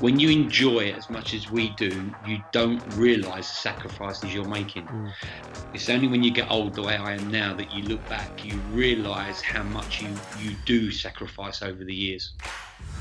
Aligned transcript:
when 0.00 0.18
you 0.18 0.30
enjoy 0.30 0.80
it 0.80 0.96
as 0.96 1.10
much 1.10 1.34
as 1.34 1.50
we 1.50 1.68
do, 1.70 2.10
you 2.26 2.42
don't 2.52 2.82
realise 2.94 3.48
the 3.48 3.56
sacrifices 3.56 4.34
you're 4.34 4.48
making. 4.48 4.86
Mm. 4.86 5.12
It's 5.74 5.90
only 5.90 6.08
when 6.08 6.22
you 6.22 6.30
get 6.30 6.50
old, 6.50 6.74
the 6.74 6.82
way 6.82 6.96
I 6.96 7.14
am 7.14 7.30
now, 7.30 7.54
that 7.54 7.72
you 7.74 7.82
look 7.82 8.06
back, 8.08 8.44
you 8.44 8.54
realise 8.72 9.42
how 9.42 9.62
much 9.62 10.00
you, 10.00 10.08
you 10.40 10.56
do 10.64 10.90
sacrifice 10.90 11.62
over 11.62 11.84
the 11.84 11.94
years. 11.94 12.32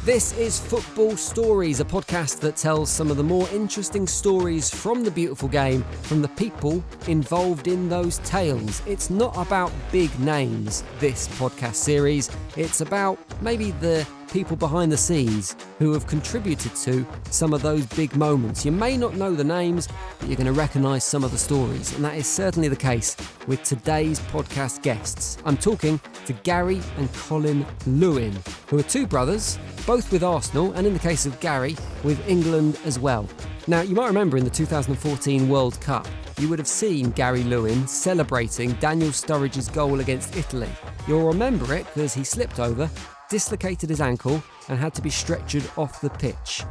This 0.04 0.38
is 0.38 0.60
Football 0.60 1.16
Stories, 1.16 1.80
a 1.80 1.86
podcast 1.86 2.40
that 2.42 2.58
tells 2.58 2.90
some 2.90 3.10
of 3.10 3.18
the 3.18 3.24
more 3.24 3.48
interesting 3.54 4.06
stories 4.06 4.70
from 4.70 5.04
the 5.04 5.12
beautiful 5.12 5.48
game 5.48 5.84
from 6.02 6.22
the 6.22 6.28
people 6.30 6.84
involved 7.08 7.68
in 7.68 7.88
those 7.88 8.18
tales. 8.20 8.82
It's 8.86 9.10
not 9.10 9.38
about 9.38 9.72
big 9.92 10.18
names, 10.20 10.84
this 11.00 11.30
podcast 11.30 11.76
series. 11.76 12.30
It's 12.58 12.82
about 12.82 13.20
maybe 13.42 13.72
the 13.72 14.06
people 14.30 14.56
behind 14.56 14.92
the 14.92 14.98
scenes 14.98 15.56
who 15.78 15.92
have 15.94 16.08
contributed 16.08 16.76
to 16.76 17.06
some 17.30 17.54
of 17.54 17.62
those 17.62 17.86
big 17.88 18.16
moments. 18.16 18.66
You 18.66 18.72
may 18.72 18.98
not 18.98 19.16
know 19.16 19.34
the 19.34 19.44
names, 19.44 19.88
but 20.20 20.28
you're 20.28 20.38
going 20.38 20.48
to 20.48 20.54
recognise 20.54 21.04
some 21.04 21.24
of 21.24 21.32
the 21.32 21.38
stories, 21.38 21.94
and 21.96 22.04
that 22.06 22.16
is 22.16 22.28
certainly 22.28 22.68
the 22.68 22.76
case 22.76 23.16
with 23.48 23.64
today's 23.64 24.20
podcast 24.20 24.82
guests. 24.82 25.38
I'm 25.46 25.58
talking 25.58 26.00
to 26.26 26.34
Gary 26.34 26.82
and 26.98 27.12
Colin 27.14 27.66
Lewin, 27.86 28.38
who 28.68 28.80
are 28.80 28.84
two 28.84 29.08
brothers, 29.08 29.58
both 29.86 30.12
with 30.12 30.24
Arsenal, 30.24 30.74
and 30.74 30.86
in 30.86 30.94
the 30.94 31.00
case 31.00 31.26
of 31.26 31.40
Gary, 31.40 31.76
with 32.04 32.26
England 32.28 32.80
as 32.86 33.00
well. 33.00 33.28
Now, 33.68 33.82
you 33.82 33.96
might 33.96 34.08
remember 34.08 34.38
in 34.38 34.44
the 34.44 34.50
2014 34.50 35.48
World 35.50 35.80
Cup, 35.82 36.08
you 36.40 36.48
would 36.50 36.60
have 36.60 36.68
seen 36.68 37.12
Gary 37.12 37.44
Lewin 37.44 37.88
celebrating 37.88 38.72
Daniel 38.74 39.12
Sturridge's 39.12 39.70
goal 39.70 40.00
against 40.00 40.36
Italy. 40.38 40.70
You'll 41.08 41.28
remember 41.28 41.74
it 41.74 41.86
because 41.88 42.14
he 42.14 42.24
slipped 42.24 42.60
over 42.60 42.90
dislocated 43.30 43.90
his 43.90 44.02
ankle 44.02 44.44
and 44.68 44.80
had 44.80 44.94
to 44.96 45.02
be 45.02 45.10
stretchered 45.10 45.78
off 45.78 46.02
the 46.02 46.10
pitch. 46.10 46.64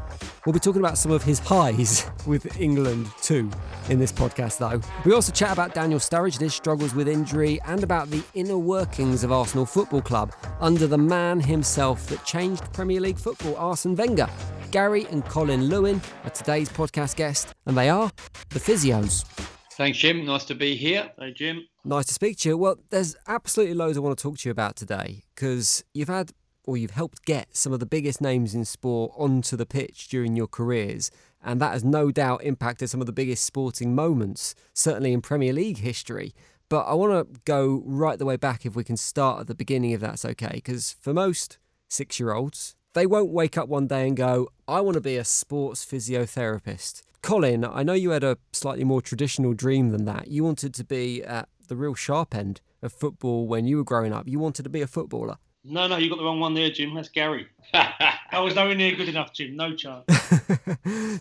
We'll 0.44 0.52
be 0.52 0.58
talking 0.60 0.80
about 0.80 0.98
some 0.98 1.12
of 1.12 1.22
his 1.22 1.38
highs 1.38 2.10
with 2.26 2.60
England 2.60 3.08
too 3.22 3.50
in 3.88 3.98
this 3.98 4.12
podcast, 4.12 4.58
though. 4.58 4.80
We 5.04 5.12
also 5.12 5.32
chat 5.32 5.52
about 5.52 5.74
Daniel 5.74 6.00
Sturridge 6.00 6.34
and 6.34 6.42
his 6.42 6.54
struggles 6.54 6.94
with 6.94 7.08
injury 7.08 7.60
and 7.66 7.82
about 7.82 8.10
the 8.10 8.22
inner 8.34 8.58
workings 8.58 9.24
of 9.24 9.32
Arsenal 9.32 9.66
Football 9.66 10.02
Club 10.02 10.32
under 10.60 10.86
the 10.86 10.98
man 10.98 11.40
himself 11.40 12.06
that 12.08 12.24
changed 12.24 12.72
Premier 12.72 13.00
League 13.00 13.18
football, 13.18 13.56
Arsene 13.56 13.94
Wenger. 13.96 14.28
Gary 14.70 15.06
and 15.10 15.24
Colin 15.24 15.64
Lewin 15.64 16.00
are 16.24 16.30
today's 16.30 16.68
podcast 16.68 17.16
guest, 17.16 17.54
and 17.66 17.76
they 17.76 17.88
are 17.88 18.10
the 18.50 18.60
physios. 18.60 19.24
Thanks, 19.72 19.96
Jim. 19.98 20.24
Nice 20.24 20.44
to 20.46 20.54
be 20.54 20.74
here. 20.74 21.10
Hey, 21.18 21.32
Jim. 21.32 21.64
Nice 21.84 22.06
to 22.06 22.14
speak 22.14 22.36
to 22.38 22.48
you. 22.48 22.58
Well, 22.58 22.76
there's 22.90 23.14
absolutely 23.28 23.74
loads 23.74 23.96
I 23.96 24.00
want 24.00 24.18
to 24.18 24.22
talk 24.22 24.38
to 24.38 24.48
you 24.48 24.50
about 24.50 24.74
today 24.76 25.22
because 25.34 25.84
you've 25.94 26.08
had 26.08 26.32
or 26.68 26.76
you've 26.76 26.90
helped 26.90 27.24
get 27.24 27.56
some 27.56 27.72
of 27.72 27.80
the 27.80 27.86
biggest 27.86 28.20
names 28.20 28.54
in 28.54 28.62
sport 28.62 29.10
onto 29.16 29.56
the 29.56 29.64
pitch 29.64 30.06
during 30.08 30.36
your 30.36 30.46
careers. 30.46 31.10
And 31.42 31.62
that 31.62 31.72
has 31.72 31.82
no 31.82 32.10
doubt 32.10 32.44
impacted 32.44 32.90
some 32.90 33.00
of 33.00 33.06
the 33.06 33.12
biggest 33.12 33.42
sporting 33.42 33.94
moments, 33.94 34.54
certainly 34.74 35.14
in 35.14 35.22
Premier 35.22 35.54
League 35.54 35.78
history. 35.78 36.34
But 36.68 36.82
I 36.82 36.92
want 36.92 37.32
to 37.32 37.40
go 37.46 37.82
right 37.86 38.18
the 38.18 38.26
way 38.26 38.36
back 38.36 38.66
if 38.66 38.76
we 38.76 38.84
can 38.84 38.98
start 38.98 39.40
at 39.40 39.46
the 39.46 39.54
beginning, 39.54 39.92
if 39.92 40.00
that's 40.02 40.26
okay. 40.26 40.50
Because 40.56 40.94
for 41.00 41.14
most 41.14 41.56
six 41.88 42.20
year 42.20 42.34
olds, 42.34 42.76
they 42.92 43.06
won't 43.06 43.32
wake 43.32 43.56
up 43.56 43.70
one 43.70 43.86
day 43.86 44.06
and 44.06 44.14
go, 44.14 44.48
I 44.68 44.82
want 44.82 44.96
to 44.96 45.00
be 45.00 45.16
a 45.16 45.24
sports 45.24 45.86
physiotherapist. 45.86 47.00
Colin, 47.22 47.64
I 47.64 47.82
know 47.82 47.94
you 47.94 48.10
had 48.10 48.24
a 48.24 48.36
slightly 48.52 48.84
more 48.84 49.00
traditional 49.00 49.54
dream 49.54 49.88
than 49.88 50.04
that. 50.04 50.28
You 50.28 50.44
wanted 50.44 50.74
to 50.74 50.84
be 50.84 51.24
at 51.24 51.48
the 51.68 51.76
real 51.76 51.94
sharp 51.94 52.34
end 52.34 52.60
of 52.82 52.92
football 52.92 53.46
when 53.46 53.66
you 53.66 53.78
were 53.78 53.84
growing 53.84 54.12
up. 54.12 54.28
You 54.28 54.38
wanted 54.38 54.64
to 54.64 54.68
be 54.68 54.82
a 54.82 54.86
footballer. 54.86 55.38
No, 55.64 55.86
no, 55.86 55.96
you 55.96 56.08
got 56.08 56.18
the 56.18 56.24
wrong 56.24 56.40
one 56.40 56.54
there, 56.54 56.70
Jim. 56.70 56.94
That's 56.94 57.08
Gary. 57.08 57.46
I 57.74 58.40
was 58.40 58.54
nowhere 58.54 58.74
near 58.74 58.94
good 58.94 59.08
enough, 59.08 59.32
Jim. 59.32 59.56
No 59.56 59.74
chance. 59.74 60.04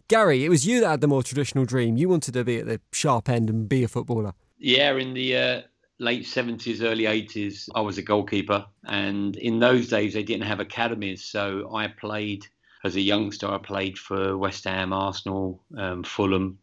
Gary, 0.08 0.46
it 0.46 0.50
was 0.50 0.66
you 0.66 0.80
that 0.82 0.90
had 0.90 1.02
the 1.02 1.08
more 1.08 1.24
traditional 1.24 1.66
dream. 1.66 1.98
You 1.98 2.08
wanted 2.08 2.34
to 2.36 2.44
be 2.44 2.58
at 2.58 2.66
the 2.66 2.80
sharp 2.92 3.30
end 3.30 3.50
and 3.50 3.68
be 3.68 3.84
a 3.84 3.88
footballer. 3.88 4.34
Yeah, 4.58 4.94
in 4.94 5.14
the 5.14 5.38
uh, 5.38 5.62
late 6.00 6.24
70s, 6.24 6.82
early 6.82 7.04
80s, 7.04 7.70
I 7.76 7.82
was 7.82 7.98
a 7.98 8.02
goalkeeper. 8.02 8.66
And 8.86 9.36
in 9.36 9.60
those 9.60 9.90
days, 9.90 10.14
they 10.14 10.24
didn't 10.24 10.48
have 10.48 10.60
academies. 10.60 11.24
So 11.26 11.74
I 11.74 11.88
played 11.88 12.46
as 12.84 12.96
a 12.96 13.02
youngster. 13.02 13.48
I 13.48 13.58
played 13.58 13.98
for 13.98 14.38
West 14.38 14.64
Ham, 14.66 14.94
Arsenal, 14.94 15.62
um, 15.78 16.04
Fulham, 16.04 16.60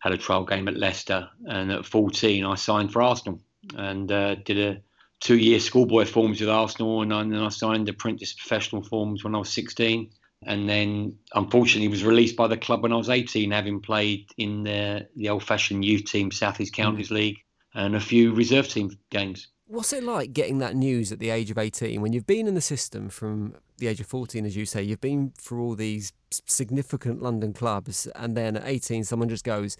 had 0.00 0.12
a 0.12 0.18
trial 0.18 0.44
game 0.44 0.66
at 0.66 0.76
Leicester. 0.76 1.28
And 1.46 1.70
at 1.70 1.86
14, 1.86 2.44
I 2.44 2.54
signed 2.54 2.92
for 2.92 3.02
Arsenal 3.02 3.40
and 3.76 4.10
uh, 4.10 4.34
did 4.36 4.58
a 4.58 4.82
two 5.22 5.38
year 5.38 5.60
schoolboy 5.60 6.04
forms 6.04 6.40
with 6.40 6.50
Arsenal, 6.50 7.00
and 7.00 7.10
then 7.10 7.34
I 7.34 7.48
signed 7.48 7.86
the 7.86 7.92
apprentice 7.92 8.32
professional 8.32 8.82
forms 8.82 9.22
when 9.22 9.34
I 9.34 9.38
was 9.38 9.50
16. 9.50 10.10
And 10.44 10.68
then, 10.68 11.16
unfortunately, 11.34 11.86
was 11.86 12.04
released 12.04 12.34
by 12.34 12.48
the 12.48 12.56
club 12.56 12.82
when 12.82 12.92
I 12.92 12.96
was 12.96 13.08
18, 13.08 13.52
having 13.52 13.80
played 13.80 14.26
in 14.36 14.64
the, 14.64 15.06
the 15.14 15.28
old 15.28 15.44
fashioned 15.44 15.84
youth 15.84 16.04
team, 16.04 16.32
Southeast 16.32 16.74
Counties 16.74 17.10
mm. 17.10 17.14
League, 17.14 17.38
and 17.74 17.94
a 17.94 18.00
few 18.00 18.34
reserve 18.34 18.68
team 18.68 18.90
games. 19.10 19.46
What's 19.66 19.92
it 19.92 20.02
like 20.02 20.32
getting 20.32 20.58
that 20.58 20.74
news 20.74 21.12
at 21.12 21.20
the 21.20 21.30
age 21.30 21.52
of 21.52 21.58
18 21.58 22.02
when 22.02 22.12
you've 22.12 22.26
been 22.26 22.48
in 22.48 22.54
the 22.54 22.60
system 22.60 23.08
from 23.08 23.54
the 23.78 23.86
age 23.86 24.00
of 24.00 24.06
14, 24.08 24.44
as 24.44 24.56
you 24.56 24.66
say? 24.66 24.82
You've 24.82 25.00
been 25.00 25.32
for 25.38 25.60
all 25.60 25.76
these 25.76 26.12
significant 26.30 27.22
London 27.22 27.52
clubs, 27.52 28.08
and 28.16 28.36
then 28.36 28.56
at 28.56 28.66
18, 28.66 29.04
someone 29.04 29.28
just 29.28 29.44
goes, 29.44 29.76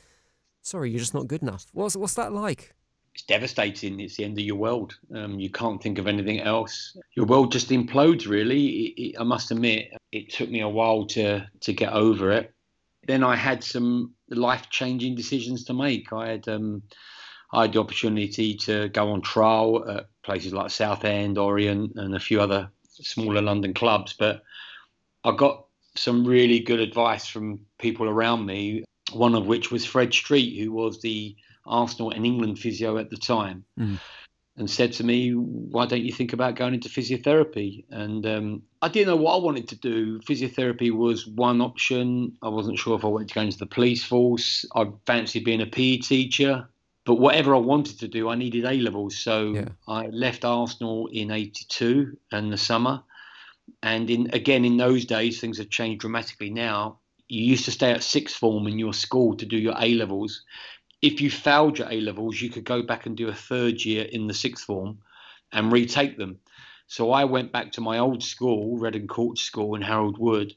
Sorry, 0.65 0.91
you're 0.91 1.01
just 1.01 1.13
not 1.13 1.27
good 1.27 1.43
enough. 1.43 1.67
What's, 1.73 1.97
what's 1.97 2.15
that 2.15 2.33
like? 2.33 2.73
It's 3.15 3.25
devastating. 3.25 4.01
It's 4.01 4.17
the 4.17 4.25
end 4.25 4.39
of 4.39 4.45
your 4.45 4.57
world. 4.57 4.97
Um, 5.15 5.39
you 5.39 5.51
can't 5.51 5.83
think 5.83 5.99
of 5.99 6.07
anything 6.07 6.41
else. 6.41 6.97
Your 7.15 7.27
world 7.27 7.53
just 7.53 7.69
implodes. 7.69 8.27
Really, 8.27 8.67
it, 8.67 9.03
it, 9.03 9.21
I 9.21 9.25
must 9.25 9.51
admit, 9.51 9.93
it 10.13 10.31
took 10.31 10.51
me 10.51 10.61
a 10.61 10.69
while 10.69 11.05
to 11.07 11.47
to 11.61 11.73
get 11.73 11.93
over 11.93 12.33
it. 12.33 12.55
Then 13.07 13.23
I 13.23 13.37
had 13.37 13.63
some 13.63 14.15
life 14.31 14.71
changing 14.71 15.17
decisions 15.17 15.65
to 15.65 15.75
make. 15.75 16.13
I 16.13 16.29
had 16.29 16.49
um, 16.49 16.83
I 17.53 17.63
had 17.63 17.75
the 17.75 17.81
opportunity 17.81 18.55
to 18.55 18.89
go 18.89 19.13
on 19.13 19.21
trial 19.21 19.89
at 19.91 20.07
places 20.23 20.55
like 20.55 20.71
Southend, 20.71 21.37
Orient, 21.37 21.93
and 21.97 22.15
a 22.15 22.21
few 22.21 22.41
other 22.41 22.71
smaller 22.89 23.43
London 23.43 23.75
clubs. 23.75 24.15
But 24.19 24.43
I 25.25 25.37
got 25.37 25.67
some 25.97 26.25
really 26.25 26.61
good 26.61 26.81
advice 26.81 27.27
from 27.27 27.61
people 27.79 28.09
around 28.09 28.47
me. 28.47 28.85
One 29.13 29.35
of 29.35 29.47
which 29.47 29.71
was 29.71 29.85
Fred 29.85 30.15
Street, 30.15 30.59
who 30.59 30.73
was 30.73 31.03
the 31.03 31.37
Arsenal 31.67 32.11
and 32.11 32.27
England 32.27 32.59
physio 32.59 32.99
at 32.99 33.11
the 33.11 33.17
time, 33.17 33.65
mm. 33.79 33.99
and 34.57 34.71
said 34.71 34.93
to 34.95 35.05
me, 35.05 35.31
"Why 35.31 35.87
don't 35.87 36.05
you 36.05 36.13
think 36.13 36.33
about 36.33 36.57
going 36.57 36.75
into 36.75 36.89
physiotherapy?" 36.89 37.85
And 37.91 38.27
um, 38.27 38.63
I 38.81 38.89
didn't 38.89 39.09
know 39.09 39.23
what 39.23 39.35
I 39.35 39.45
wanted 39.45 39.69
to 39.69 39.77
do. 39.77 40.21
Physiotherapy 40.21 40.91
was 40.91 41.27
one 41.27 41.61
option. 41.61 42.37
I 42.43 42.49
wasn't 42.49 42.79
sure 42.79 42.97
if 42.97 43.05
I 43.05 43.09
wanted 43.09 43.29
to 43.29 43.35
go 43.35 43.43
into 43.43 43.59
the 43.59 43.67
police 43.67 44.05
force. 44.05 44.65
I 44.75 44.91
fancied 45.07 45.45
being 45.45 45.63
a 45.63 45.67
PE 45.67 45.99
teacher. 45.99 46.69
But 47.05 47.17
whatever 47.17 47.53
I 47.53 47.59
wanted 47.59 47.99
to 47.99 48.07
do, 48.07 48.29
I 48.29 48.37
needed 48.37 48.65
A 48.65 48.75
levels. 48.75 49.19
So 49.19 49.55
yeah. 49.55 49.69
I 49.89 50.07
left 50.07 50.45
Arsenal 50.45 51.09
in 51.09 51.33
'82 51.33 52.17
and 52.31 52.53
the 52.53 52.59
summer. 52.59 53.03
And 53.83 54.09
in 54.09 54.31
again 54.33 54.65
in 54.65 54.77
those 54.77 55.05
days, 55.05 55.41
things 55.41 55.59
have 55.59 55.71
changed 55.71 56.01
dramatically 56.01 56.51
now 56.51 56.99
you 57.33 57.45
used 57.45 57.65
to 57.65 57.71
stay 57.71 57.91
at 57.91 58.03
sixth 58.03 58.37
form 58.37 58.67
in 58.67 58.79
your 58.79 58.93
school 58.93 59.35
to 59.35 59.47
do 59.47 59.57
your 59.57 59.75
A 59.79 59.95
levels 59.95 60.43
if 61.03 61.21
you 61.21 61.31
failed 61.31 61.79
your 61.79 61.91
A 61.91 62.01
levels, 62.01 62.41
you 62.41 62.49
could 62.49 62.65
go 62.65 62.83
back 62.83 63.07
and 63.07 63.17
do 63.17 63.29
a 63.29 63.35
third 63.35 63.85
year 63.85 64.05
in 64.05 64.29
the 64.29 64.35
sixth 64.35 64.65
form 64.65 64.99
and 65.53 65.73
retake 65.73 66.17
them. 66.17 66.39
So 66.87 67.11
I 67.11 67.25
went 67.25 67.53
back 67.53 67.73
to 67.73 67.81
my 67.81 67.99
old 67.99 68.23
school, 68.23 68.79
Redden 68.79 69.09
Court 69.09 69.37
School 69.37 69.75
in 69.75 69.83
Harold 69.83 70.17
Wood, 70.17 70.55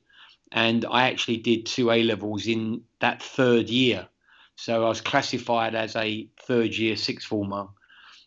and 0.51 0.85
I 0.85 1.09
actually 1.09 1.37
did 1.37 1.65
two 1.65 1.89
A 1.91 2.03
levels 2.03 2.45
in 2.45 2.83
that 2.99 3.23
third 3.23 3.69
year. 3.69 4.07
So 4.55 4.85
I 4.85 4.87
was 4.87 5.01
classified 5.01 5.75
as 5.75 5.95
a 5.95 6.29
third 6.43 6.77
year 6.77 6.95
sixth 6.95 7.27
former, 7.27 7.67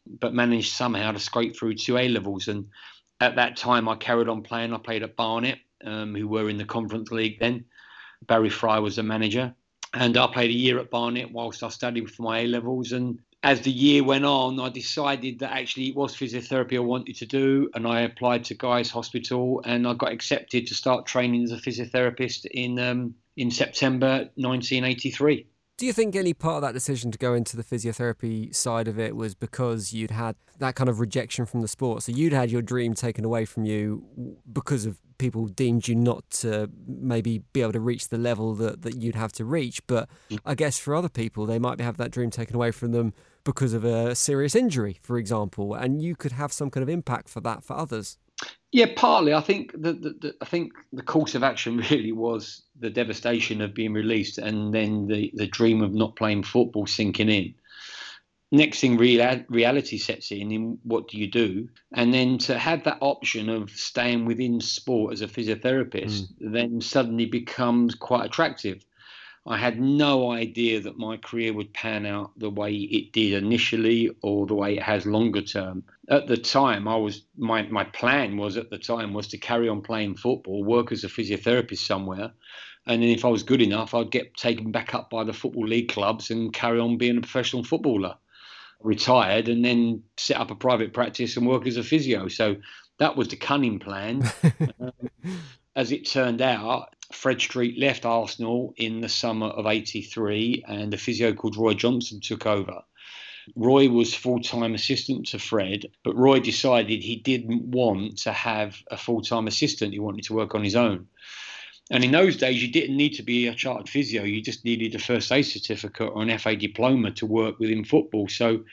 but 0.06 0.34
managed 0.34 0.72
somehow 0.72 1.12
to 1.12 1.18
scrape 1.20 1.56
through 1.56 1.74
two 1.74 1.96
A 1.96 2.08
levels. 2.08 2.48
And 2.48 2.68
at 3.20 3.36
that 3.36 3.56
time, 3.56 3.88
I 3.88 3.94
carried 3.94 4.28
on 4.28 4.42
playing. 4.42 4.74
I 4.74 4.78
played 4.78 5.04
at 5.04 5.16
Barnet, 5.16 5.58
um, 5.84 6.14
who 6.14 6.26
were 6.26 6.50
in 6.50 6.58
the 6.58 6.64
Conference 6.64 7.12
League 7.12 7.38
then. 7.38 7.64
Barry 8.26 8.50
Fry 8.50 8.80
was 8.80 8.96
the 8.96 9.04
manager 9.04 9.54
and 9.94 10.16
I 10.16 10.26
played 10.26 10.50
a 10.50 10.54
year 10.54 10.78
at 10.78 10.90
Barnet 10.90 11.32
whilst 11.32 11.62
I 11.62 11.68
studied 11.68 12.10
for 12.10 12.22
my 12.22 12.40
A 12.40 12.46
levels. 12.46 12.92
And 12.92 13.18
as 13.42 13.60
the 13.60 13.70
year 13.70 14.04
went 14.04 14.24
on, 14.24 14.60
I 14.60 14.68
decided 14.68 15.38
that 15.38 15.52
actually 15.52 15.88
it 15.88 15.96
was 15.96 16.14
physiotherapy 16.14 16.76
I 16.76 16.80
wanted 16.80 17.16
to 17.16 17.26
do, 17.26 17.70
and 17.74 17.86
I 17.86 18.00
applied 18.00 18.44
to 18.44 18.54
Guy's 18.54 18.90
Hospital, 18.90 19.62
and 19.64 19.86
I 19.86 19.94
got 19.94 20.12
accepted 20.12 20.66
to 20.66 20.74
start 20.74 21.06
training 21.06 21.44
as 21.44 21.52
a 21.52 21.56
physiotherapist 21.56 22.46
in 22.46 22.78
um, 22.78 23.14
in 23.36 23.50
September 23.50 24.28
1983. 24.34 25.46
Do 25.78 25.86
you 25.86 25.92
think 25.92 26.16
any 26.16 26.34
part 26.34 26.56
of 26.56 26.62
that 26.62 26.74
decision 26.74 27.12
to 27.12 27.18
go 27.18 27.34
into 27.34 27.56
the 27.56 27.62
physiotherapy 27.62 28.52
side 28.52 28.88
of 28.88 28.98
it 28.98 29.14
was 29.14 29.36
because 29.36 29.92
you'd 29.92 30.10
had 30.10 30.34
that 30.58 30.74
kind 30.74 30.90
of 30.90 30.98
rejection 30.98 31.46
from 31.46 31.62
the 31.62 31.68
sport? 31.68 32.02
So 32.02 32.10
you'd 32.10 32.32
had 32.32 32.50
your 32.50 32.62
dream 32.62 32.94
taken 32.94 33.24
away 33.24 33.44
from 33.44 33.64
you 33.64 34.36
because 34.52 34.86
of 34.86 34.98
people 35.18 35.46
deemed 35.46 35.86
you 35.86 35.94
not 35.94 36.28
to 36.30 36.68
maybe 36.88 37.42
be 37.52 37.62
able 37.62 37.72
to 37.74 37.80
reach 37.80 38.08
the 38.08 38.18
level 38.18 38.54
that, 38.56 38.82
that 38.82 38.96
you'd 38.96 39.14
have 39.14 39.30
to 39.34 39.44
reach. 39.44 39.80
But 39.86 40.08
mm. 40.28 40.40
I 40.44 40.56
guess 40.56 40.80
for 40.80 40.96
other 40.96 41.08
people, 41.08 41.46
they 41.46 41.60
might 41.60 41.80
have 41.80 41.96
that 41.98 42.10
dream 42.10 42.30
taken 42.30 42.56
away 42.56 42.72
from 42.72 42.90
them 42.90 43.14
because 43.44 43.72
of 43.72 43.84
a 43.84 44.16
serious 44.16 44.56
injury, 44.56 44.98
for 45.00 45.16
example, 45.16 45.74
and 45.74 46.02
you 46.02 46.16
could 46.16 46.32
have 46.32 46.52
some 46.52 46.70
kind 46.70 46.82
of 46.82 46.88
impact 46.88 47.28
for 47.28 47.40
that 47.42 47.62
for 47.62 47.76
others. 47.76 48.18
Yeah, 48.70 48.86
partly. 48.96 49.32
I 49.32 49.40
think 49.40 49.72
the, 49.72 49.92
the, 49.94 50.10
the, 50.20 50.34
I 50.42 50.44
think 50.44 50.72
the 50.92 51.02
course 51.02 51.34
of 51.34 51.42
action 51.42 51.78
really 51.90 52.12
was 52.12 52.62
the 52.78 52.90
devastation 52.90 53.60
of 53.60 53.74
being 53.74 53.92
released, 53.92 54.38
and 54.38 54.72
then 54.72 55.06
the, 55.06 55.30
the 55.34 55.46
dream 55.46 55.82
of 55.82 55.94
not 55.94 56.16
playing 56.16 56.42
football 56.42 56.86
sinking 56.86 57.28
in. 57.28 57.54
Next 58.50 58.80
thing, 58.80 58.96
real, 58.96 59.44
reality 59.48 59.98
sets 59.98 60.32
in. 60.32 60.50
In 60.50 60.78
what 60.82 61.08
do 61.08 61.18
you 61.18 61.30
do? 61.30 61.68
And 61.92 62.14
then 62.14 62.38
to 62.38 62.58
have 62.58 62.84
that 62.84 62.98
option 63.00 63.50
of 63.50 63.70
staying 63.70 64.24
within 64.24 64.60
sport 64.60 65.12
as 65.12 65.20
a 65.20 65.26
physiotherapist, 65.26 66.22
mm. 66.22 66.28
then 66.40 66.80
suddenly 66.80 67.26
becomes 67.26 67.94
quite 67.94 68.24
attractive. 68.24 68.84
I 69.48 69.56
had 69.56 69.80
no 69.80 70.30
idea 70.30 70.78
that 70.82 70.98
my 70.98 71.16
career 71.16 71.54
would 71.54 71.72
pan 71.72 72.04
out 72.04 72.32
the 72.36 72.50
way 72.50 72.74
it 72.74 73.12
did 73.12 73.32
initially 73.32 74.14
or 74.20 74.46
the 74.46 74.54
way 74.54 74.76
it 74.76 74.82
has 74.82 75.06
longer 75.06 75.40
term. 75.40 75.84
At 76.10 76.26
the 76.26 76.36
time, 76.36 76.86
I 76.86 76.96
was 76.96 77.22
my, 77.38 77.62
my 77.62 77.84
plan 77.84 78.36
was 78.36 78.58
at 78.58 78.68
the 78.68 78.76
time 78.76 79.14
was 79.14 79.26
to 79.28 79.38
carry 79.38 79.66
on 79.66 79.80
playing 79.80 80.16
football, 80.16 80.64
work 80.64 80.92
as 80.92 81.02
a 81.02 81.08
physiotherapist 81.08 81.78
somewhere, 81.78 82.30
and 82.86 83.02
then 83.02 83.08
if 83.08 83.24
I 83.24 83.28
was 83.28 83.42
good 83.42 83.62
enough, 83.62 83.94
I'd 83.94 84.10
get 84.10 84.36
taken 84.36 84.70
back 84.70 84.94
up 84.94 85.08
by 85.08 85.24
the 85.24 85.32
football 85.32 85.66
league 85.66 85.88
clubs 85.88 86.30
and 86.30 86.52
carry 86.52 86.78
on 86.78 86.98
being 86.98 87.16
a 87.16 87.22
professional 87.22 87.64
footballer. 87.64 88.16
Retired 88.80 89.48
and 89.48 89.64
then 89.64 90.02
set 90.18 90.36
up 90.36 90.50
a 90.50 90.54
private 90.54 90.92
practice 90.92 91.36
and 91.36 91.46
work 91.46 91.66
as 91.66 91.78
a 91.78 91.82
physio. 91.82 92.28
So 92.28 92.56
that 92.98 93.16
was 93.16 93.28
the 93.28 93.36
cunning 93.36 93.78
plan. 93.78 94.30
um, 94.80 94.92
as 95.74 95.90
it 95.92 96.08
turned 96.08 96.42
out, 96.42 96.94
Fred 97.12 97.40
Street 97.40 97.78
left 97.78 98.04
Arsenal 98.04 98.74
in 98.76 99.00
the 99.00 99.08
summer 99.08 99.46
of 99.46 99.66
83 99.66 100.64
and 100.66 100.92
a 100.92 100.98
physio 100.98 101.32
called 101.32 101.56
Roy 101.56 101.74
Johnson 101.74 102.20
took 102.20 102.46
over. 102.46 102.82
Roy 103.56 103.88
was 103.88 104.14
full 104.14 104.40
time 104.40 104.74
assistant 104.74 105.26
to 105.28 105.38
Fred, 105.38 105.86
but 106.04 106.16
Roy 106.16 106.40
decided 106.40 107.02
he 107.02 107.16
didn't 107.16 107.62
want 107.62 108.18
to 108.18 108.32
have 108.32 108.82
a 108.90 108.96
full 108.96 109.22
time 109.22 109.46
assistant. 109.46 109.94
He 109.94 109.98
wanted 109.98 110.24
to 110.24 110.34
work 110.34 110.54
on 110.54 110.62
his 110.62 110.76
own. 110.76 111.08
And 111.90 112.04
in 112.04 112.10
those 112.10 112.36
days, 112.36 112.62
you 112.62 112.70
didn't 112.70 112.96
need 112.96 113.14
to 113.14 113.22
be 113.22 113.46
a 113.46 113.54
chartered 113.54 113.88
physio. 113.88 114.22
You 114.22 114.42
just 114.42 114.64
needed 114.64 114.94
a 114.94 114.98
first 114.98 115.32
aid 115.32 115.46
certificate 115.46 116.10
or 116.14 116.22
an 116.22 116.38
FA 116.38 116.56
diploma 116.56 117.12
to 117.12 117.26
work 117.26 117.58
within 117.58 117.84
football. 117.84 118.28
So 118.28 118.64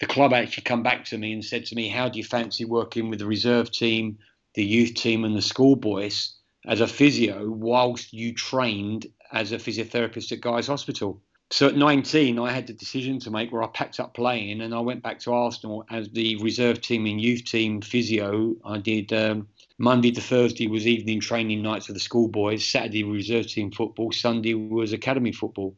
the 0.00 0.06
club 0.06 0.32
actually 0.32 0.64
come 0.64 0.82
back 0.82 1.04
to 1.06 1.18
me 1.18 1.32
and 1.32 1.44
said 1.44 1.66
to 1.66 1.76
me, 1.76 1.88
How 1.88 2.08
do 2.08 2.18
you 2.18 2.24
fancy 2.24 2.64
working 2.64 3.10
with 3.10 3.20
the 3.20 3.26
reserve 3.26 3.70
team, 3.70 4.18
the 4.54 4.64
youth 4.64 4.94
team, 4.94 5.24
and 5.24 5.36
the 5.36 5.42
schoolboys? 5.42 6.37
As 6.66 6.80
a 6.80 6.86
physio 6.86 7.48
whilst 7.48 8.12
you 8.12 8.34
trained 8.34 9.06
as 9.32 9.52
a 9.52 9.56
physiotherapist 9.56 10.32
at 10.32 10.40
Guy's 10.40 10.66
Hospital. 10.66 11.22
So 11.50 11.68
at 11.68 11.76
19, 11.76 12.38
I 12.38 12.50
had 12.50 12.66
the 12.66 12.74
decision 12.74 13.18
to 13.20 13.30
make 13.30 13.50
where 13.50 13.62
I 13.62 13.68
packed 13.68 14.00
up 14.00 14.14
playing 14.14 14.60
and 14.60 14.74
I 14.74 14.80
went 14.80 15.02
back 15.02 15.18
to 15.20 15.32
Arsenal 15.32 15.84
as 15.90 16.10
the 16.10 16.36
reserve 16.36 16.82
team 16.82 17.06
and 17.06 17.20
youth 17.20 17.44
team 17.44 17.80
physio. 17.80 18.54
I 18.64 18.78
did 18.78 19.12
um, 19.14 19.48
Monday 19.78 20.10
to 20.12 20.20
Thursday 20.20 20.66
was 20.66 20.86
evening 20.86 21.20
training 21.20 21.62
nights 21.62 21.86
for 21.86 21.94
the 21.94 22.00
schoolboys, 22.00 22.66
Saturday 22.66 23.02
reserve 23.02 23.46
team 23.46 23.70
football, 23.70 24.12
Sunday 24.12 24.52
was 24.54 24.92
academy 24.92 25.32
football. 25.32 25.74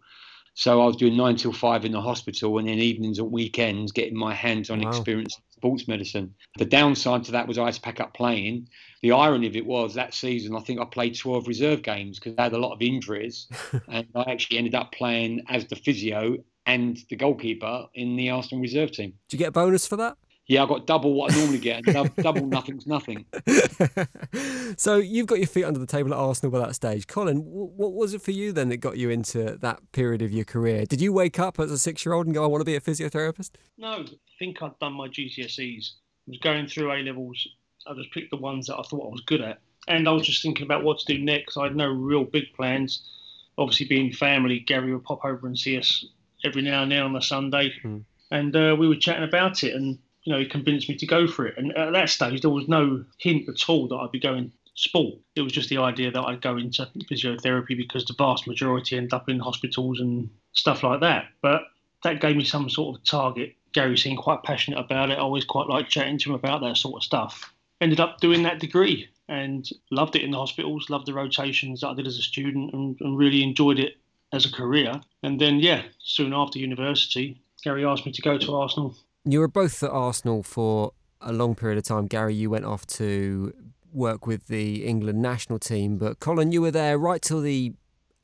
So 0.54 0.82
I 0.82 0.86
was 0.86 0.96
doing 0.96 1.16
nine 1.16 1.36
till 1.36 1.52
five 1.52 1.84
in 1.84 1.92
the 1.92 2.00
hospital, 2.00 2.58
and 2.58 2.68
then 2.68 2.78
evenings 2.78 3.18
and 3.18 3.30
weekends 3.30 3.92
getting 3.92 4.16
my 4.16 4.34
hands 4.34 4.68
on 4.68 4.80
wow. 4.80 4.88
experience 4.88 5.40
sports 5.60 5.86
medicine. 5.86 6.34
The 6.56 6.64
downside 6.64 7.24
to 7.24 7.32
that 7.32 7.46
was 7.46 7.58
I 7.58 7.66
had 7.66 7.74
to 7.74 7.80
pack 7.82 8.00
up 8.00 8.14
playing. 8.14 8.66
The 9.02 9.12
irony 9.12 9.46
of 9.46 9.56
it 9.56 9.66
was 9.66 9.94
that 9.94 10.14
season 10.14 10.56
I 10.56 10.60
think 10.60 10.80
I 10.80 10.86
played 10.86 11.18
12 11.18 11.46
reserve 11.46 11.82
games 11.82 12.18
because 12.18 12.34
I 12.38 12.44
had 12.44 12.54
a 12.54 12.58
lot 12.58 12.72
of 12.72 12.80
injuries, 12.80 13.46
and 13.88 14.06
I 14.14 14.22
actually 14.22 14.56
ended 14.56 14.74
up 14.74 14.90
playing 14.92 15.42
as 15.48 15.66
the 15.66 15.76
physio 15.76 16.38
and 16.64 16.98
the 17.10 17.16
goalkeeper 17.16 17.86
in 17.94 18.16
the 18.16 18.30
Arsenal 18.30 18.62
reserve 18.62 18.92
team. 18.92 19.12
Did 19.28 19.36
you 19.36 19.38
get 19.38 19.48
a 19.48 19.52
bonus 19.52 19.86
for 19.86 19.96
that? 19.96 20.16
Yeah, 20.50 20.64
I 20.64 20.66
got 20.66 20.84
double 20.84 21.14
what 21.14 21.32
I 21.32 21.36
normally 21.36 21.60
get. 21.60 21.84
double, 21.84 22.10
double 22.20 22.44
nothing's 22.44 22.84
nothing. 22.84 23.24
so 24.76 24.96
you've 24.96 25.28
got 25.28 25.38
your 25.38 25.46
feet 25.46 25.62
under 25.62 25.78
the 25.78 25.86
table 25.86 26.12
at 26.12 26.18
Arsenal 26.18 26.50
by 26.50 26.58
that 26.58 26.74
stage. 26.74 27.06
Colin, 27.06 27.36
what 27.44 27.92
was 27.92 28.14
it 28.14 28.20
for 28.20 28.32
you 28.32 28.50
then 28.50 28.68
that 28.70 28.78
got 28.78 28.96
you 28.96 29.10
into 29.10 29.56
that 29.58 29.78
period 29.92 30.22
of 30.22 30.32
your 30.32 30.44
career? 30.44 30.86
Did 30.86 31.00
you 31.00 31.12
wake 31.12 31.38
up 31.38 31.60
as 31.60 31.70
a 31.70 31.78
six-year-old 31.78 32.26
and 32.26 32.34
go, 32.34 32.42
"I 32.42 32.48
want 32.48 32.62
to 32.62 32.64
be 32.64 32.74
a 32.74 32.80
physiotherapist"? 32.80 33.50
No, 33.78 33.90
I 33.90 34.06
think 34.40 34.60
I'd 34.60 34.76
done 34.80 34.94
my 34.94 35.06
GCSEs. 35.06 35.92
I 36.26 36.30
was 36.30 36.38
going 36.38 36.66
through 36.66 36.90
A 36.94 36.98
levels. 37.04 37.46
I 37.86 37.94
just 37.94 38.10
picked 38.10 38.32
the 38.32 38.36
ones 38.36 38.66
that 38.66 38.76
I 38.76 38.82
thought 38.82 39.06
I 39.06 39.10
was 39.10 39.22
good 39.24 39.42
at, 39.42 39.60
and 39.86 40.08
I 40.08 40.10
was 40.10 40.26
just 40.26 40.42
thinking 40.42 40.64
about 40.64 40.82
what 40.82 40.98
to 40.98 41.14
do 41.14 41.22
next. 41.22 41.58
I 41.58 41.62
had 41.62 41.76
no 41.76 41.92
real 41.92 42.24
big 42.24 42.52
plans. 42.54 43.08
Obviously, 43.56 43.86
being 43.86 44.10
family, 44.10 44.58
Gary 44.58 44.92
would 44.92 45.04
pop 45.04 45.24
over 45.24 45.46
and 45.46 45.56
see 45.56 45.78
us 45.78 46.04
every 46.42 46.62
now 46.62 46.82
and 46.82 46.90
then 46.90 47.02
on 47.02 47.14
a 47.14 47.22
Sunday, 47.22 47.72
mm. 47.84 48.02
and 48.32 48.56
uh, 48.56 48.74
we 48.76 48.88
were 48.88 48.96
chatting 48.96 49.22
about 49.22 49.62
it 49.62 49.76
and 49.76 50.00
you 50.30 50.36
know, 50.36 50.42
he 50.42 50.48
convinced 50.48 50.88
me 50.88 50.94
to 50.94 51.06
go 51.06 51.26
for 51.26 51.44
it. 51.44 51.58
And 51.58 51.76
at 51.76 51.92
that 51.92 52.08
stage, 52.08 52.40
there 52.40 52.50
was 52.50 52.68
no 52.68 53.04
hint 53.18 53.48
at 53.48 53.68
all 53.68 53.88
that 53.88 53.96
I'd 53.96 54.12
be 54.12 54.20
going 54.20 54.52
sport. 54.74 55.14
It 55.34 55.42
was 55.42 55.52
just 55.52 55.68
the 55.68 55.78
idea 55.78 56.12
that 56.12 56.22
I'd 56.22 56.40
go 56.40 56.56
into 56.56 56.88
physiotherapy 57.10 57.76
because 57.76 58.04
the 58.04 58.14
vast 58.16 58.46
majority 58.46 58.96
end 58.96 59.12
up 59.12 59.28
in 59.28 59.40
hospitals 59.40 59.98
and 59.98 60.30
stuff 60.52 60.84
like 60.84 61.00
that. 61.00 61.24
But 61.42 61.62
that 62.04 62.20
gave 62.20 62.36
me 62.36 62.44
some 62.44 62.70
sort 62.70 62.96
of 62.96 63.04
target. 63.04 63.56
Gary 63.72 63.98
seemed 63.98 64.18
quite 64.18 64.44
passionate 64.44 64.78
about 64.78 65.10
it. 65.10 65.18
I 65.18 65.20
always 65.20 65.44
quite 65.44 65.66
liked 65.66 65.90
chatting 65.90 66.18
to 66.18 66.30
him 66.30 66.36
about 66.36 66.60
that 66.60 66.76
sort 66.76 66.94
of 66.94 67.02
stuff. 67.02 67.52
Ended 67.80 67.98
up 67.98 68.20
doing 68.20 68.44
that 68.44 68.60
degree 68.60 69.08
and 69.28 69.68
loved 69.90 70.14
it 70.14 70.22
in 70.22 70.30
the 70.30 70.38
hospitals, 70.38 70.90
loved 70.90 71.06
the 71.06 71.14
rotations 71.14 71.80
that 71.80 71.88
I 71.88 71.94
did 71.94 72.06
as 72.06 72.18
a 72.18 72.22
student 72.22 72.72
and, 72.72 72.96
and 73.00 73.18
really 73.18 73.42
enjoyed 73.42 73.80
it 73.80 73.96
as 74.32 74.46
a 74.46 74.52
career. 74.52 75.00
And 75.24 75.40
then, 75.40 75.58
yeah, 75.58 75.82
soon 75.98 76.32
after 76.32 76.60
university, 76.60 77.40
Gary 77.64 77.84
asked 77.84 78.06
me 78.06 78.12
to 78.12 78.22
go 78.22 78.38
to 78.38 78.54
Arsenal 78.54 78.94
you 79.24 79.40
were 79.40 79.48
both 79.48 79.82
at 79.82 79.90
Arsenal 79.90 80.42
for 80.42 80.92
a 81.20 81.32
long 81.32 81.54
period 81.54 81.78
of 81.78 81.84
time. 81.84 82.06
Gary, 82.06 82.34
you 82.34 82.50
went 82.50 82.64
off 82.64 82.86
to 82.86 83.54
work 83.92 84.26
with 84.26 84.46
the 84.46 84.84
England 84.84 85.20
national 85.20 85.58
team, 85.58 85.98
but 85.98 86.20
Colin, 86.20 86.52
you 86.52 86.62
were 86.62 86.70
there 86.70 86.96
right 86.96 87.20
till 87.20 87.40
the 87.40 87.72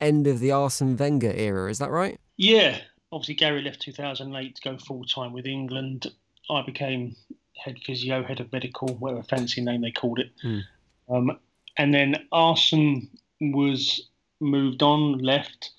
end 0.00 0.26
of 0.26 0.40
the 0.40 0.52
Arsene 0.52 0.96
Wenger 0.96 1.32
era. 1.34 1.70
Is 1.70 1.78
that 1.78 1.90
right? 1.90 2.19
Yeah. 2.37 2.78
Obviously, 3.12 3.34
Gary 3.34 3.62
left 3.62 3.81
2008 3.81 4.56
to 4.56 4.62
go 4.62 4.78
full 4.78 5.04
time 5.04 5.32
with 5.32 5.46
England. 5.46 6.06
I 6.50 6.62
became 6.62 7.16
head 7.56 7.78
physio, 7.84 8.22
head 8.22 8.40
of 8.40 8.52
medical, 8.52 8.88
whatever 8.88 9.22
fancy 9.22 9.60
name 9.60 9.81
they 9.81 9.90
called 9.90 10.19
it. 10.19 10.31
Mm. 10.44 10.62
Um, 11.08 11.38
and 11.76 11.94
then 11.94 12.26
Arsene 12.32 13.08
was 13.40 14.08
moved 14.40 14.82
on, 14.82 15.19
left 15.19 15.70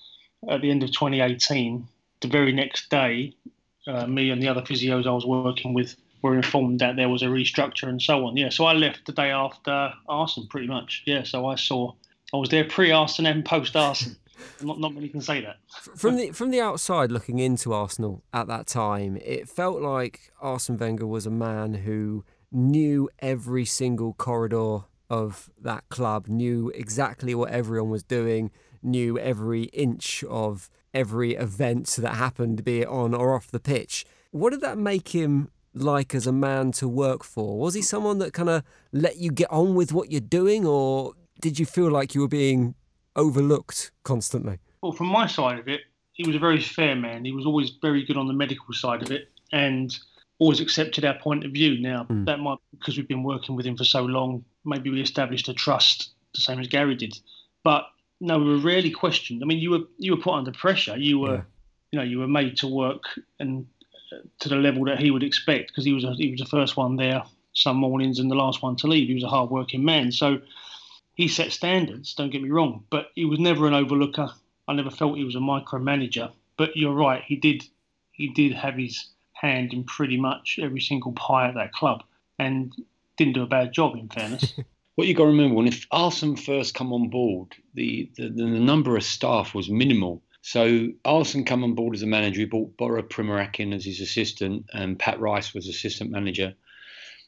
at 0.49 0.61
the 0.61 0.71
end 0.71 0.83
of 0.83 0.91
2018. 0.91 1.87
The 2.21 2.27
very 2.27 2.51
next 2.51 2.89
day, 2.89 3.35
uh, 3.87 4.05
me 4.07 4.29
and 4.29 4.41
the 4.41 4.47
other 4.47 4.61
physios 4.61 5.07
I 5.07 5.11
was 5.11 5.25
working 5.25 5.73
with 5.73 5.95
were 6.21 6.35
informed 6.35 6.79
that 6.79 6.95
there 6.95 7.09
was 7.09 7.21
a 7.21 7.27
restructure 7.27 7.87
and 7.87 8.01
so 8.01 8.25
on. 8.25 8.37
Yeah, 8.37 8.49
so 8.49 8.65
I 8.65 8.73
left 8.73 9.05
the 9.05 9.11
day 9.11 9.31
after 9.31 9.93
Arsene, 10.07 10.47
pretty 10.47 10.67
much. 10.67 11.03
Yeah, 11.05 11.23
so 11.23 11.45
I 11.45 11.55
saw 11.55 11.93
I 12.33 12.37
was 12.37 12.49
there 12.49 12.65
pre 12.65 12.91
Arsene 12.91 13.25
and 13.25 13.45
post 13.45 13.75
Arsene. 13.75 14.15
not 14.61 14.79
not 14.79 14.93
many 14.93 15.09
can 15.09 15.21
say 15.21 15.41
that. 15.41 15.57
From 15.97 16.17
the 16.17 16.31
from 16.31 16.51
the 16.51 16.61
outside 16.61 17.11
looking 17.11 17.39
into 17.39 17.73
Arsenal 17.73 18.23
at 18.33 18.47
that 18.47 18.67
time, 18.67 19.17
it 19.17 19.47
felt 19.47 19.81
like 19.81 20.31
Arsene 20.41 20.77
Wenger 20.77 21.07
was 21.07 21.25
a 21.25 21.31
man 21.31 21.73
who 21.73 22.23
knew 22.51 23.09
every 23.19 23.65
single 23.65 24.13
corridor 24.13 24.85
of 25.09 25.49
that 25.61 25.87
club, 25.89 26.27
knew 26.27 26.69
exactly 26.75 27.33
what 27.33 27.51
everyone 27.51 27.89
was 27.89 28.03
doing, 28.03 28.51
knew 28.83 29.17
every 29.17 29.63
inch 29.65 30.23
of 30.25 30.69
every 30.97 31.35
event 31.35 31.87
that 31.97 32.15
happened, 32.15 32.63
be 32.63 32.81
it 32.81 32.87
on 32.87 33.13
or 33.13 33.35
off 33.35 33.51
the 33.51 33.59
pitch. 33.59 34.05
What 34.31 34.49
did 34.49 34.61
that 34.61 34.77
make 34.77 35.09
him 35.09 35.49
like 35.73 36.15
as 36.15 36.25
a 36.25 36.31
man 36.31 36.71
to 36.73 36.87
work 36.87 37.23
for? 37.23 37.59
Was 37.59 37.75
he 37.75 37.81
someone 37.81 38.17
that 38.19 38.33
kind 38.33 38.49
of 38.49 38.63
let 38.91 39.17
you 39.17 39.31
get 39.31 39.51
on 39.51 39.75
with 39.75 39.93
what 39.93 40.11
you're 40.11 40.21
doing, 40.21 40.65
or 40.65 41.13
did 41.39 41.59
you 41.59 41.65
feel 41.65 41.89
like 41.89 42.15
you 42.15 42.21
were 42.21 42.27
being 42.27 42.75
overlooked 43.15 43.91
constantly? 44.03 44.57
Well, 44.81 44.91
from 44.91 45.07
my 45.07 45.27
side 45.27 45.59
of 45.59 45.67
it, 45.67 45.81
he 46.13 46.25
was 46.25 46.35
a 46.35 46.39
very 46.39 46.59
fair 46.59 46.95
man. 46.95 47.25
He 47.25 47.31
was 47.31 47.45
always 47.45 47.71
very 47.81 48.03
good 48.03 48.17
on 48.17 48.27
the 48.27 48.33
medical 48.33 48.73
side 48.73 49.03
of 49.03 49.11
it 49.11 49.29
and 49.51 49.95
always 50.39 50.59
accepted 50.59 51.05
our 51.05 51.17
point 51.19 51.45
of 51.45 51.51
view. 51.51 51.79
Now, 51.79 52.07
mm. 52.09 52.25
that 52.25 52.39
might 52.39 52.57
because 52.71 52.97
we've 52.97 53.07
been 53.07 53.23
working 53.23 53.55
with 53.55 53.65
him 53.65 53.77
for 53.77 53.83
so 53.83 54.03
long, 54.03 54.43
maybe 54.65 54.89
we 54.89 55.01
established 55.01 55.47
a 55.47 55.53
trust 55.53 56.11
the 56.33 56.41
same 56.41 56.59
as 56.59 56.67
Gary 56.67 56.95
did. 56.95 57.17
But 57.63 57.85
no, 58.19 58.39
we 58.39 58.49
were 58.49 58.57
rarely 58.57 58.91
questioned. 58.91 59.43
I 59.43 59.45
mean, 59.45 59.59
you 59.59 59.71
were 59.71 59.83
you 59.97 60.15
were 60.15 60.21
put 60.21 60.33
under 60.33 60.51
pressure. 60.51 60.97
You 60.97 61.19
were, 61.19 61.35
yeah. 61.35 61.41
you 61.91 61.99
know, 61.99 62.05
you 62.05 62.19
were 62.19 62.27
made 62.27 62.57
to 62.57 62.67
work 62.67 63.03
and 63.39 63.67
uh, 64.11 64.17
to 64.39 64.49
the 64.49 64.55
level 64.55 64.85
that 64.85 64.99
he 64.99 65.11
would 65.11 65.23
expect 65.23 65.69
because 65.69 65.85
he 65.85 65.93
was 65.93 66.03
a, 66.03 66.13
he 66.13 66.31
was 66.31 66.39
the 66.39 66.45
first 66.45 66.77
one 66.77 66.95
there 66.95 67.23
some 67.53 67.77
mornings 67.77 68.19
and 68.19 68.29
the 68.29 68.35
last 68.35 68.61
one 68.61 68.75
to 68.77 68.87
leave. 68.87 69.07
He 69.07 69.15
was 69.15 69.23
a 69.23 69.29
hard 69.29 69.49
working 69.49 69.83
man, 69.83 70.11
so 70.11 70.39
he 71.15 71.27
set 71.27 71.51
standards. 71.51 72.13
Don't 72.13 72.29
get 72.29 72.43
me 72.43 72.49
wrong, 72.49 72.83
but 72.91 73.11
he 73.15 73.25
was 73.25 73.39
never 73.39 73.67
an 73.67 73.73
overlooker. 73.73 74.31
I 74.67 74.73
never 74.73 74.91
felt 74.91 75.17
he 75.17 75.23
was 75.23 75.35
a 75.35 75.39
micromanager. 75.39 76.31
But 76.57 76.77
you're 76.77 76.93
right, 76.93 77.23
he 77.23 77.35
did 77.35 77.63
he 78.11 78.29
did 78.29 78.53
have 78.53 78.75
his 78.75 79.09
hand 79.33 79.73
in 79.73 79.83
pretty 79.83 80.17
much 80.17 80.59
every 80.61 80.81
single 80.81 81.13
pie 81.13 81.47
at 81.47 81.55
that 81.55 81.73
club, 81.73 82.03
and 82.37 82.73
didn't 83.17 83.33
do 83.33 83.43
a 83.43 83.47
bad 83.47 83.73
job. 83.73 83.95
In 83.95 84.07
fairness. 84.09 84.53
what 84.97 85.05
you 85.05 85.13
got 85.13 85.25
to 85.25 85.29
remember 85.29 85.53
when 85.53 85.67
if 85.67 85.85
Arsene 85.91 86.35
first 86.35 86.73
come 86.73 86.91
on 86.91 87.09
board, 87.09 87.53
the, 87.75 88.11
the, 88.17 88.29
the 88.29 88.45
number 88.45 88.97
of 88.97 89.03
staff 89.03 89.53
was 89.53 89.69
minimal. 89.69 90.23
So 90.41 90.87
Arsene 91.05 91.45
come 91.45 91.63
on 91.63 91.75
board 91.75 91.93
as 91.93 92.01
a 92.01 92.07
manager. 92.07 92.39
He 92.39 92.45
brought 92.45 92.75
Boro 92.77 93.03
Primorac 93.03 93.59
in 93.59 93.73
as 93.73 93.85
his 93.85 94.01
assistant, 94.01 94.65
and 94.73 94.97
Pat 94.97 95.19
Rice 95.19 95.53
was 95.53 95.67
assistant 95.67 96.09
manager. 96.09 96.55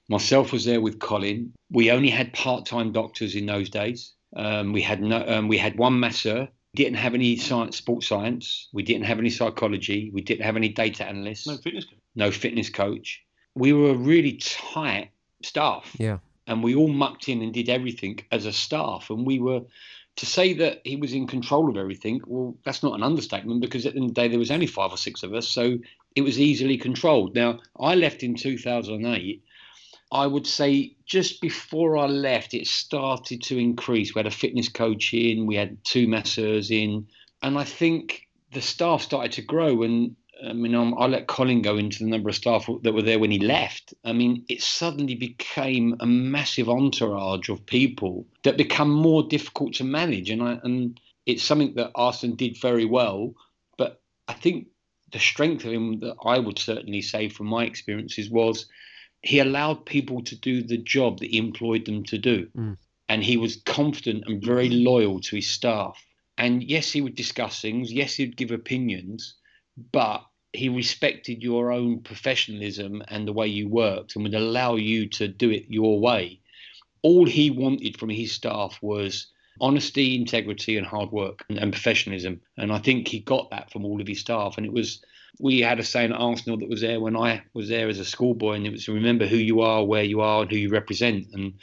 Myself 0.08 0.52
was 0.52 0.66
there 0.66 0.82
with 0.82 0.98
Colin. 0.98 1.54
We 1.70 1.92
only 1.92 2.10
had 2.10 2.34
part-time 2.34 2.92
doctors 2.92 3.36
in 3.36 3.46
those 3.46 3.70
days. 3.70 4.14
Um, 4.36 4.74
we 4.74 4.82
had 4.82 5.00
no, 5.00 5.24
um, 5.28 5.48
we 5.48 5.60
had 5.60 5.78
one 5.78 6.00
masseur. 6.00 6.48
Didn't 6.74 6.96
have 6.96 7.14
any 7.14 7.36
science, 7.36 7.78
sports 7.78 8.08
science. 8.08 8.68
We 8.74 8.82
didn't 8.82 9.06
have 9.06 9.20
any 9.20 9.30
psychology. 9.30 10.10
We 10.12 10.22
didn't 10.22 10.46
have 10.46 10.56
any 10.56 10.70
data 10.70 11.06
analysts. 11.06 11.46
No 11.46 11.58
fitness 11.58 11.86
coach. 11.86 12.00
No 12.16 12.32
fitness 12.32 12.70
coach. 12.72 13.22
We 13.54 13.74
were 13.74 13.92
a 13.92 13.96
really 13.96 14.38
tight 14.38 15.12
staff. 15.44 15.96
Yeah. 16.00 16.18
And 16.50 16.62
we 16.62 16.76
all 16.76 16.90
mucked 16.90 17.30
in 17.30 17.42
and 17.42 17.54
did 17.54 17.70
everything 17.70 18.20
as 18.32 18.46
a 18.46 18.52
staff. 18.52 19.10
And 19.10 19.26
we 19.26 19.40
were 19.40 19.62
to 20.18 20.26
say 20.26 20.52
that 20.54 20.82
he 20.84 20.98
was 20.98 21.14
in 21.14 21.28
control 21.28 21.70
of 21.70 21.78
everything. 21.78 22.20
Well, 22.28 22.58
that's 22.66 22.84
not 22.84 22.96
an 22.96 23.04
understatement 23.04 23.62
because 23.62 23.86
at 23.86 23.94
the 23.94 24.00
end 24.00 24.10
of 24.10 24.16
the 24.16 24.22
day 24.22 24.28
there 24.28 24.40
was 24.40 24.52
only 24.52 24.68
five 24.68 24.92
or 24.92 24.98
six 24.98 25.24
of 25.24 25.34
us, 25.34 25.48
so 25.48 25.78
it 26.16 26.22
was 26.22 26.40
easily 26.40 26.78
controlled. 26.78 27.36
Now 27.36 27.60
I 27.80 27.96
left 27.96 28.24
in 28.24 28.36
2008 28.36 29.44
I 30.12 30.26
would 30.26 30.48
say 30.48 30.96
just 31.06 31.40
before 31.40 31.98
I 31.98 32.08
left, 32.08 32.54
it 32.54 32.68
started 32.68 33.44
to 33.44 33.58
increase. 33.58 34.16
We 34.16 34.20
had 34.20 34.26
a 34.26 34.32
fitness 34.32 34.68
coach 34.68 35.14
in, 35.14 35.46
we 35.46 35.56
had 35.56 35.84
two 35.84 36.08
masseurs 36.08 36.72
in, 36.72 37.08
and 37.44 37.58
I 37.58 37.64
think 37.64 38.28
the 38.52 38.62
staff 38.62 39.04
started 39.04 39.34
to 39.34 39.44
grow. 39.44 39.84
And 39.84 40.16
I 40.46 40.54
mean, 40.54 40.74
I'm, 40.74 40.98
i 40.98 41.06
let 41.06 41.28
Colin 41.28 41.62
go 41.62 41.78
into 41.78 42.00
the 42.04 42.10
number 42.10 42.30
of 42.30 42.36
staff 42.36 42.68
that 42.84 42.94
were 42.94 43.02
there 43.02 43.20
when 43.20 43.32
he 43.32 43.40
left. 43.40 43.94
I 44.04 44.14
mean, 44.14 44.46
it 44.50 44.62
suddenly 44.62 45.16
became 45.16 45.98
a 46.00 46.06
massive 46.06 46.70
entourage 46.70 47.50
of 47.50 47.66
people 47.66 48.26
that 48.44 48.58
become 48.58 48.90
more 48.90 49.24
difficult 49.24 49.74
to 49.76 49.84
manage. 49.84 50.30
And 50.30 50.42
I, 50.42 50.60
and 50.64 51.00
it's 51.26 51.44
something 51.44 51.74
that 51.76 51.92
Arsene 51.96 52.36
did 52.36 52.60
very 52.62 52.86
well. 52.86 53.34
But 53.78 54.02
I 54.28 54.34
think 54.34 54.68
the 55.12 55.20
strength 55.20 55.66
of 55.66 55.74
him 55.74 56.00
that 56.00 56.16
I 56.24 56.40
would 56.40 56.60
certainly 56.60 57.02
say 57.02 57.30
from 57.30 57.48
my 57.48 57.66
experiences 57.66 58.30
was 58.30 58.68
he 59.22 59.40
allowed 59.40 59.86
people 59.86 60.24
to 60.24 60.36
do 60.36 60.64
the 60.64 60.78
job 60.78 61.20
that 61.20 61.32
he 61.32 61.38
employed 61.38 61.86
them 61.86 62.04
to 62.06 62.18
do. 62.18 62.48
Mm. 62.56 62.78
And 63.10 63.24
he 63.24 63.38
was 63.38 63.58
confident 63.58 64.26
and 64.28 64.44
very 64.44 64.70
loyal 64.70 65.20
to 65.22 65.36
his 65.36 65.48
staff. 65.48 66.04
And 66.38 66.64
yes, 66.64 66.92
he 66.92 67.02
would 67.02 67.16
discuss 67.16 67.62
things. 67.62 67.92
Yes, 67.92 68.16
he'd 68.16 68.38
give 68.38 68.52
opinions, 68.52 69.36
but 69.92 70.24
he 70.54 70.70
respected 70.70 71.44
your 71.44 71.72
own 71.72 72.02
professionalism 72.02 73.04
and 73.08 73.28
the 73.28 73.34
way 73.34 73.48
you 73.48 73.68
worked 73.68 74.16
and 74.16 74.24
would 74.24 74.34
allow 74.34 74.76
you 74.76 75.08
to 75.08 75.28
do 75.28 75.52
it 75.52 75.66
your 75.70 76.00
way. 76.00 76.40
All 77.02 77.26
he 77.26 77.52
wanted 77.52 77.98
from 77.98 78.10
his 78.10 78.32
staff 78.32 78.78
was 78.82 79.28
honesty, 79.62 80.16
integrity, 80.16 80.78
and 80.78 80.86
hard 80.86 81.12
work 81.12 81.46
and, 81.50 81.58
and 81.58 81.72
professionalism. 81.72 82.42
And 82.58 82.72
I 82.72 82.80
think 82.80 83.08
he 83.08 83.20
got 83.20 83.52
that 83.52 83.72
from 83.72 83.86
all 83.86 84.02
of 84.02 84.08
his 84.08 84.20
staff. 84.20 84.58
And 84.58 84.66
it 84.66 84.74
was 84.74 85.02
we 85.40 85.60
had 85.62 85.80
a 85.80 85.84
saying 85.84 86.12
at 86.12 86.20
Arsenal 86.20 86.58
that 86.58 86.70
was 86.70 86.82
there 86.82 87.00
when 87.00 87.16
I 87.16 87.44
was 87.54 87.70
there 87.70 87.88
as 87.88 88.00
a 88.00 88.06
schoolboy, 88.06 88.54
and 88.54 88.66
it 88.66 88.72
was 88.72 88.88
remember 88.88 89.28
who 89.28 89.38
you 89.38 89.62
are, 89.62 89.86
where 89.86 90.04
you 90.04 90.22
are, 90.22 90.42
and 90.42 90.52
who 90.52 90.58
you 90.58 90.70
represent. 90.70 91.28
And 91.34 91.54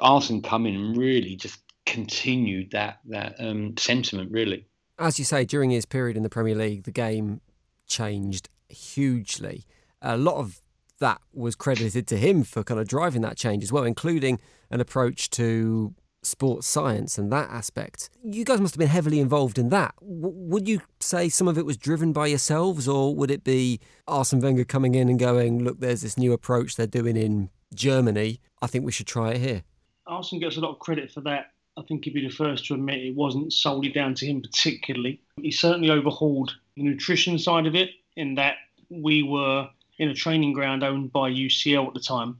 Arsene 0.00 0.42
coming 0.42 0.76
and 0.76 0.96
really 0.96 1.36
just 1.36 1.60
continued 1.84 2.70
that 2.70 3.00
that 3.06 3.34
um, 3.38 3.76
sentiment, 3.76 4.30
really. 4.30 4.66
As 4.98 5.18
you 5.18 5.24
say, 5.24 5.44
during 5.44 5.70
his 5.70 5.84
period 5.84 6.16
in 6.16 6.22
the 6.22 6.28
Premier 6.28 6.54
League, 6.54 6.84
the 6.84 6.90
game 6.90 7.40
changed 7.88 8.48
hugely. 8.68 9.64
A 10.02 10.16
lot 10.16 10.36
of 10.36 10.60
that 11.00 11.20
was 11.32 11.54
credited 11.54 12.06
to 12.08 12.16
him 12.16 12.42
for 12.44 12.62
kind 12.62 12.80
of 12.80 12.88
driving 12.88 13.22
that 13.22 13.36
change 13.36 13.62
as 13.62 13.72
well, 13.72 13.84
including 13.84 14.38
an 14.70 14.80
approach 14.80 15.30
to 15.30 15.94
sports 16.22 16.66
science 16.66 17.16
and 17.16 17.32
that 17.32 17.48
aspect. 17.50 18.10
You 18.24 18.44
guys 18.44 18.60
must 18.60 18.74
have 18.74 18.78
been 18.78 18.88
heavily 18.88 19.20
involved 19.20 19.58
in 19.58 19.68
that. 19.70 19.94
W- 20.00 20.34
would 20.34 20.68
you 20.68 20.80
say 21.00 21.28
some 21.28 21.48
of 21.48 21.56
it 21.56 21.64
was 21.64 21.76
driven 21.76 22.12
by 22.12 22.26
yourselves, 22.26 22.88
or 22.88 23.14
would 23.14 23.30
it 23.30 23.44
be 23.44 23.80
Arsene 24.06 24.40
Wenger 24.40 24.64
coming 24.64 24.94
in 24.94 25.08
and 25.08 25.18
going, 25.18 25.62
look, 25.62 25.80
there's 25.80 26.02
this 26.02 26.18
new 26.18 26.32
approach 26.32 26.76
they're 26.76 26.86
doing 26.86 27.16
in 27.16 27.50
Germany. 27.74 28.40
I 28.60 28.66
think 28.66 28.84
we 28.84 28.92
should 28.92 29.06
try 29.06 29.32
it 29.32 29.38
here? 29.38 29.62
Arsene 30.06 30.40
gets 30.40 30.56
a 30.56 30.60
lot 30.60 30.72
of 30.72 30.78
credit 30.78 31.10
for 31.10 31.20
that. 31.22 31.52
I 31.78 31.82
think 31.82 32.04
he'd 32.04 32.14
be 32.14 32.26
the 32.26 32.34
first 32.34 32.66
to 32.66 32.74
admit 32.74 32.96
it 32.98 33.14
wasn't 33.14 33.52
solely 33.52 33.88
down 33.88 34.14
to 34.14 34.26
him 34.26 34.42
particularly. 34.42 35.20
He 35.40 35.50
certainly 35.50 35.90
overhauled 35.90 36.56
the 36.76 36.82
nutrition 36.82 37.38
side 37.38 37.66
of 37.66 37.74
it, 37.74 37.90
in 38.16 38.34
that 38.34 38.56
we 38.90 39.22
were 39.22 39.68
in 39.98 40.08
a 40.08 40.14
training 40.14 40.52
ground 40.52 40.82
owned 40.82 41.12
by 41.12 41.30
UCL 41.30 41.86
at 41.86 41.94
the 41.94 42.00
time, 42.00 42.38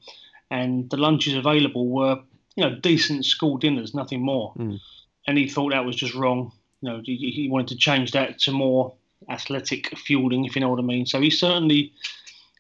and 0.51 0.91
the 0.91 0.97
lunches 0.97 1.35
available 1.35 1.89
were 1.89 2.21
you 2.57 2.65
know, 2.65 2.75
decent 2.75 3.25
school 3.25 3.57
dinners, 3.57 3.95
nothing 3.95 4.21
more. 4.21 4.53
Mm. 4.59 4.81
And 5.29 5.39
he 5.39 5.49
thought 5.49 5.71
that 5.71 5.85
was 5.85 5.95
just 5.95 6.15
wrong. 6.15 6.51
You 6.81 6.91
know, 6.91 7.03
he, 7.05 7.17
he, 7.17 7.49
wanted 7.49 7.69
to 7.69 7.77
change 7.77 8.11
that 8.13 8.41
to 8.41 8.51
more 8.51 8.95
athletic 9.29 9.97
fueling, 9.97 10.45
if 10.45 10.57
you 10.57 10.61
know 10.61 10.69
what 10.69 10.81
I 10.81 10.83
mean. 10.83 11.07
So 11.07 11.21
he 11.21 11.31
certainly 11.31 11.93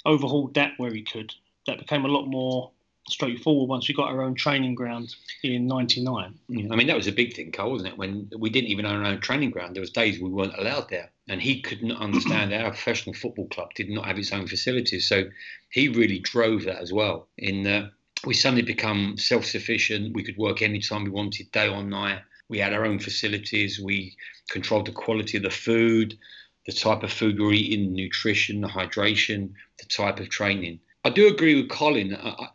overhauled 0.06 0.54
that 0.54 0.74
where 0.76 0.92
he 0.92 1.02
could. 1.02 1.34
That 1.66 1.80
became 1.80 2.04
a 2.04 2.08
lot 2.08 2.26
more 2.26 2.70
straightforward 3.10 3.68
once 3.68 3.88
we 3.88 3.94
got 3.94 4.08
our 4.08 4.22
own 4.22 4.34
training 4.34 4.74
ground 4.74 5.14
in 5.42 5.66
'99. 5.66 6.34
I 6.50 6.76
mean, 6.76 6.86
that 6.86 6.96
was 6.96 7.06
a 7.06 7.12
big 7.12 7.34
thing, 7.34 7.52
Carl, 7.52 7.72
wasn't 7.72 7.92
it? 7.92 7.98
When 7.98 8.30
we 8.38 8.50
didn't 8.50 8.70
even 8.70 8.86
own 8.86 9.04
our 9.04 9.12
own 9.12 9.20
training 9.20 9.50
ground, 9.50 9.74
there 9.74 9.80
was 9.80 9.90
days 9.90 10.20
we 10.20 10.30
weren't 10.30 10.58
allowed 10.58 10.88
there, 10.88 11.10
and 11.28 11.40
he 11.40 11.60
couldn't 11.60 11.92
understand 11.92 12.52
that 12.52 12.64
our 12.64 12.70
professional 12.70 13.14
football 13.14 13.48
club 13.48 13.74
did 13.74 13.88
not 13.88 14.06
have 14.06 14.18
its 14.18 14.32
own 14.32 14.46
facilities. 14.46 15.08
So 15.08 15.24
he 15.70 15.88
really 15.88 16.18
drove 16.18 16.64
that 16.64 16.80
as 16.80 16.92
well. 16.92 17.28
In 17.38 17.66
uh, 17.66 17.90
we 18.24 18.34
suddenly 18.34 18.62
become 18.62 19.16
self-sufficient. 19.16 20.14
We 20.14 20.24
could 20.24 20.36
work 20.36 20.62
anytime 20.62 21.04
we 21.04 21.10
wanted, 21.10 21.50
day 21.52 21.68
or 21.68 21.82
night. 21.82 22.20
We 22.48 22.58
had 22.58 22.72
our 22.72 22.84
own 22.84 22.98
facilities. 22.98 23.78
We 23.78 24.16
controlled 24.50 24.86
the 24.86 24.92
quality 24.92 25.36
of 25.36 25.42
the 25.42 25.50
food, 25.50 26.18
the 26.66 26.72
type 26.72 27.02
of 27.02 27.12
food 27.12 27.38
we 27.38 27.46
are 27.46 27.52
eating, 27.52 27.92
nutrition, 27.92 28.60
the 28.60 28.68
hydration, 28.68 29.52
the 29.78 29.86
type 29.86 30.18
of 30.20 30.28
training. 30.30 30.80
I 31.04 31.10
do 31.10 31.28
agree 31.28 31.54
with 31.54 31.70
Colin. 31.70 32.16
I, 32.16 32.48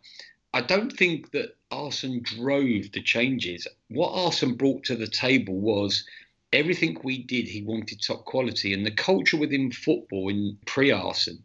I 0.54 0.60
don't 0.60 0.92
think 0.92 1.32
that 1.32 1.56
Arsene 1.72 2.22
drove 2.22 2.92
the 2.92 3.02
changes. 3.02 3.66
What 3.88 4.10
Arsene 4.10 4.54
brought 4.54 4.84
to 4.84 4.94
the 4.94 5.08
table 5.08 5.58
was 5.58 6.04
everything 6.52 6.96
we 7.02 7.24
did, 7.24 7.48
he 7.48 7.62
wanted 7.62 8.00
top 8.00 8.24
quality. 8.24 8.72
And 8.72 8.86
the 8.86 8.92
culture 8.92 9.36
within 9.36 9.72
football 9.72 10.28
in 10.28 10.56
pre 10.64 10.92
Arsene 10.92 11.42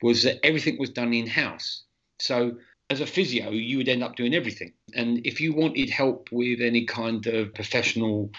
was 0.00 0.22
that 0.22 0.38
everything 0.42 0.78
was 0.78 0.88
done 0.88 1.12
in 1.12 1.26
house. 1.26 1.82
So 2.18 2.56
as 2.88 3.00
a 3.02 3.06
physio, 3.06 3.50
you 3.50 3.76
would 3.76 3.90
end 3.90 4.02
up 4.02 4.16
doing 4.16 4.32
everything. 4.32 4.72
And 4.94 5.26
if 5.26 5.38
you 5.38 5.52
wanted 5.52 5.90
help 5.90 6.30
with 6.32 6.62
any 6.62 6.86
kind 6.86 7.26
of 7.26 7.52
professional 7.52 8.30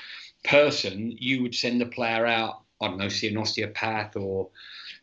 person, 0.44 1.16
you 1.20 1.44
would 1.44 1.54
send 1.54 1.80
the 1.80 1.86
player 1.86 2.26
out, 2.26 2.64
I 2.82 2.88
don't 2.88 2.98
know, 2.98 3.10
see 3.10 3.28
an 3.28 3.38
osteopath 3.38 4.16
or 4.16 4.50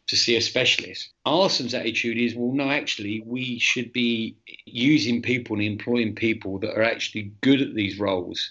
to 0.06 0.16
see 0.16 0.36
a 0.36 0.40
specialist. 0.40 1.10
Arsene's 1.26 1.74
attitude 1.74 2.18
is, 2.18 2.34
well, 2.34 2.52
no, 2.52 2.70
actually, 2.70 3.22
we 3.26 3.58
should 3.58 3.92
be 3.92 4.36
using 4.66 5.22
people 5.22 5.56
and 5.56 5.64
employing 5.64 6.14
people 6.14 6.58
that 6.58 6.76
are 6.76 6.82
actually 6.82 7.32
good 7.40 7.62
at 7.62 7.74
these 7.74 7.98
roles. 7.98 8.50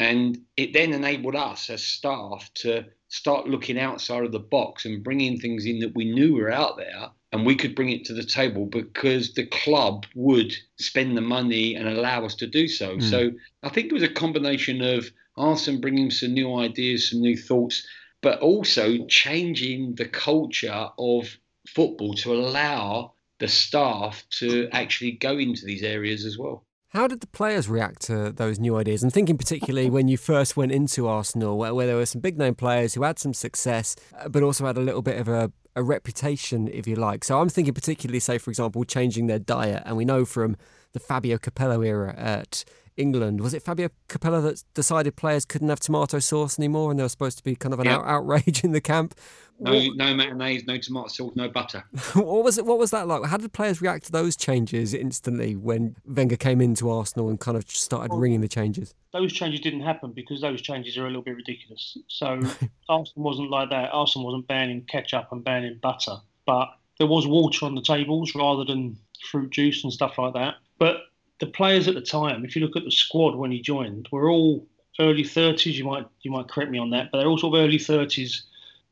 And 0.00 0.38
it 0.56 0.72
then 0.72 0.92
enabled 0.92 1.36
us 1.36 1.70
as 1.70 1.84
staff 1.84 2.50
to 2.54 2.84
start 3.08 3.46
looking 3.46 3.78
outside 3.78 4.24
of 4.24 4.32
the 4.32 4.38
box 4.38 4.84
and 4.84 5.04
bringing 5.04 5.38
things 5.38 5.66
in 5.66 5.78
that 5.80 5.94
we 5.94 6.10
knew 6.10 6.34
were 6.34 6.50
out 6.50 6.76
there 6.76 7.10
and 7.32 7.46
we 7.46 7.54
could 7.54 7.74
bring 7.74 7.90
it 7.90 8.04
to 8.06 8.14
the 8.14 8.24
table 8.24 8.66
because 8.66 9.34
the 9.34 9.46
club 9.46 10.06
would 10.14 10.54
spend 10.78 11.16
the 11.16 11.22
money 11.22 11.74
and 11.74 11.88
allow 11.88 12.24
us 12.24 12.34
to 12.36 12.46
do 12.46 12.66
so. 12.68 12.96
Mm. 12.96 13.10
So 13.10 13.30
I 13.62 13.68
think 13.68 13.86
it 13.86 13.94
was 13.94 14.02
a 14.02 14.08
combination 14.08 14.82
of 14.82 15.10
Arsene 15.36 15.80
bringing 15.80 16.10
some 16.10 16.34
new 16.34 16.56
ideas, 16.56 17.10
some 17.10 17.20
new 17.20 17.36
thoughts, 17.36 17.86
but 18.22 18.40
also 18.40 19.04
changing 19.06 19.94
the 19.96 20.06
culture 20.06 20.88
of 20.98 21.36
football 21.68 22.14
to 22.14 22.32
allow 22.32 23.12
the 23.38 23.48
staff 23.48 24.24
to 24.30 24.68
actually 24.72 25.12
go 25.12 25.36
into 25.38 25.64
these 25.64 25.82
areas 25.82 26.24
as 26.24 26.38
well. 26.38 26.64
How 26.90 27.06
did 27.06 27.20
the 27.20 27.26
players 27.26 27.68
react 27.68 28.02
to 28.02 28.32
those 28.32 28.58
new 28.58 28.76
ideas? 28.76 29.02
I'm 29.02 29.10
thinking 29.10 29.38
particularly 29.38 29.88
when 29.88 30.08
you 30.08 30.18
first 30.18 30.56
went 30.56 30.72
into 30.72 31.08
Arsenal, 31.08 31.56
where, 31.56 31.74
where 31.74 31.86
there 31.86 31.96
were 31.96 32.06
some 32.06 32.20
big 32.20 32.38
name 32.38 32.54
players 32.54 32.94
who 32.94 33.02
had 33.02 33.18
some 33.18 33.32
success, 33.32 33.96
uh, 34.18 34.28
but 34.28 34.42
also 34.42 34.66
had 34.66 34.76
a 34.76 34.80
little 34.80 35.02
bit 35.02 35.18
of 35.18 35.26
a 35.26 35.50
a 35.74 35.82
reputation, 35.82 36.68
if 36.68 36.86
you 36.86 36.96
like. 36.96 37.24
So 37.24 37.40
I'm 37.40 37.48
thinking 37.48 37.74
particularly, 37.74 38.20
say, 38.20 38.38
for 38.38 38.50
example, 38.50 38.84
changing 38.84 39.26
their 39.26 39.38
diet. 39.38 39.82
And 39.86 39.96
we 39.96 40.04
know 40.04 40.24
from 40.24 40.56
the 40.92 41.00
Fabio 41.00 41.38
Capello 41.38 41.80
era 41.82 42.14
at 42.16 42.64
England, 42.96 43.40
was 43.40 43.54
it 43.54 43.62
Fabio 43.62 43.88
Capello 44.08 44.42
that 44.42 44.62
decided 44.74 45.16
players 45.16 45.44
couldn't 45.44 45.68
have 45.68 45.80
tomato 45.80 46.18
sauce 46.18 46.58
anymore 46.58 46.90
and 46.90 46.98
there 46.98 47.04
was 47.04 47.12
supposed 47.12 47.38
to 47.38 47.44
be 47.44 47.56
kind 47.56 47.72
of 47.72 47.80
an 47.80 47.88
out- 47.88 48.04
outrage 48.06 48.64
in 48.64 48.72
the 48.72 48.80
camp? 48.80 49.14
No, 49.58 49.74
what, 49.74 49.96
no 49.96 50.14
mayonnaise, 50.14 50.66
no 50.66 50.76
tomato 50.78 51.08
sauce, 51.08 51.32
no 51.36 51.48
butter. 51.48 51.84
what 52.14 52.42
was 52.42 52.58
it? 52.58 52.66
What 52.66 52.78
was 52.78 52.90
that 52.90 53.06
like? 53.06 53.24
How 53.24 53.36
did 53.36 53.52
players 53.52 53.80
react 53.80 54.06
to 54.06 54.12
those 54.12 54.36
changes 54.36 54.92
instantly 54.92 55.54
when 55.54 55.96
Wenger 56.04 56.36
came 56.36 56.60
into 56.60 56.90
Arsenal 56.90 57.28
and 57.28 57.38
kind 57.38 57.56
of 57.56 57.70
started 57.70 58.10
well, 58.10 58.18
ringing 58.18 58.40
the 58.40 58.48
changes? 58.48 58.94
Those 59.12 59.32
changes 59.32 59.60
didn't 59.60 59.82
happen 59.82 60.12
because 60.12 60.40
those 60.40 60.60
changes 60.60 60.96
are 60.98 61.04
a 61.04 61.08
little 61.08 61.22
bit 61.22 61.36
ridiculous. 61.36 61.96
So 62.08 62.40
Arsenal 62.88 63.24
wasn't 63.24 63.50
like 63.50 63.70
that. 63.70 63.90
Arsenal 63.92 64.26
wasn't 64.26 64.48
banning 64.48 64.82
ketchup 64.82 65.28
and 65.30 65.44
banning 65.44 65.78
butter, 65.80 66.16
but 66.44 66.68
there 66.98 67.06
was 67.06 67.26
water 67.26 67.64
on 67.66 67.74
the 67.74 67.82
tables 67.82 68.34
rather 68.34 68.64
than 68.64 68.96
fruit 69.30 69.50
juice 69.50 69.84
and 69.84 69.92
stuff 69.92 70.18
like 70.18 70.34
that. 70.34 70.56
But 70.78 71.02
the 71.42 71.48
players 71.48 71.88
at 71.88 71.94
the 71.94 72.00
time, 72.00 72.44
if 72.44 72.54
you 72.54 72.62
look 72.62 72.76
at 72.76 72.84
the 72.84 72.90
squad 72.92 73.34
when 73.34 73.50
he 73.50 73.60
joined, 73.60 74.08
were 74.12 74.30
all 74.30 74.64
early 75.00 75.24
30s. 75.24 75.74
You 75.74 75.84
might 75.84 76.06
you 76.20 76.30
might 76.30 76.46
correct 76.46 76.70
me 76.70 76.78
on 76.78 76.90
that, 76.90 77.10
but 77.10 77.18
they're 77.18 77.26
all 77.26 77.36
sort 77.36 77.56
of 77.56 77.64
early 77.64 77.78
30s 77.78 78.42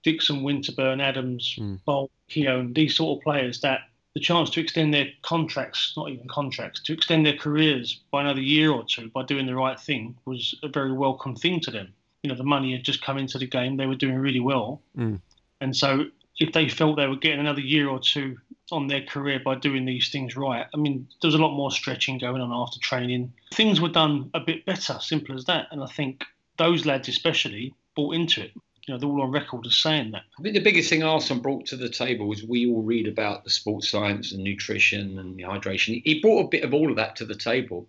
Dixon, 0.03 0.43
Winterburn, 0.43 1.01
Adams, 1.01 1.57
mm. 1.61 1.79
Bould, 1.85 2.11
Keown, 2.29 2.73
these 2.73 2.97
sort 2.97 3.19
of 3.19 3.23
players 3.23 3.61
that 3.61 3.83
the 4.15 4.21
chance 4.21 4.51
to 4.51 4.61
extend 4.61 4.93
their 4.93 5.07
contracts, 5.23 5.95
not 5.97 6.11
even 6.11 6.27
contracts, 6.27 6.83
to 6.83 6.93
extend 6.93 7.25
their 7.25 7.37
careers 7.37 8.01
by 8.11 8.23
another 8.23 8.41
year 8.41 8.73
or 8.73 8.83
two 8.83 9.11
by 9.11 9.23
doing 9.23 9.47
the 9.47 9.55
right 9.55 9.79
thing 9.79 10.17
was 10.25 10.59
a 10.65 10.69
very 10.69 10.93
welcome 10.93 11.37
thing 11.37 11.61
to 11.61 11.71
them. 11.71 11.93
You 12.25 12.31
know, 12.31 12.37
the 12.37 12.43
money 12.43 12.73
had 12.73 12.83
just 12.83 13.01
come 13.01 13.17
into 13.17 13.39
the 13.39 13.47
game, 13.47 13.77
they 13.77 13.87
were 13.87 13.95
doing 13.95 14.17
really 14.17 14.41
well. 14.41 14.83
Mm. 14.99 15.21
And 15.61 15.77
so 15.77 16.07
if 16.41 16.53
they 16.53 16.69
felt 16.69 16.97
they 16.97 17.07
were 17.07 17.15
getting 17.15 17.39
another 17.39 17.61
year 17.61 17.89
or 17.89 18.01
two 18.01 18.39
on 18.73 18.87
their 18.87 19.03
career 19.03 19.41
by 19.45 19.55
doing 19.55 19.85
these 19.85 20.11
things 20.11 20.37
right, 20.37 20.67
I 20.73 20.77
mean, 20.77 21.09
there 21.21 21.29
was 21.29 21.35
a 21.35 21.39
lot 21.39 21.55
more 21.55 21.71
stretching 21.71 22.19
going 22.19 22.41
on 22.41 22.53
after 22.53 22.79
training. 22.81 23.33
Things 23.53 23.81
were 23.81 23.89
done 23.89 24.31
a 24.35 24.41
bit 24.41 24.65
better, 24.67 24.99
simple 25.01 25.35
as 25.35 25.45
that. 25.47 25.69
And 25.71 25.83
I 25.83 25.87
think 25.87 26.25
those 26.57 26.87
lads, 26.87 27.09
especially, 27.09 27.75
bought 27.95 28.15
into 28.15 28.43
it 28.43 28.53
you 28.91 28.95
know, 28.95 28.99
they're 28.99 29.09
all 29.09 29.23
on 29.23 29.31
record 29.31 29.67
as 29.67 29.77
saying 29.77 30.11
that. 30.13 30.23
I 30.39 30.43
think 30.43 30.55
the 30.55 30.61
biggest 30.61 30.91
thing 30.91 31.03
Arsene 31.03 31.41
brought 31.41 31.67
to 31.67 31.77
the 31.77 31.89
table 31.89 32.27
was 32.27 32.43
we 32.43 32.67
all 32.67 32.83
read 32.83 33.07
about 33.07 33.45
the 33.45 33.51
sports 33.51 33.89
science 33.89 34.33
and 34.33 34.43
nutrition 34.43 35.19
and 35.19 35.37
the 35.37 35.45
hydration. 35.45 36.03
He 36.05 36.21
brought 36.21 36.47
a 36.47 36.49
bit 36.49 36.65
of 36.65 36.75
all 36.75 36.91
of 36.91 36.97
that 36.97 37.15
to 37.17 37.25
the 37.25 37.37
table. 37.37 37.89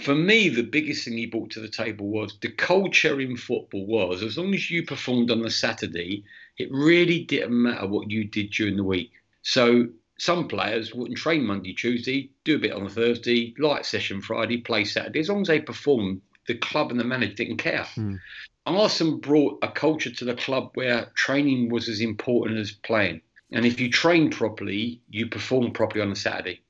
For 0.00 0.14
me, 0.14 0.48
the 0.48 0.62
biggest 0.62 1.04
thing 1.04 1.18
he 1.18 1.26
brought 1.26 1.50
to 1.50 1.60
the 1.60 1.68
table 1.68 2.06
was 2.06 2.38
the 2.40 2.50
culture 2.50 3.20
in 3.20 3.36
football 3.36 3.86
was 3.86 4.22
as 4.22 4.38
long 4.38 4.54
as 4.54 4.70
you 4.70 4.84
performed 4.84 5.30
on 5.30 5.42
the 5.42 5.50
Saturday, 5.50 6.24
it 6.58 6.70
really 6.72 7.24
didn't 7.24 7.62
matter 7.62 7.86
what 7.86 8.10
you 8.10 8.24
did 8.24 8.50
during 8.50 8.76
the 8.76 8.84
week. 8.84 9.12
So 9.44 9.88
some 10.18 10.48
players 10.48 10.94
wouldn't 10.94 11.18
train 11.18 11.44
Monday, 11.44 11.74
Tuesday, 11.74 12.30
do 12.44 12.56
a 12.56 12.58
bit 12.58 12.72
on 12.72 12.86
a 12.86 12.90
Thursday, 12.90 13.54
light 13.58 13.84
session 13.86 14.20
Friday, 14.20 14.58
play 14.58 14.84
Saturday. 14.84 15.20
As 15.20 15.28
long 15.28 15.42
as 15.42 15.48
they 15.48 15.60
performed, 15.60 16.22
the 16.46 16.54
club 16.56 16.90
and 16.90 16.98
the 16.98 17.04
manager 17.04 17.34
didn't 17.34 17.58
care. 17.58 17.86
Mm. 17.96 18.18
Arsene 18.66 19.20
brought 19.20 19.58
a 19.62 19.68
culture 19.68 20.10
to 20.10 20.24
the 20.24 20.34
club 20.34 20.70
where 20.74 21.12
training 21.14 21.68
was 21.68 21.88
as 21.88 22.00
important 22.00 22.58
as 22.58 22.72
playing. 22.72 23.20
And 23.52 23.66
if 23.66 23.78
you 23.78 23.90
train 23.90 24.30
properly, 24.30 25.02
you 25.10 25.28
perform 25.28 25.72
properly 25.72 26.00
on 26.00 26.12
a 26.12 26.16
Saturday. 26.16 26.62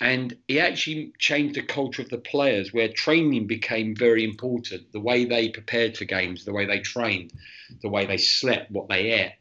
And 0.00 0.34
he 0.48 0.58
actually 0.58 1.12
changed 1.18 1.56
the 1.56 1.62
culture 1.62 2.00
of 2.00 2.08
the 2.08 2.18
players 2.18 2.72
where 2.72 2.88
training 2.88 3.46
became 3.46 3.94
very 3.94 4.24
important. 4.24 4.90
The 4.92 5.00
way 5.00 5.26
they 5.26 5.50
prepared 5.50 5.98
for 5.98 6.06
games, 6.06 6.46
the 6.46 6.54
way 6.54 6.64
they 6.64 6.80
trained, 6.80 7.34
the 7.82 7.90
way 7.90 8.06
they 8.06 8.16
slept, 8.16 8.70
what 8.70 8.88
they 8.88 9.10
ate. 9.10 9.34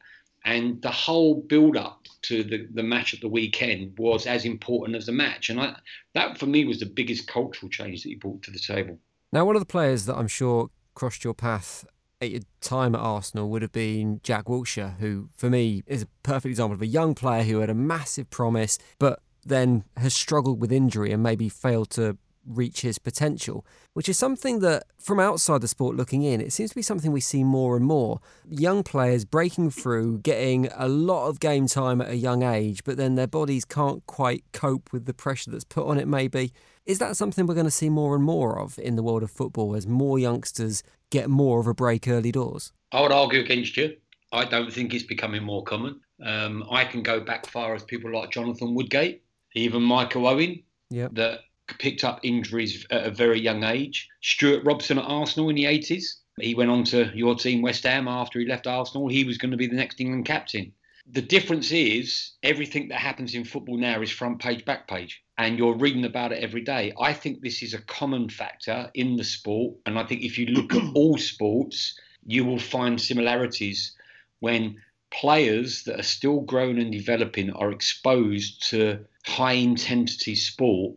And 0.45 0.81
the 0.81 0.91
whole 0.91 1.41
build 1.41 1.77
up 1.77 2.05
to 2.23 2.43
the, 2.43 2.67
the 2.73 2.83
match 2.83 3.13
at 3.13 3.21
the 3.21 3.27
weekend 3.27 3.97
was 3.97 4.25
as 4.25 4.45
important 4.45 4.97
as 4.97 5.05
the 5.05 5.11
match. 5.11 5.49
And 5.49 5.59
I, 5.59 5.75
that 6.13 6.37
for 6.37 6.45
me 6.45 6.65
was 6.65 6.79
the 6.79 6.85
biggest 6.85 7.27
cultural 7.27 7.69
change 7.69 8.03
that 8.03 8.09
he 8.09 8.15
brought 8.15 8.41
to 8.43 8.51
the 8.51 8.59
table. 8.59 8.97
Now, 9.31 9.45
one 9.45 9.55
of 9.55 9.61
the 9.61 9.65
players 9.65 10.05
that 10.05 10.15
I'm 10.15 10.27
sure 10.27 10.69
crossed 10.95 11.23
your 11.23 11.33
path 11.33 11.85
at 12.21 12.31
your 12.31 12.41
time 12.61 12.95
at 12.95 13.01
Arsenal 13.01 13.49
would 13.49 13.61
have 13.61 13.71
been 13.71 14.19
Jack 14.23 14.45
Wilshere, 14.45 14.97
who 14.97 15.29
for 15.35 15.49
me 15.49 15.83
is 15.87 16.03
a 16.03 16.07
perfect 16.23 16.49
example 16.49 16.75
of 16.75 16.81
a 16.81 16.87
young 16.87 17.15
player 17.15 17.43
who 17.43 17.59
had 17.59 17.69
a 17.69 17.75
massive 17.75 18.29
promise, 18.29 18.77
but 18.97 19.21
then 19.45 19.85
has 19.95 20.13
struggled 20.13 20.59
with 20.59 20.71
injury 20.71 21.11
and 21.11 21.23
maybe 21.23 21.47
failed 21.47 21.89
to 21.91 22.17
reach 22.49 22.81
his 22.81 22.99
potential, 22.99 23.65
which 23.93 24.09
is 24.09 24.17
something 24.17 24.59
that, 24.59 24.83
from 24.99 25.19
outside 25.19 25.61
the 25.61 25.67
sport 25.67 25.95
looking 25.95 26.23
in, 26.23 26.41
it 26.41 26.51
seems 26.51 26.71
to 26.71 26.75
be 26.75 26.81
something 26.81 27.11
we 27.11 27.21
see 27.21 27.43
more 27.43 27.77
and 27.77 27.85
more. 27.85 28.19
Young 28.49 28.83
players 28.83 29.23
breaking 29.23 29.71
through, 29.71 30.19
getting 30.19 30.67
a 30.75 30.87
lot 30.87 31.27
of 31.27 31.39
game 31.39 31.67
time 31.67 32.01
at 32.01 32.09
a 32.09 32.15
young 32.15 32.43
age, 32.43 32.83
but 32.83 32.97
then 32.97 33.15
their 33.15 33.27
bodies 33.27 33.65
can't 33.65 34.05
quite 34.07 34.43
cope 34.51 34.91
with 34.91 35.05
the 35.05 35.13
pressure 35.13 35.51
that's 35.51 35.63
put 35.63 35.85
on 35.85 35.99
it, 35.99 36.07
maybe. 36.07 36.51
Is 36.85 36.97
that 36.99 37.15
something 37.15 37.45
we're 37.45 37.53
going 37.53 37.65
to 37.65 37.71
see 37.71 37.89
more 37.89 38.15
and 38.15 38.23
more 38.23 38.57
of 38.59 38.79
in 38.79 38.95
the 38.95 39.03
world 39.03 39.21
of 39.21 39.29
football 39.29 39.75
as 39.75 39.85
more 39.85 40.17
youngsters 40.17 40.81
get 41.11 41.29
more 41.29 41.59
of 41.59 41.67
a 41.67 41.73
break 41.73 42.07
early 42.07 42.31
doors? 42.31 42.73
I 42.91 43.01
would 43.01 43.11
argue 43.11 43.39
against 43.39 43.77
you. 43.77 43.95
I 44.31 44.45
don't 44.45 44.73
think 44.73 44.93
it's 44.93 45.03
becoming 45.03 45.43
more 45.43 45.63
common. 45.63 45.99
Um, 46.23 46.65
I 46.71 46.85
can 46.85 47.01
go 47.01 47.19
back 47.19 47.45
far 47.47 47.75
as 47.75 47.83
people 47.83 48.11
like 48.11 48.31
Jonathan 48.31 48.73
Woodgate, 48.73 49.23
even 49.53 49.81
Michael 49.81 50.27
Owen, 50.27 50.63
yep. 50.89 51.13
that 51.13 51.41
picked 51.77 52.03
up 52.03 52.19
injuries 52.23 52.85
at 52.89 53.05
a 53.05 53.11
very 53.11 53.39
young 53.39 53.63
age. 53.63 54.09
Stewart 54.21 54.63
Robson 54.63 54.97
at 54.97 55.05
Arsenal 55.05 55.49
in 55.49 55.55
the 55.55 55.65
80s. 55.65 56.15
He 56.39 56.55
went 56.55 56.71
on 56.71 56.83
to 56.85 57.11
your 57.13 57.35
team, 57.35 57.61
West 57.61 57.83
Ham, 57.83 58.07
after 58.07 58.39
he 58.39 58.45
left 58.45 58.67
Arsenal. 58.67 59.07
He 59.07 59.23
was 59.23 59.37
going 59.37 59.51
to 59.51 59.57
be 59.57 59.67
the 59.67 59.75
next 59.75 59.99
England 59.99 60.25
captain. 60.25 60.71
The 61.11 61.21
difference 61.21 61.71
is 61.71 62.31
everything 62.43 62.89
that 62.89 62.99
happens 62.99 63.33
in 63.33 63.43
football 63.43 63.77
now 63.77 64.01
is 64.01 64.11
front 64.11 64.39
page, 64.39 64.63
back 64.63 64.87
page, 64.87 65.23
and 65.37 65.57
you're 65.57 65.75
reading 65.75 66.05
about 66.05 66.31
it 66.31 66.43
every 66.43 66.61
day. 66.61 66.93
I 66.99 67.13
think 67.13 67.41
this 67.41 67.63
is 67.63 67.73
a 67.73 67.81
common 67.81 68.29
factor 68.29 68.91
in 68.93 69.17
the 69.17 69.23
sport. 69.23 69.75
And 69.85 69.97
I 69.97 70.03
think 70.03 70.21
if 70.21 70.37
you 70.37 70.45
look 70.47 70.73
at 70.73 70.83
all 70.93 71.17
sports, 71.17 71.99
you 72.25 72.45
will 72.45 72.59
find 72.59 73.01
similarities 73.01 73.95
when 74.39 74.81
players 75.09 75.83
that 75.83 75.99
are 75.99 76.03
still 76.03 76.41
growing 76.41 76.79
and 76.79 76.91
developing 76.91 77.51
are 77.51 77.71
exposed 77.71 78.69
to 78.69 79.03
high 79.25 79.53
intensity 79.53 80.35
sport 80.35 80.95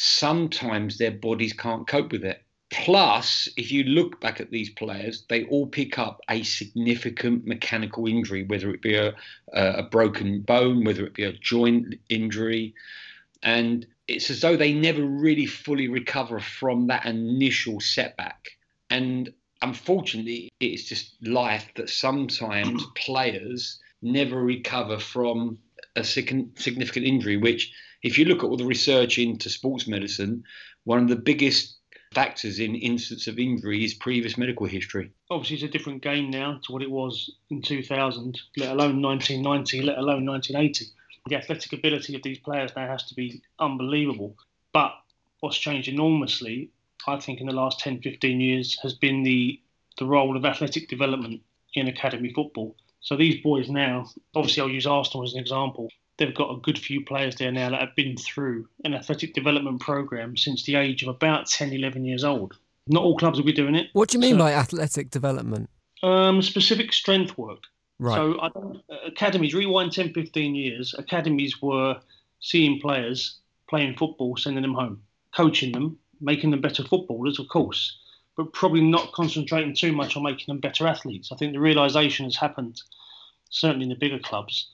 sometimes 0.00 0.96
their 0.96 1.10
bodies 1.10 1.52
can't 1.52 1.88
cope 1.88 2.12
with 2.12 2.24
it. 2.24 2.40
Plus, 2.70 3.48
if 3.56 3.72
you 3.72 3.82
look 3.82 4.20
back 4.20 4.40
at 4.40 4.52
these 4.52 4.70
players, 4.70 5.24
they 5.28 5.42
all 5.46 5.66
pick 5.66 5.98
up 5.98 6.20
a 6.30 6.44
significant 6.44 7.44
mechanical 7.44 8.06
injury, 8.06 8.44
whether 8.44 8.70
it 8.70 8.80
be 8.80 8.94
a, 8.94 9.12
a 9.52 9.82
broken 9.82 10.40
bone, 10.42 10.84
whether 10.84 11.04
it 11.04 11.14
be 11.14 11.24
a 11.24 11.32
joint 11.32 11.96
injury. 12.08 12.74
And 13.42 13.86
it's 14.06 14.30
as 14.30 14.40
though 14.40 14.56
they 14.56 14.72
never 14.72 15.02
really 15.02 15.46
fully 15.46 15.88
recover 15.88 16.38
from 16.38 16.86
that 16.86 17.04
initial 17.04 17.80
setback. 17.80 18.50
And 18.90 19.32
unfortunately, 19.62 20.48
it's 20.60 20.84
just 20.84 21.16
life 21.26 21.72
that 21.74 21.90
sometimes 21.90 22.84
players 22.94 23.80
never 24.00 24.40
recover 24.40 25.00
from 25.00 25.58
a 25.96 26.04
significant 26.04 27.04
injury, 27.04 27.36
which 27.36 27.72
if 28.02 28.18
you 28.18 28.24
look 28.24 28.38
at 28.38 28.46
all 28.46 28.56
the 28.56 28.64
research 28.64 29.18
into 29.18 29.50
sports 29.50 29.86
medicine, 29.86 30.44
one 30.84 31.02
of 31.02 31.08
the 31.08 31.16
biggest 31.16 31.78
factors 32.14 32.58
in 32.58 32.74
instance 32.74 33.26
of 33.26 33.38
injury 33.38 33.84
is 33.84 33.94
previous 33.94 34.38
medical 34.38 34.66
history. 34.66 35.10
Obviously, 35.30 35.56
it's 35.56 35.64
a 35.64 35.68
different 35.68 36.02
game 36.02 36.30
now 36.30 36.60
to 36.64 36.72
what 36.72 36.82
it 36.82 36.90
was 36.90 37.30
in 37.50 37.60
2000, 37.60 38.40
let 38.56 38.70
alone 38.70 39.02
1990, 39.02 39.82
let 39.82 39.98
alone 39.98 40.24
1980. 40.24 40.86
The 41.28 41.36
athletic 41.36 41.72
ability 41.72 42.14
of 42.14 42.22
these 42.22 42.38
players 42.38 42.72
now 42.74 42.86
has 42.86 43.04
to 43.04 43.14
be 43.14 43.42
unbelievable. 43.58 44.36
But 44.72 44.92
what's 45.40 45.58
changed 45.58 45.88
enormously, 45.88 46.70
I 47.06 47.18
think, 47.20 47.40
in 47.40 47.46
the 47.46 47.52
last 47.52 47.80
10, 47.80 48.00
15 48.00 48.40
years 48.40 48.78
has 48.82 48.94
been 48.94 49.22
the, 49.22 49.60
the 49.98 50.06
role 50.06 50.36
of 50.36 50.44
athletic 50.44 50.88
development 50.88 51.42
in 51.74 51.88
academy 51.88 52.32
football. 52.32 52.76
So 53.00 53.16
these 53.16 53.42
boys 53.42 53.68
now, 53.68 54.06
obviously, 54.34 54.62
I'll 54.62 54.70
use 54.70 54.86
Arsenal 54.86 55.24
as 55.24 55.34
an 55.34 55.40
example 55.40 55.90
they've 56.18 56.34
got 56.34 56.50
a 56.50 56.60
good 56.60 56.78
few 56.78 57.04
players 57.04 57.36
there 57.36 57.52
now 57.52 57.70
that 57.70 57.80
have 57.80 57.96
been 57.96 58.16
through 58.16 58.68
an 58.84 58.94
athletic 58.94 59.34
development 59.34 59.80
program 59.80 60.36
since 60.36 60.64
the 60.64 60.74
age 60.74 61.02
of 61.02 61.08
about 61.08 61.46
10, 61.46 61.72
11 61.72 62.04
years 62.04 62.24
old. 62.24 62.58
Not 62.88 63.02
all 63.02 63.16
clubs 63.16 63.38
will 63.38 63.46
be 63.46 63.52
doing 63.52 63.74
it. 63.74 63.88
What 63.92 64.10
do 64.10 64.18
you 64.18 64.20
mean 64.20 64.34
so, 64.34 64.38
by 64.38 64.52
athletic 64.52 65.10
development? 65.10 65.70
Um, 66.02 66.42
specific 66.42 66.92
strength 66.92 67.38
work. 67.38 67.62
Right. 67.98 68.16
So 68.16 68.40
I 68.40 68.48
don't, 68.48 68.82
academies, 69.06 69.54
rewind 69.54 69.92
10, 69.92 70.12
15 70.12 70.54
years, 70.54 70.94
academies 70.98 71.60
were 71.62 72.00
seeing 72.40 72.80
players 72.80 73.38
playing 73.68 73.96
football, 73.96 74.36
sending 74.36 74.62
them 74.62 74.74
home, 74.74 75.02
coaching 75.36 75.72
them, 75.72 75.98
making 76.20 76.50
them 76.50 76.60
better 76.60 76.82
footballers, 76.82 77.38
of 77.38 77.48
course, 77.48 77.98
but 78.36 78.52
probably 78.52 78.80
not 78.80 79.12
concentrating 79.12 79.74
too 79.74 79.92
much 79.92 80.16
on 80.16 80.22
making 80.22 80.46
them 80.48 80.60
better 80.60 80.86
athletes. 80.86 81.30
I 81.30 81.36
think 81.36 81.52
the 81.52 81.60
realization 81.60 82.24
has 82.24 82.36
happened, 82.36 82.80
certainly 83.50 83.84
in 83.84 83.90
the 83.90 83.96
bigger 83.96 84.18
clubs, 84.18 84.70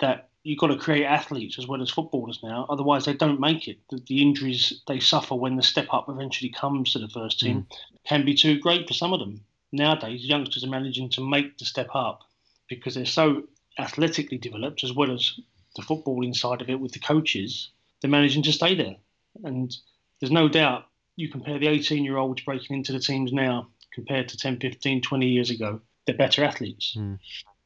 that 0.00 0.30
you've 0.42 0.58
got 0.58 0.68
to 0.68 0.76
create 0.76 1.04
athletes 1.04 1.58
as 1.58 1.66
well 1.66 1.82
as 1.82 1.90
footballers 1.90 2.40
now. 2.42 2.66
Otherwise, 2.68 3.04
they 3.04 3.14
don't 3.14 3.40
make 3.40 3.68
it. 3.68 3.78
The, 3.90 4.00
the, 4.06 4.22
injuries 4.22 4.82
they 4.88 4.98
suffer 4.98 5.34
when 5.34 5.56
the 5.56 5.62
step 5.62 5.86
up 5.92 6.08
eventually 6.08 6.50
comes 6.50 6.92
to 6.92 6.98
the 6.98 7.08
first 7.08 7.40
team 7.40 7.62
mm. 7.62 7.76
can 8.04 8.24
be 8.24 8.34
too 8.34 8.58
great 8.58 8.88
for 8.88 8.94
some 8.94 9.12
of 9.12 9.20
them. 9.20 9.44
Nowadays, 9.70 10.24
youngsters 10.24 10.64
are 10.64 10.70
managing 10.70 11.10
to 11.10 11.26
make 11.26 11.58
the 11.58 11.64
step 11.64 11.88
up 11.94 12.22
because 12.68 12.94
they're 12.94 13.06
so 13.06 13.44
athletically 13.78 14.38
developed 14.38 14.84
as 14.84 14.92
well 14.92 15.12
as 15.12 15.38
the 15.76 15.82
footballing 15.82 16.34
side 16.34 16.60
of 16.60 16.68
it 16.68 16.80
with 16.80 16.92
the 16.92 16.98
coaches. 16.98 17.70
They're 18.00 18.10
managing 18.10 18.42
to 18.44 18.52
stay 18.52 18.74
there. 18.74 18.96
And 19.44 19.74
there's 20.20 20.32
no 20.32 20.48
doubt 20.48 20.86
you 21.16 21.28
compare 21.28 21.58
the 21.58 21.68
18 21.68 22.04
year 22.04 22.16
olds 22.16 22.42
breaking 22.42 22.76
into 22.76 22.92
the 22.92 22.98
teams 22.98 23.32
now 23.32 23.68
compared 23.92 24.28
to 24.28 24.36
10, 24.36 24.58
15, 24.58 25.02
20 25.02 25.26
years 25.26 25.50
ago, 25.50 25.80
they're 26.06 26.16
better 26.16 26.42
athletes. 26.42 26.94
Mm. 26.98 27.18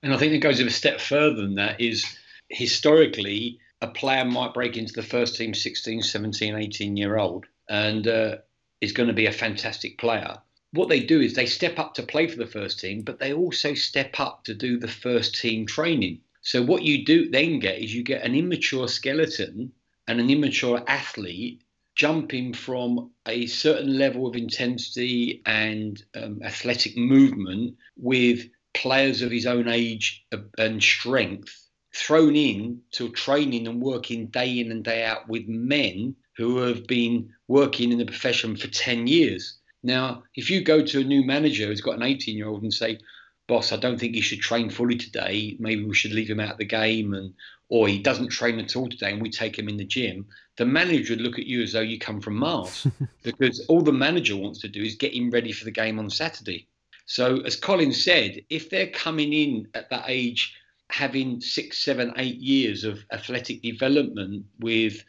And 0.03 0.13
I 0.13 0.17
think 0.17 0.33
it 0.33 0.39
goes 0.39 0.61
a 0.61 0.71
step 0.71 1.01
further 1.01 1.43
than 1.43 1.55
that 1.55 1.81
is 1.81 2.05
historically, 2.49 3.59
a 3.81 3.89
player 3.89 4.25
might 4.25 4.55
break 4.55 4.77
into 4.77 4.93
the 4.93 5.03
first 5.03 5.37
team 5.37 5.55
16, 5.55 6.03
17, 6.03 6.57
18 6.57 6.97
year 6.97 7.19
old 7.19 7.47
and 7.69 8.07
uh, 8.07 8.37
is 8.81 8.93
going 8.93 9.09
to 9.09 9.15
be 9.15 9.27
a 9.27 9.33
fantastic 9.33 9.99
player. 9.99 10.39
What 10.73 10.89
they 10.89 11.01
do 11.01 11.21
is 11.21 11.35
they 11.35 11.47
step 11.47 11.79
up 11.79 11.95
to 11.95 12.03
play 12.03 12.27
for 12.27 12.37
the 12.37 12.47
first 12.47 12.81
team, 12.81 13.03
but 13.03 13.19
they 13.19 13.33
also 13.33 13.75
step 13.75 14.19
up 14.19 14.45
to 14.45 14.55
do 14.55 14.79
the 14.79 14.89
first 14.89 15.35
team 15.37 15.67
training. 15.67 16.21
So 16.43 16.63
what 16.63 16.83
you 16.83 17.05
do 17.05 17.29
then 17.29 17.59
get 17.59 17.79
is 17.79 17.95
you 17.95 18.03
get 18.03 18.23
an 18.23 18.35
immature 18.35 18.89
skeleton 18.89 19.73
and 20.07 20.21
an 20.21 20.31
immature 20.31 20.83
athlete 20.87 21.63
jumping 21.95 22.53
from 22.53 23.11
a 23.27 23.47
certain 23.47 23.99
level 23.99 24.27
of 24.27 24.37
intensity 24.37 25.43
and 25.47 26.03
um, 26.15 26.41
athletic 26.43 26.97
movement 26.97 27.77
with 27.97 28.49
players 28.75 29.23
of 29.23 29.31
his 29.31 29.47
own 29.47 29.67
age 29.69 30.27
and 30.59 30.83
strength 30.83 31.66
thrown 31.97 32.37
in 32.37 32.83
to 32.93 33.09
training 33.11 33.67
and 33.67 33.81
working 33.81 34.27
day 34.27 34.61
in 34.61 34.71
and 34.71 34.85
day 34.85 35.05
out 35.05 35.27
with 35.29 35.49
men 35.49 36.15
who 36.37 36.59
have 36.59 36.87
been 36.87 37.33
working 37.49 37.91
in 37.91 37.99
the 37.99 38.05
profession 38.05 38.55
for 38.55 38.69
10 38.69 39.07
years. 39.07 39.57
Now, 39.83 40.23
if 40.35 40.51
you 40.51 40.63
go 40.63 40.85
to 40.85 41.01
a 41.01 41.05
new 41.05 41.25
manager 41.25 41.67
who's 41.67 41.81
got 41.81 41.97
an 41.97 42.03
18 42.03 42.37
year 42.37 42.49
old 42.49 42.63
and 42.63 42.75
say, 42.75 42.99
boss, 43.47 43.73
I 43.73 43.77
don't 43.77 43.99
think 43.99 44.15
he 44.15 44.21
should 44.21 44.41
train 44.41 44.69
fully 44.69 44.97
today. 44.97 45.57
Maybe 45.59 45.85
we 45.85 45.95
should 45.95 46.13
leave 46.13 46.29
him 46.29 46.41
out 46.41 46.53
of 46.53 46.59
the 46.59 46.65
game, 46.65 47.15
and 47.15 47.33
or 47.69 47.89
he 47.89 47.99
doesn't 47.99 48.29
train 48.29 48.59
at 48.59 48.77
all 48.77 48.89
today, 48.89 49.13
and 49.13 49.23
we 49.23 49.31
take 49.31 49.59
him 49.59 49.69
in 49.69 49.77
the 49.77 49.85
gym. 49.85 50.27
The 50.57 50.67
manager 50.67 51.15
would 51.15 51.21
look 51.23 51.39
at 51.39 51.47
you 51.47 51.63
as 51.63 51.73
though 51.73 51.81
you 51.81 51.99
come 51.99 52.21
from 52.21 52.37
Mars, 52.37 52.87
because 53.23 53.65
all 53.69 53.83
the 53.83 53.93
manager 53.93 54.37
wants 54.37 54.61
to 54.61 54.69
do 54.69 54.83
is 54.83 54.97
get 54.97 55.15
him 55.15 55.31
ready 55.31 55.53
for 55.53 55.65
the 55.65 55.71
game 55.71 55.99
on 55.99 56.11
Saturday. 56.11 56.67
So, 57.07 57.41
as 57.43 57.57
Colin 57.57 57.93
said, 57.93 58.43
if 58.51 58.69
they're 58.69 58.91
coming 58.91 59.33
in 59.33 59.69
at 59.75 59.91
that 59.91 60.05
age, 60.09 60.55
having 60.91 61.41
six, 61.41 61.85
seven, 61.85 62.13
eight 62.17 62.39
years 62.39 62.85
of 62.85 63.05
athletic 63.13 63.63
development 63.63 64.45
with 64.61 65.03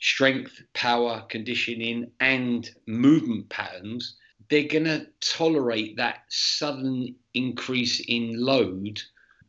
strength, 0.00 0.62
power, 0.74 1.24
conditioning, 1.28 2.10
and 2.20 2.70
movement 2.86 3.48
patterns, 3.48 4.16
they're 4.50 4.68
going 4.68 4.84
to 4.84 5.06
tolerate 5.20 5.96
that 5.96 6.24
sudden 6.28 7.14
increase 7.34 8.00
in 8.08 8.34
load 8.44 9.00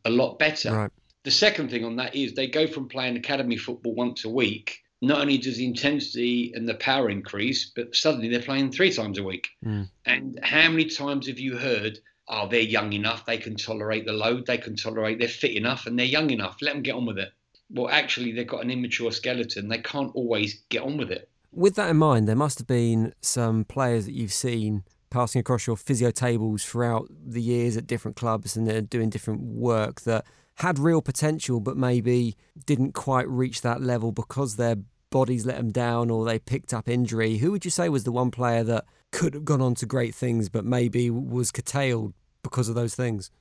a 0.05 0.09
lot 0.09 0.39
better. 0.39 0.71
Right. 0.71 0.91
The 1.23 1.31
second 1.31 1.69
thing 1.69 1.85
on 1.85 1.95
that 1.97 2.15
is 2.15 2.33
they 2.33 2.47
go 2.47 2.67
from 2.67 2.87
playing 2.87 3.17
academy 3.17 3.57
football 3.57 3.95
once 3.95 4.25
a 4.25 4.29
week. 4.29 4.79
Not 5.01 5.19
only 5.19 5.37
does 5.37 5.57
the 5.57 5.65
intensity 5.65 6.53
and 6.55 6.67
the 6.67 6.75
power 6.75 7.09
increase, 7.09 7.71
but 7.75 7.95
suddenly 7.95 8.29
they're 8.29 8.41
playing 8.41 8.71
three 8.71 8.91
times 8.91 9.17
a 9.17 9.23
week. 9.23 9.49
Mm. 9.65 9.89
And 10.05 10.39
how 10.43 10.69
many 10.69 10.85
times 10.85 11.27
have 11.27 11.39
you 11.39 11.57
heard, 11.57 11.99
oh, 12.33 12.47
they're 12.47 12.61
young 12.61 12.93
enough, 12.93 13.25
they 13.25 13.37
can 13.37 13.55
tolerate 13.55 14.05
the 14.05 14.13
load, 14.13 14.45
they 14.47 14.57
can 14.57 14.75
tolerate, 14.75 15.19
they're 15.19 15.27
fit 15.27 15.51
enough, 15.51 15.85
and 15.85 15.97
they're 15.97 16.05
young 16.05 16.31
enough, 16.31 16.57
let 16.61 16.73
them 16.73 16.81
get 16.81 16.95
on 16.95 17.05
with 17.05 17.19
it. 17.19 17.31
Well, 17.69 17.89
actually, 17.89 18.31
they've 18.31 18.47
got 18.47 18.63
an 18.63 18.71
immature 18.71 19.11
skeleton, 19.11 19.69
they 19.69 19.79
can't 19.79 20.11
always 20.15 20.63
get 20.69 20.81
on 20.81 20.97
with 20.97 21.11
it. 21.11 21.29
With 21.51 21.75
that 21.75 21.91
in 21.91 21.97
mind, 21.97 22.27
there 22.27 22.35
must 22.35 22.57
have 22.57 22.67
been 22.67 23.13
some 23.21 23.65
players 23.65 24.05
that 24.05 24.13
you've 24.13 24.33
seen 24.33 24.83
passing 25.11 25.39
across 25.39 25.67
your 25.67 25.77
physio 25.77 26.09
tables 26.09 26.65
throughout 26.65 27.07
the 27.23 27.41
years 27.41 27.77
at 27.77 27.85
different 27.85 28.17
clubs 28.17 28.57
and 28.57 28.67
they're 28.67 28.81
doing 28.81 29.11
different 29.11 29.39
work 29.41 30.01
that 30.01 30.25
had 30.55 30.79
real 30.79 31.03
potential 31.03 31.59
but 31.59 31.77
maybe 31.77 32.35
didn't 32.65 32.93
quite 32.93 33.29
reach 33.29 33.61
that 33.61 33.79
level 33.79 34.11
because 34.11 34.55
their 34.55 34.75
bodies 35.11 35.45
let 35.45 35.57
them 35.57 35.71
down 35.71 36.09
or 36.09 36.25
they 36.25 36.39
picked 36.39 36.73
up 36.73 36.89
injury. 36.89 37.37
Who 37.37 37.51
would 37.51 37.63
you 37.63 37.69
say 37.69 37.89
was 37.89 38.05
the 38.05 38.11
one 38.11 38.31
player 38.31 38.63
that 38.63 38.85
could 39.11 39.35
have 39.35 39.45
gone 39.45 39.61
on 39.61 39.75
to 39.75 39.85
great 39.85 40.15
things 40.15 40.49
but 40.49 40.65
maybe 40.65 41.11
was 41.11 41.51
curtailed 41.51 42.15
because 42.43 42.69
of 42.69 42.75
those 42.75 42.95
things? 42.95 43.31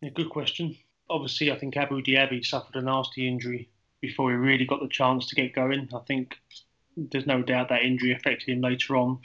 Yeah, 0.00 0.10
good 0.10 0.30
question. 0.30 0.76
Obviously, 1.10 1.52
I 1.52 1.58
think 1.58 1.76
Abou 1.76 2.02
Diaby 2.02 2.44
suffered 2.44 2.76
a 2.76 2.82
nasty 2.82 3.28
injury 3.28 3.68
before 4.00 4.30
he 4.30 4.36
really 4.36 4.64
got 4.64 4.80
the 4.80 4.88
chance 4.88 5.26
to 5.28 5.34
get 5.34 5.54
going. 5.54 5.88
I 5.94 5.98
think 6.06 6.36
there's 6.96 7.26
no 7.26 7.42
doubt 7.42 7.68
that 7.68 7.82
injury 7.82 8.12
affected 8.12 8.48
him 8.48 8.60
later 8.60 8.96
on 8.96 9.20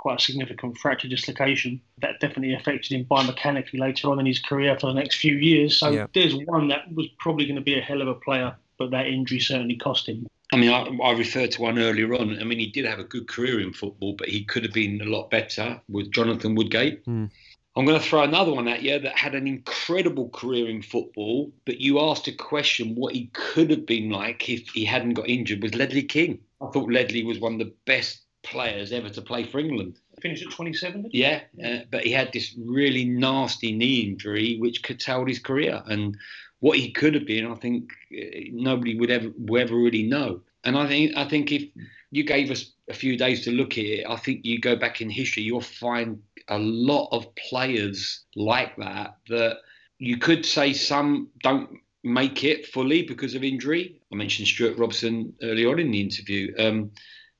quite 0.00 0.18
a 0.18 0.22
significant 0.22 0.78
fracture 0.78 1.08
dislocation. 1.08 1.80
That 1.98 2.20
definitely 2.20 2.54
affected 2.54 2.92
him 2.92 3.04
biomechanically 3.04 3.78
later 3.78 4.08
on 4.08 4.18
in 4.18 4.24
his 4.24 4.40
career 4.40 4.78
for 4.80 4.86
the 4.86 4.94
next 4.94 5.16
few 5.16 5.34
years. 5.34 5.78
So 5.78 5.90
yeah. 5.90 6.06
there's 6.14 6.34
one 6.46 6.68
that 6.68 6.92
was 6.94 7.06
probably 7.18 7.44
going 7.44 7.56
to 7.56 7.62
be 7.62 7.78
a 7.78 7.82
hell 7.82 8.00
of 8.00 8.08
a 8.08 8.14
player, 8.14 8.56
but 8.78 8.90
that 8.92 9.06
injury 9.08 9.40
certainly 9.40 9.76
cost 9.76 10.08
him. 10.08 10.26
I 10.52 10.56
mean, 10.56 10.70
I, 10.70 10.88
I, 11.04 11.12
referred 11.12 11.52
to 11.52 11.62
one 11.62 11.78
earlier 11.78 12.14
on. 12.14 12.38
I 12.40 12.44
mean, 12.44 12.58
he 12.58 12.68
did 12.68 12.86
have 12.86 12.98
a 12.98 13.04
good 13.04 13.28
career 13.28 13.60
in 13.60 13.74
football, 13.74 14.14
but 14.14 14.28
he 14.28 14.42
could 14.44 14.64
have 14.64 14.72
been 14.72 15.02
a 15.02 15.04
lot 15.04 15.30
better 15.30 15.80
with 15.88 16.10
Jonathan 16.10 16.54
Woodgate. 16.54 17.04
Mm. 17.04 17.30
I'm 17.76 17.84
going 17.86 18.00
to 18.00 18.04
throw 18.04 18.22
another 18.22 18.52
one 18.52 18.66
at 18.66 18.82
you 18.82 18.98
that 18.98 19.16
had 19.16 19.34
an 19.34 19.46
incredible 19.46 20.28
career 20.30 20.68
in 20.68 20.82
football, 20.82 21.52
but 21.64 21.80
you 21.80 22.00
asked 22.00 22.26
a 22.26 22.32
question 22.32 22.96
what 22.96 23.14
he 23.14 23.26
could 23.32 23.70
have 23.70 23.86
been 23.86 24.10
like 24.10 24.48
if 24.48 24.68
he 24.70 24.84
hadn't 24.84 25.14
got 25.14 25.28
injured 25.28 25.62
was 25.62 25.74
Ledley 25.74 26.02
King. 26.02 26.40
I 26.60 26.66
thought 26.70 26.90
Ledley 26.90 27.22
was 27.22 27.38
one 27.38 27.54
of 27.54 27.58
the 27.60 27.72
best 27.86 28.22
players 28.42 28.92
ever 28.92 29.08
to 29.10 29.22
play 29.22 29.44
for 29.44 29.60
England. 29.60 29.98
Finished 30.20 30.46
at 30.46 30.52
27. 30.52 31.10
Yeah, 31.12 31.42
uh, 31.64 31.78
but 31.90 32.04
he 32.04 32.12
had 32.12 32.32
this 32.32 32.54
really 32.58 33.04
nasty 33.04 33.72
knee 33.72 34.00
injury 34.00 34.58
which 34.58 34.82
curtailed 34.82 35.28
his 35.28 35.38
career. 35.38 35.82
And 35.86 36.16
what 36.58 36.78
he 36.78 36.90
could 36.90 37.14
have 37.14 37.26
been, 37.26 37.46
I 37.46 37.54
think 37.54 37.90
uh, 38.12 38.50
nobody 38.52 38.98
would 38.98 39.10
ever 39.10 39.30
would 39.38 39.62
ever 39.62 39.76
really 39.76 40.02
know. 40.02 40.42
And 40.64 40.76
I 40.76 40.86
think 40.88 41.16
I 41.16 41.26
think 41.26 41.52
if 41.52 41.64
you 42.10 42.24
gave 42.24 42.50
us 42.50 42.72
a 42.88 42.94
few 42.94 43.16
days 43.16 43.44
to 43.44 43.52
look 43.52 43.72
at 43.72 43.84
it, 43.84 44.06
I 44.08 44.16
think 44.16 44.44
you 44.44 44.60
go 44.60 44.76
back 44.76 45.00
in 45.00 45.10
history, 45.10 45.42
you'll 45.42 45.60
find 45.60 46.20
a 46.48 46.58
lot 46.58 47.08
of 47.12 47.32
players 47.36 48.24
like 48.34 48.76
that 48.76 49.16
that 49.28 49.58
you 49.98 50.18
could 50.18 50.44
say 50.44 50.72
some 50.72 51.28
don't 51.42 51.70
make 52.02 52.42
it 52.42 52.66
fully 52.66 53.02
because 53.02 53.34
of 53.34 53.44
injury. 53.44 54.00
I 54.12 54.16
mentioned 54.16 54.48
Stewart 54.48 54.78
Robson 54.78 55.34
early 55.42 55.66
on 55.66 55.78
in 55.78 55.90
the 55.90 56.00
interview, 56.00 56.52
um, 56.58 56.90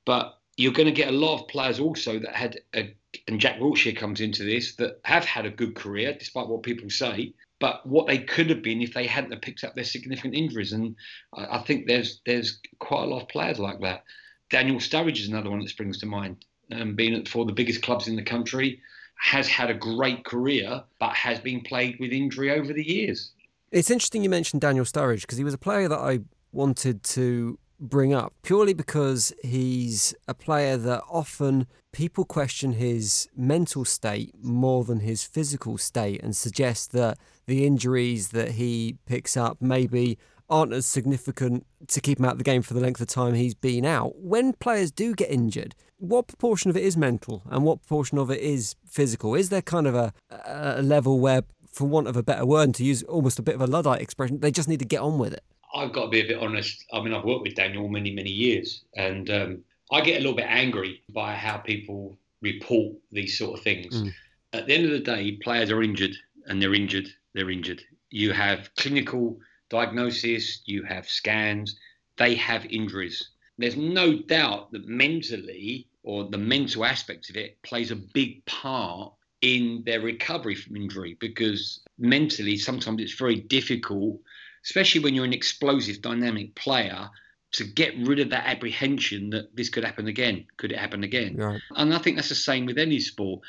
but 0.05 0.39
you're 0.57 0.73
going 0.73 0.87
to 0.87 0.93
get 0.93 1.09
a 1.09 1.17
lot 1.17 1.41
of 1.41 1.49
players 1.49 1.81
also 1.81 2.19
that 2.19 2.35
had, 2.35 2.61
a, 2.75 2.95
and 3.27 3.41
Jack 3.41 3.59
Wilshere 3.59 3.97
comes 3.97 4.21
into 4.21 4.45
this, 4.45 4.77
that 4.77 5.01
have 5.05 5.25
had 5.25 5.47
a 5.47 5.51
good 5.51 5.75
career, 5.75 6.15
despite 6.17 6.49
what 6.49 6.63
people 6.63 6.91
say, 6.91 7.33
but 7.59 7.85
what 7.87 8.07
they 8.07 8.19
could 8.19 8.51
have 8.51 8.63
been 8.63 8.83
if 8.83 8.93
they 8.93 9.07
hadn't 9.07 9.41
picked 9.43 9.65
up 9.65 9.75
their 9.75 9.85
significant 9.85 10.35
injuries. 10.35 10.73
And 10.73 10.95
I, 11.35 11.59
I 11.59 11.63
think 11.63 11.87
there's 11.87 12.21
there's 12.27 12.61
quite 12.79 13.05
a 13.05 13.07
lot 13.07 13.23
of 13.23 13.29
players 13.29 13.59
like 13.59 13.81
that. 13.81 14.05
Daniel 14.51 14.79
Sturridge 14.79 15.21
is 15.21 15.29
another 15.29 15.51
one 15.51 15.61
that 15.61 15.69
springs 15.69 15.99
to 15.99 16.07
mind. 16.07 16.45
Um, 16.73 16.95
being 16.95 17.15
at 17.15 17.27
for 17.27 17.45
the 17.45 17.53
biggest 17.53 17.83
clubs 17.83 18.07
in 18.07 18.15
the 18.15 18.23
country, 18.23 18.81
has 19.17 19.49
had 19.49 19.71
a 19.71 19.75
great 19.75 20.25
career, 20.25 20.83
but 20.99 21.13
has 21.15 21.41
been 21.41 21.61
plagued 21.61 21.99
with 22.01 22.13
injury 22.13 22.51
over 22.51 22.73
the 22.73 22.83
years. 22.83 23.33
It's 23.71 23.91
interesting 23.91 24.23
you 24.23 24.31
mentioned 24.31 24.61
Daniel 24.61 24.85
Sturridge 24.85 25.23
because 25.23 25.39
he 25.39 25.45
was 25.45 25.55
a 25.55 25.59
player 25.59 25.89
that 25.89 25.99
I 25.99 26.21
wanted 26.53 27.03
to 27.05 27.59
bring 27.81 28.13
up 28.13 28.35
purely 28.43 28.75
because 28.75 29.33
he's 29.43 30.15
a 30.29 30.35
player 30.35 30.77
that 30.77 31.03
often 31.09 31.67
people 31.93 32.25
question 32.25 32.75
his 32.75 33.27
mental 33.35 33.85
state 33.85 34.35
more 34.43 34.85
than 34.85 35.01
his 35.01 35.25
physical 35.25 35.79
state 35.79 36.23
and 36.23 36.37
suggest 36.37 36.93
that 36.93 37.19
the 37.47 37.67
injuries 37.67 38.29
that 38.29 38.53
he 38.53 38.97
picks 39.07 39.37
up 39.37 39.57
maybe 39.61 40.19
aren't 40.51 40.73
as 40.73 40.85
significant 40.85 41.65
to 41.89 42.01
keep 42.01 42.19
him 42.19 42.25
out 42.25 42.33
of 42.33 42.39
the 42.39 42.45
game 42.45 42.63
for 42.63 42.75
the 42.75 42.81
length 42.81 43.01
of 43.01 43.07
time 43.07 43.35
he's 43.35 43.55
been 43.55 43.87
out. 43.87 44.19
When 44.19 44.53
players 44.55 44.91
do 44.91 45.15
get 45.15 45.31
injured, 45.31 45.75
what 45.99 46.27
proportion 46.27 46.71
of 46.71 46.77
it 46.77 46.83
is 46.83 46.97
mental 46.97 47.43
and 47.49 47.65
what 47.65 47.81
proportion 47.81 48.19
of 48.19 48.31
it 48.31 48.41
is 48.41 48.75
physical? 48.87 49.35
Is 49.35 49.49
there 49.49 49.63
kind 49.63 49.87
of 49.87 49.95
a, 49.95 50.13
a 50.47 50.83
level 50.83 51.21
where, 51.21 51.43
for 51.73 51.87
want 51.87 52.09
of 52.09 52.17
a 52.17 52.23
better 52.23 52.45
word, 52.45 52.75
to 52.75 52.85
use 52.85 53.03
almost 53.05 53.39
a 53.39 53.43
bit 53.43 53.55
of 53.55 53.61
a 53.61 53.67
Luddite 53.67 54.01
expression, 54.01 54.41
they 54.41 54.51
just 54.51 54.69
need 54.69 54.81
to 54.81 54.85
get 54.85 55.01
on 55.01 55.19
with 55.19 55.33
it? 55.33 55.45
I've 55.75 55.93
got 55.93 56.07
to 56.07 56.09
be 56.11 56.21
a 56.21 56.27
bit 56.27 56.39
honest. 56.39 56.85
I 56.93 57.01
mean, 57.01 57.15
I've 57.15 57.25
worked 57.25 57.43
with 57.43 57.55
Daniel 57.55 57.89
many, 57.89 58.13
many 58.13 58.31
years, 58.31 58.83
and 58.97 59.31
um, 59.31 59.65
I 59.93 60.01
get 60.01 60.17
a 60.17 60.21
little 60.21 60.35
bit 60.35 60.49
angry 60.49 61.03
by 61.11 61.35
how 61.35 61.59
people 61.59 62.19
report 62.43 62.97
these 63.13 63.39
sort 63.39 63.57
of 63.57 63.63
things. 63.63 64.03
Mm. 64.03 64.13
At 64.53 64.67
the 64.67 64.75
end 64.75 64.87
of 64.87 64.91
the 64.91 64.99
day, 64.99 65.33
players 65.43 65.71
are 65.71 65.83
injured, 65.83 66.17
and 66.47 66.61
they're 66.61 66.75
injured. 66.75 67.09
They're 67.35 67.51
injured. 67.51 67.83
You 68.11 68.33
have 68.33 68.75
clinical 68.77 69.39
diagnosis. 69.71 70.63
You 70.67 70.83
have 70.85 71.09
scans. 71.09 71.79
They 72.19 72.35
have 72.35 72.67
injuries. 72.67 73.31
There's 73.57 73.77
no 73.77 74.19
doubt 74.19 74.73
that 74.73 74.87
mentally, 74.87 75.89
or 76.03 76.25
the 76.25 76.39
mental 76.39 76.85
aspect 76.85 77.31
of 77.31 77.37
it, 77.37 77.63
plays 77.63 77.91
a 77.91 77.97
big 77.97 78.45
part 78.47 79.13
in 79.41 79.83
their 79.87 80.01
recovery 80.01 80.55
from 80.55 80.77
injury 80.77 81.17
because 81.19 81.81
mentally 81.99 82.59
sometimes 82.59 83.01
it's 83.01 83.15
very 83.15 83.37
difficult 83.37 84.21
especially 84.65 85.01
when 85.01 85.15
you're 85.15 85.25
an 85.25 85.33
explosive, 85.33 86.03
dynamic 86.03 86.55
player, 86.55 87.09
to 87.53 87.65
get 87.65 87.95
rid 88.07 88.21
of 88.21 88.31
that 88.31 88.47
apprehension 88.47 89.31
that 89.31 89.55
this 89.57 89.69
could 89.69 89.85
happen 89.85 90.07
again. 90.07 90.47
Could 90.57 90.71
it 90.71 90.79
happen 90.79 91.03
again? 91.03 91.37
Right. 91.37 91.61
And 91.75 91.93
I 91.93 91.99
think 91.99 92.17
that's 92.17 92.29
the 92.29 92.35
same 92.35 92.67
with 92.67 92.79
any 92.79 93.01
sport. 93.01 93.41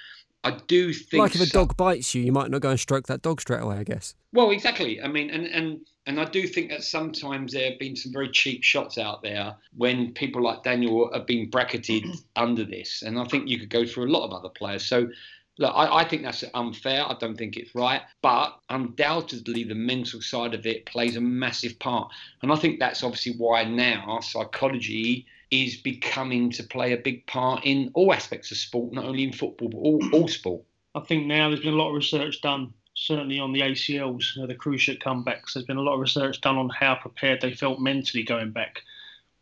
I 0.43 0.51
do 0.67 0.91
think 0.91 1.21
like 1.21 1.35
if 1.35 1.41
a 1.41 1.45
so, 1.45 1.59
dog 1.59 1.77
bites 1.77 2.15
you, 2.15 2.23
you 2.23 2.31
might 2.31 2.49
not 2.49 2.61
go 2.61 2.71
and 2.71 2.79
stroke 2.79 3.07
that 3.07 3.21
dog 3.21 3.41
straight 3.41 3.61
away. 3.61 3.77
I 3.77 3.83
guess. 3.83 4.15
Well, 4.33 4.51
exactly. 4.51 5.01
I 5.01 5.07
mean, 5.07 5.29
and 5.29 5.45
and 5.45 5.81
and 6.07 6.19
I 6.19 6.25
do 6.25 6.47
think 6.47 6.69
that 6.69 6.83
sometimes 6.83 7.53
there 7.53 7.69
have 7.69 7.79
been 7.79 7.95
some 7.95 8.11
very 8.11 8.29
cheap 8.29 8.63
shots 8.63 8.97
out 8.97 9.21
there 9.21 9.55
when 9.77 10.13
people 10.13 10.41
like 10.41 10.63
Daniel 10.63 11.11
have 11.13 11.27
been 11.27 11.49
bracketed 11.49 12.05
under 12.35 12.63
this, 12.63 13.03
and 13.03 13.19
I 13.19 13.25
think 13.25 13.47
you 13.47 13.59
could 13.59 13.69
go 13.69 13.85
through 13.85 14.05
a 14.05 14.11
lot 14.11 14.25
of 14.25 14.33
other 14.33 14.49
players. 14.49 14.85
So 14.85 15.09
Look, 15.57 15.73
I, 15.75 15.97
I, 15.97 16.03
think 16.05 16.23
that's 16.23 16.43
unfair. 16.55 17.03
I 17.05 17.15
don't 17.19 17.37
think 17.37 17.57
it's 17.57 17.75
right. 17.75 18.01
But 18.21 18.57
undoubtedly, 18.69 19.63
the 19.63 19.75
mental 19.75 20.21
side 20.21 20.53
of 20.53 20.65
it 20.65 20.85
plays 20.85 21.17
a 21.17 21.21
massive 21.21 21.77
part. 21.77 22.11
And 22.41 22.51
I 22.51 22.55
think 22.55 22.79
that's 22.79 23.03
obviously 23.03 23.33
why 23.33 23.65
now 23.65 24.21
psychology 24.21 25.27
is 25.51 25.75
becoming 25.75 26.49
to 26.51 26.63
play 26.63 26.93
a 26.93 26.97
big 26.97 27.27
part 27.27 27.65
in 27.65 27.91
all 27.93 28.13
aspects 28.13 28.51
of 28.51 28.57
sport, 28.57 28.93
not 28.93 29.05
only 29.05 29.23
in 29.23 29.33
football, 29.33 29.69
but 29.69 29.77
all, 29.77 30.01
all 30.13 30.27
sport. 30.39 30.63
I 30.95 31.01
think 31.01 31.25
now 31.25 31.49
there's 31.49 31.61
been 31.61 31.73
a 31.73 31.77
lot 31.77 31.89
of 31.89 31.95
research 31.95 32.41
done, 32.41 32.73
certainly 32.95 33.39
on 33.39 33.53
the 33.53 33.61
ACLs, 33.61 34.35
you 34.35 34.41
know, 34.41 34.47
the 34.47 34.55
cruciate 34.55 35.01
comebacks. 35.01 35.53
There's 35.53 35.65
been 35.65 35.77
a 35.77 35.81
lot 35.81 35.95
of 35.95 35.99
research 35.99 36.41
done 36.41 36.57
on 36.57 36.69
how 36.69 36.95
prepared 36.95 37.41
they 37.41 37.53
felt 37.53 37.79
mentally 37.79 38.23
going 38.23 38.51
back 38.51 38.81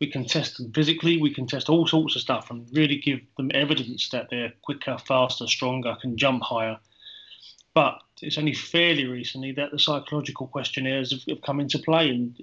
we 0.00 0.10
can 0.10 0.24
test 0.24 0.56
them 0.56 0.72
physically, 0.72 1.20
we 1.20 1.32
can 1.32 1.46
test 1.46 1.68
all 1.68 1.86
sorts 1.86 2.16
of 2.16 2.22
stuff 2.22 2.50
and 2.50 2.66
really 2.72 2.96
give 2.96 3.20
them 3.36 3.50
evidence 3.52 4.08
that 4.08 4.28
they're 4.30 4.52
quicker, 4.62 4.96
faster, 4.98 5.46
stronger, 5.46 5.94
can 6.00 6.16
jump 6.16 6.42
higher. 6.42 6.78
But 7.74 8.00
it's 8.22 8.38
only 8.38 8.54
fairly 8.54 9.06
recently 9.06 9.52
that 9.52 9.70
the 9.70 9.78
psychological 9.78 10.46
questionnaires 10.48 11.12
have, 11.12 11.22
have 11.28 11.42
come 11.42 11.60
into 11.60 11.78
play, 11.78 12.08
and 12.08 12.34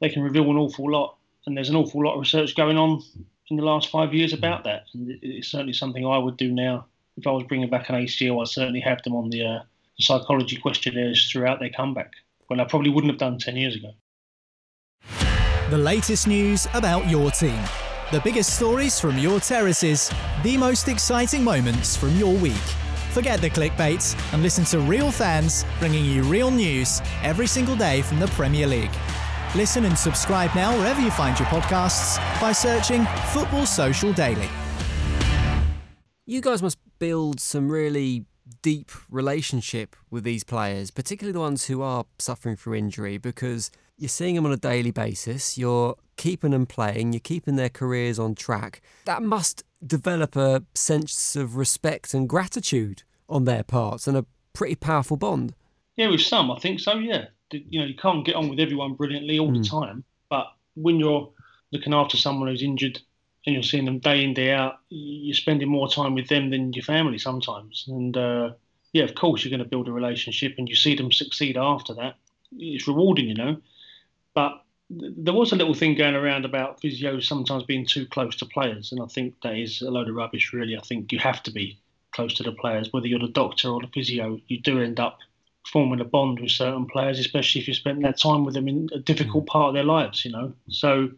they 0.00 0.08
can 0.08 0.22
reveal 0.22 0.50
an 0.50 0.56
awful 0.56 0.90
lot. 0.90 1.16
And 1.46 1.56
there's 1.56 1.70
an 1.70 1.76
awful 1.76 2.04
lot 2.04 2.14
of 2.14 2.20
research 2.20 2.56
going 2.56 2.76
on 2.76 3.02
in 3.50 3.56
the 3.56 3.64
last 3.64 3.90
five 3.90 4.12
years 4.12 4.32
about 4.32 4.64
that. 4.64 4.86
And 4.94 5.18
it's 5.22 5.48
certainly 5.48 5.72
something 5.72 6.04
I 6.04 6.18
would 6.18 6.36
do 6.36 6.50
now. 6.50 6.86
If 7.16 7.26
I 7.26 7.30
was 7.30 7.44
bringing 7.44 7.70
back 7.70 7.88
an 7.88 7.94
ACL, 7.94 8.40
I'd 8.40 8.48
certainly 8.48 8.80
have 8.80 9.02
them 9.02 9.14
on 9.14 9.30
the, 9.30 9.44
uh, 9.44 9.62
the 9.96 10.02
psychology 10.02 10.56
questionnaires 10.56 11.30
throughout 11.30 11.60
their 11.60 11.70
comeback, 11.70 12.12
when 12.48 12.60
I 12.60 12.64
probably 12.64 12.90
wouldn't 12.90 13.12
have 13.12 13.20
done 13.20 13.38
10 13.38 13.56
years 13.56 13.76
ago. 13.76 13.92
The 15.70 15.78
latest 15.78 16.26
news 16.26 16.66
about 16.74 17.08
your 17.08 17.30
team. 17.30 17.58
The 18.12 18.20
biggest 18.20 18.56
stories 18.56 19.00
from 19.00 19.18
your 19.18 19.40
terraces. 19.40 20.12
The 20.42 20.56
most 20.56 20.88
exciting 20.88 21.42
moments 21.42 21.96
from 21.96 22.14
your 22.16 22.34
week. 22.34 22.54
Forget 23.10 23.40
the 23.40 23.50
clickbait 23.50 24.14
and 24.32 24.42
listen 24.42 24.64
to 24.66 24.80
real 24.80 25.10
fans 25.10 25.64
bringing 25.78 26.04
you 26.04 26.22
real 26.24 26.50
news 26.50 27.00
every 27.22 27.46
single 27.46 27.76
day 27.76 28.02
from 28.02 28.18
the 28.20 28.26
Premier 28.28 28.66
League. 28.66 28.90
Listen 29.54 29.84
and 29.84 29.96
subscribe 29.96 30.54
now 30.54 30.76
wherever 30.76 31.00
you 31.00 31.10
find 31.10 31.38
your 31.38 31.46
podcasts 31.48 32.18
by 32.40 32.52
searching 32.52 33.06
Football 33.32 33.64
Social 33.64 34.12
Daily. 34.12 34.48
You 36.26 36.40
guys 36.40 36.62
must 36.62 36.78
build 36.98 37.40
some 37.40 37.70
really 37.70 38.24
deep 38.62 38.90
relationship 39.10 39.96
with 40.10 40.24
these 40.24 40.44
players, 40.44 40.90
particularly 40.90 41.32
the 41.32 41.40
ones 41.40 41.66
who 41.66 41.82
are 41.82 42.04
suffering 42.18 42.56
through 42.56 42.74
injury, 42.74 43.16
because 43.16 43.70
you're 43.96 44.08
seeing 44.08 44.34
them 44.34 44.44
on 44.44 44.52
a 44.52 44.56
daily 44.56 44.90
basis, 44.90 45.56
you're 45.56 45.96
keeping 46.16 46.50
them 46.50 46.66
playing, 46.66 47.12
you're 47.12 47.20
keeping 47.20 47.56
their 47.56 47.68
careers 47.68 48.18
on 48.18 48.34
track. 48.34 48.82
That 49.04 49.22
must 49.22 49.62
develop 49.86 50.36
a 50.36 50.64
sense 50.74 51.36
of 51.36 51.56
respect 51.56 52.12
and 52.12 52.28
gratitude 52.28 53.04
on 53.28 53.44
their 53.44 53.62
parts 53.62 54.06
and 54.06 54.16
a 54.16 54.26
pretty 54.52 54.74
powerful 54.74 55.16
bond. 55.16 55.54
Yeah, 55.96 56.08
with 56.08 56.20
some, 56.20 56.50
I 56.50 56.58
think 56.58 56.80
so, 56.80 56.94
yeah. 56.94 57.26
You 57.50 57.80
know, 57.80 57.86
you 57.86 57.94
can't 57.94 58.24
get 58.24 58.34
on 58.34 58.48
with 58.48 58.60
everyone 58.60 58.94
brilliantly 58.94 59.38
all 59.38 59.50
mm. 59.50 59.62
the 59.62 59.68
time, 59.68 60.04
but 60.28 60.46
when 60.74 60.98
you're 60.98 61.30
looking 61.72 61.94
after 61.94 62.16
someone 62.16 62.48
who's 62.48 62.62
injured 62.62 63.00
and 63.46 63.54
you're 63.54 63.62
seeing 63.62 63.84
them 63.84 63.98
day 63.98 64.24
in, 64.24 64.34
day 64.34 64.52
out, 64.52 64.80
you're 64.88 65.34
spending 65.34 65.68
more 65.68 65.88
time 65.88 66.14
with 66.14 66.28
them 66.28 66.50
than 66.50 66.72
your 66.72 66.82
family 66.82 67.18
sometimes. 67.18 67.84
And 67.88 68.16
uh, 68.16 68.50
yeah, 68.92 69.04
of 69.04 69.14
course, 69.14 69.44
you're 69.44 69.50
going 69.50 69.62
to 69.62 69.68
build 69.68 69.88
a 69.88 69.92
relationship 69.92 70.54
and 70.58 70.68
you 70.68 70.74
see 70.74 70.96
them 70.96 71.12
succeed 71.12 71.56
after 71.56 71.94
that. 71.94 72.16
It's 72.56 72.88
rewarding, 72.88 73.28
you 73.28 73.34
know. 73.34 73.58
But 74.34 74.62
there 74.90 75.34
was 75.34 75.52
a 75.52 75.56
little 75.56 75.74
thing 75.74 75.96
going 75.96 76.14
around 76.14 76.44
about 76.44 76.80
physios 76.80 77.24
sometimes 77.24 77.64
being 77.64 77.86
too 77.86 78.06
close 78.06 78.36
to 78.36 78.46
players, 78.46 78.92
and 78.92 79.00
I 79.02 79.06
think 79.06 79.34
that 79.42 79.56
is 79.56 79.82
a 79.82 79.90
load 79.90 80.08
of 80.08 80.14
rubbish. 80.14 80.52
Really, 80.52 80.76
I 80.76 80.80
think 80.80 81.12
you 81.12 81.18
have 81.18 81.42
to 81.44 81.50
be 81.50 81.78
close 82.12 82.34
to 82.34 82.42
the 82.42 82.52
players, 82.52 82.92
whether 82.92 83.06
you're 83.06 83.18
the 83.18 83.28
doctor 83.28 83.68
or 83.68 83.80
the 83.80 83.88
physio. 83.88 84.40
You 84.46 84.60
do 84.60 84.80
end 84.80 85.00
up 85.00 85.18
forming 85.72 86.00
a 86.00 86.04
bond 86.04 86.40
with 86.40 86.50
certain 86.50 86.86
players, 86.86 87.18
especially 87.18 87.60
if 87.60 87.68
you 87.68 87.74
spend 87.74 88.04
that 88.04 88.18
time 88.18 88.44
with 88.44 88.54
them 88.54 88.68
in 88.68 88.88
a 88.94 88.98
difficult 88.98 89.44
mm. 89.44 89.48
part 89.48 89.68
of 89.68 89.74
their 89.74 89.84
lives. 89.84 90.24
You 90.24 90.32
know, 90.32 90.52
so 90.68 91.10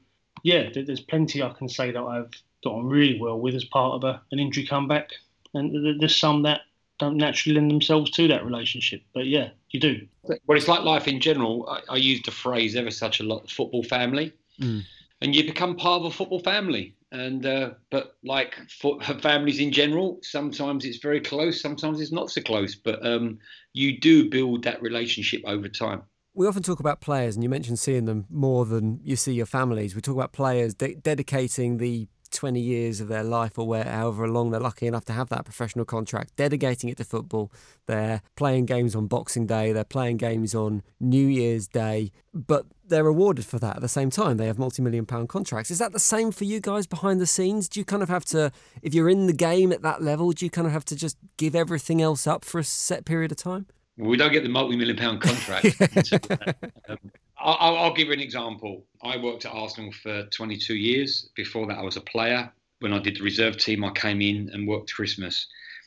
yeah, 0.42 0.70
there's 0.74 1.00
plenty 1.00 1.42
I 1.42 1.50
can 1.50 1.68
say 1.68 1.90
that 1.90 2.02
I've 2.02 2.30
got 2.64 2.74
on 2.74 2.86
really 2.86 3.18
well 3.20 3.38
with 3.38 3.54
as 3.54 3.64
part 3.64 3.94
of 3.94 4.04
a, 4.04 4.20
an 4.32 4.38
injury 4.38 4.66
comeback, 4.66 5.10
and 5.54 6.00
there's 6.00 6.16
some 6.16 6.42
that 6.42 6.62
don't 6.98 7.16
naturally 7.16 7.54
lend 7.54 7.70
themselves 7.70 8.10
to 8.10 8.26
that 8.28 8.44
relationship. 8.44 9.02
But 9.14 9.26
yeah, 9.26 9.50
you 9.70 9.80
do. 9.80 10.06
Well, 10.22 10.58
it's 10.58 10.68
like 10.68 10.82
life 10.82 11.06
in 11.06 11.20
general. 11.20 11.68
I, 11.68 11.94
I 11.94 11.96
use 11.96 12.22
the 12.22 12.30
phrase 12.30 12.76
ever 12.76 12.90
such 12.90 13.20
a 13.20 13.24
lot: 13.24 13.50
football 13.50 13.82
family, 13.82 14.32
mm. 14.60 14.82
and 15.20 15.34
you 15.34 15.44
become 15.44 15.76
part 15.76 16.00
of 16.00 16.06
a 16.06 16.10
football 16.14 16.40
family. 16.40 16.94
And 17.10 17.46
uh, 17.46 17.70
but 17.90 18.16
like 18.22 18.54
for 18.68 19.00
families 19.00 19.60
in 19.60 19.72
general, 19.72 20.18
sometimes 20.22 20.84
it's 20.84 20.98
very 20.98 21.20
close, 21.20 21.60
sometimes 21.60 22.00
it's 22.00 22.12
not 22.12 22.30
so 22.30 22.42
close. 22.42 22.74
But 22.74 23.04
um, 23.06 23.38
you 23.78 23.96
do 23.98 24.28
build 24.28 24.64
that 24.64 24.82
relationship 24.82 25.40
over 25.44 25.68
time. 25.68 26.02
We 26.34 26.46
often 26.46 26.62
talk 26.62 26.80
about 26.80 27.00
players, 27.00 27.36
and 27.36 27.42
you 27.42 27.48
mentioned 27.48 27.78
seeing 27.78 28.04
them 28.06 28.26
more 28.28 28.64
than 28.64 29.00
you 29.04 29.16
see 29.16 29.32
your 29.32 29.46
families. 29.46 29.94
We 29.94 30.00
talk 30.00 30.14
about 30.14 30.32
players 30.32 30.74
de- 30.74 30.96
dedicating 30.96 31.78
the 31.78 32.08
20 32.30 32.60
years 32.60 33.00
of 33.00 33.08
their 33.08 33.24
life 33.24 33.58
or 33.58 33.66
where, 33.66 33.84
however 33.84 34.28
long 34.28 34.50
they're 34.50 34.60
lucky 34.60 34.86
enough 34.86 35.04
to 35.06 35.12
have 35.12 35.28
that 35.28 35.44
professional 35.44 35.84
contract, 35.84 36.36
dedicating 36.36 36.90
it 36.90 36.96
to 36.98 37.04
football. 37.04 37.52
They're 37.86 38.22
playing 38.36 38.66
games 38.66 38.94
on 38.94 39.06
Boxing 39.06 39.46
Day, 39.46 39.72
they're 39.72 39.84
playing 39.84 40.18
games 40.18 40.54
on 40.54 40.82
New 41.00 41.26
Year's 41.26 41.66
Day, 41.66 42.12
but 42.34 42.66
they're 42.86 43.04
rewarded 43.04 43.44
for 43.44 43.58
that 43.58 43.76
at 43.76 43.82
the 43.82 43.88
same 43.88 44.10
time. 44.10 44.36
They 44.36 44.46
have 44.46 44.58
multi 44.58 44.82
million 44.82 45.06
pound 45.06 45.28
contracts. 45.28 45.70
Is 45.70 45.78
that 45.78 45.92
the 45.92 46.00
same 46.00 46.30
for 46.32 46.44
you 46.44 46.60
guys 46.60 46.86
behind 46.86 47.20
the 47.20 47.26
scenes? 47.26 47.68
Do 47.68 47.80
you 47.80 47.84
kind 47.84 48.02
of 48.02 48.08
have 48.08 48.24
to, 48.26 48.52
if 48.82 48.94
you're 48.94 49.08
in 49.08 49.26
the 49.26 49.32
game 49.32 49.72
at 49.72 49.82
that 49.82 50.02
level, 50.02 50.32
do 50.32 50.44
you 50.44 50.50
kind 50.50 50.66
of 50.66 50.72
have 50.72 50.84
to 50.86 50.96
just 50.96 51.16
give 51.36 51.54
everything 51.54 52.00
else 52.00 52.26
up 52.26 52.44
for 52.44 52.58
a 52.58 52.64
set 52.64 53.04
period 53.04 53.32
of 53.32 53.38
time? 53.38 53.66
we 53.98 54.16
don't 54.16 54.32
get 54.32 54.44
the 54.44 54.48
multi-million 54.48 54.96
pound 54.96 55.20
contract. 55.20 55.66
um, 56.88 56.98
I'll, 57.40 57.76
I'll, 57.76 57.94
give 57.94 58.08
you 58.08 58.12
an 58.12 58.20
example. 58.20 58.84
I 59.02 59.16
worked 59.16 59.44
at 59.44 59.52
Arsenal 59.52 59.92
for 59.92 60.24
22 60.24 60.74
years. 60.74 61.28
Before 61.36 61.66
that, 61.66 61.78
I 61.78 61.82
was 61.82 61.96
a 61.96 62.00
player. 62.00 62.52
When 62.80 62.92
I 62.92 62.98
did 62.98 63.16
the 63.16 63.22
reserve 63.22 63.56
team, 63.56 63.84
I 63.84 63.90
came 63.90 64.20
in 64.20 64.50
and 64.52 64.66
worked 64.66 64.92
Christmas. 64.92 65.46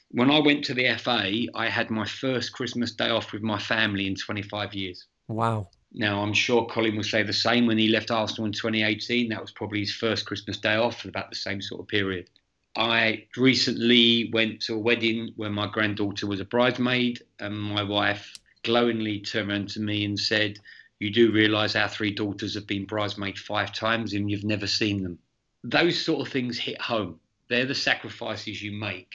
When 0.10 0.30
I 0.30 0.40
went 0.40 0.64
to 0.66 0.74
the 0.74 0.94
FA, 0.98 1.32
I 1.56 1.70
had 1.70 1.90
my 1.90 2.06
first 2.06 2.54
Christmas 2.54 2.92
day 2.92 3.10
off 3.10 3.32
with 3.32 3.42
my 3.42 3.58
family 3.58 4.08
in 4.08 4.16
25 4.16 4.74
years. 4.74 5.06
Wow. 5.28 5.70
Now, 5.94 6.22
I'm 6.22 6.34
sure 6.34 6.66
Colin 6.68 6.96
will 6.96 7.04
say 7.04 7.24
the 7.24 7.34
same 7.34 7.66
when 7.66 7.78
he 7.78 7.90
left 7.90 8.12
Arsenal 8.12 8.46
in 8.46 8.54
2018. 8.54 9.30
That 9.30 9.42
was 9.42 9.52
probably 9.52 9.80
his 9.80 9.94
first 9.94 10.26
Christmas 10.26 10.58
day 10.58 10.76
off 10.76 11.02
for 11.02 11.10
about 11.10 11.30
the 11.30 11.36
same 11.36 11.62
sort 11.62 11.82
of 11.82 11.88
period. 11.88 12.30
I 12.76 13.26
recently 13.36 14.30
went 14.32 14.62
to 14.62 14.76
a 14.76 14.80
wedding 14.80 15.34
where 15.36 15.50
my 15.50 15.68
granddaughter 15.68 16.28
was 16.28 16.40
a 16.40 16.46
bridesmaid, 16.46 17.22
and 17.40 17.58
my 17.58 17.84
wife 17.84 18.38
glowingly 18.64 19.20
turned 19.20 19.50
around 19.50 19.70
to 19.70 19.82
me 19.82 20.06
and 20.06 20.18
said, 20.18 20.60
You 21.02 21.10
do 21.10 21.32
realise 21.32 21.76
our 21.76 21.90
three 21.90 22.12
daughters 22.12 22.54
have 22.54 22.68
been 22.68 22.86
bridesmaid 22.86 23.38
five 23.38 23.74
times 23.74 24.14
and 24.14 24.30
you've 24.30 24.44
never 24.44 24.68
seen 24.68 25.02
them. 25.02 25.18
Those 25.64 26.00
sort 26.00 26.26
of 26.26 26.32
things 26.32 26.58
hit 26.58 26.80
home. 26.80 27.20
They're 27.48 27.66
the 27.66 27.76
sacrifices 27.76 28.62
you 28.62 28.72
make. 28.72 29.14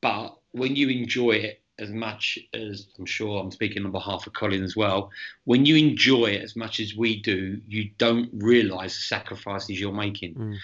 But 0.00 0.38
when 0.52 0.74
you 0.74 0.88
enjoy 0.88 1.32
it 1.32 1.60
as 1.78 1.90
much 1.90 2.38
as 2.54 2.88
I'm 2.98 3.06
sure 3.06 3.40
I'm 3.40 3.50
speaking 3.50 3.84
on 3.84 3.92
behalf 3.92 4.26
of 4.26 4.32
Colin 4.32 4.62
as 4.62 4.74
well, 4.74 5.10
when 5.44 5.66
you 5.66 5.76
enjoy 5.76 6.26
it 6.26 6.42
as 6.42 6.56
much 6.56 6.80
as 6.80 6.96
we 6.96 7.20
do, 7.20 7.60
you 7.68 7.90
don't 7.98 8.30
realise 8.32 8.96
the 8.96 9.02
sacrifices 9.02 9.78
you're 9.78 9.92
making. 9.92 10.34
Mm 10.34 10.56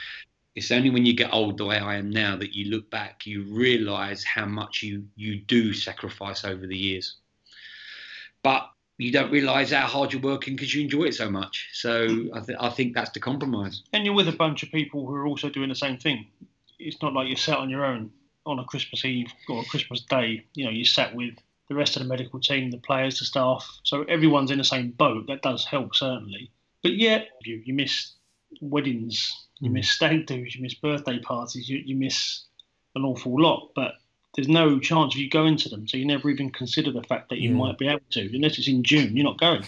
it's 0.55 0.71
only 0.71 0.91
when 0.91 1.05
you 1.05 1.15
get 1.15 1.33
old 1.33 1.59
the 1.59 1.65
way 1.65 1.79
I 1.79 1.97
am 1.97 2.11
now 2.11 2.37
that 2.37 2.55
you 2.55 2.71
look 2.71 2.89
back, 2.91 3.27
you 3.27 3.43
realise 3.43 4.23
how 4.23 4.47
much 4.47 4.83
you 4.83 5.05
you 5.17 5.41
do 5.41 5.73
sacrifice 5.73 6.45
over 6.45 6.67
the 6.67 6.77
years. 6.77 7.17
But 8.43 8.71
you 8.99 9.13
don't 9.13 9.31
realise 9.31 9.73
how 9.73 9.87
hard 9.87 10.13
you're 10.13 10.23
working 10.23 10.55
because 10.55 10.75
you 10.75 10.83
enjoy 10.83 11.05
it 11.05 11.15
so 11.15 11.31
much. 11.31 11.69
So 11.73 12.29
I, 12.33 12.41
th- 12.41 12.59
I 12.61 12.71
think 12.71 12.95
that's 12.95 13.11
the 13.11 13.21
compromise. 13.21 13.83
And 13.93 14.05
you're 14.05 14.15
with 14.15 14.29
a 14.29 14.33
bunch 14.33 14.63
of 14.63 14.71
people 14.71 15.07
who 15.07 15.15
are 15.15 15.27
also 15.27 15.49
doing 15.49 15.69
the 15.69 15.75
same 15.75 15.99
thing. 15.99 16.27
It's 16.79 17.01
not 17.03 17.13
like 17.13 17.29
you're 17.29 17.37
sat 17.37 17.59
on 17.59 17.71
your 17.71 17.85
own 17.85 18.11
on 18.47 18.59
a 18.59 18.65
Christmas 18.65 19.05
Eve 19.05 19.33
or 19.49 19.63
a 19.63 19.65
Christmas 19.65 20.01
Day. 20.03 20.45
You 20.55 20.65
know, 20.65 20.71
you're 20.71 20.85
sat 20.85 21.15
with 21.15 21.35
the 21.69 21.75
rest 21.75 21.97
of 21.97 22.03
the 22.03 22.09
medical 22.09 22.41
team, 22.41 22.71
the 22.71 22.79
players, 22.79 23.19
the 23.19 23.25
staff. 23.25 23.69
So 23.85 24.03
everyone's 24.03 24.51
in 24.51 24.59
the 24.59 24.65
same 24.65 24.91
boat. 24.91 25.27
That 25.27 25.43
does 25.43 25.65
help 25.65 25.95
certainly. 25.95 26.51
But 26.83 26.93
yet 26.93 27.29
you 27.43 27.63
you 27.65 27.75
miss 27.75 28.13
weddings 28.61 29.45
you 29.61 29.71
mm. 29.71 29.75
miss 29.75 29.91
stag 29.91 30.27
do's, 30.27 30.55
you 30.55 30.63
miss 30.63 30.75
birthday 30.75 31.19
parties, 31.19 31.69
you, 31.69 31.79
you 31.85 31.97
miss 31.97 32.43
an 32.95 33.05
awful 33.05 33.41
lot. 33.41 33.71
But 33.75 33.95
there's 34.35 34.49
no 34.49 34.79
chance 34.79 35.15
of 35.15 35.21
you 35.21 35.31
going 35.31 35.57
to 35.59 35.69
them, 35.69 35.87
so 35.87 35.97
you 35.97 36.05
never 36.05 36.31
even 36.31 36.51
consider 36.51 36.91
the 36.91 37.03
fact 37.03 37.31
that 37.31 37.39
you 37.39 37.51
yeah. 37.51 37.57
might 37.57 37.79
be 37.79 37.89
able 37.89 38.01
to, 38.11 38.35
unless 38.35 38.59
it's 38.59 38.69
in 38.69 38.83
June. 38.83 39.17
You're 39.17 39.25
not 39.25 39.39
going. 39.39 39.65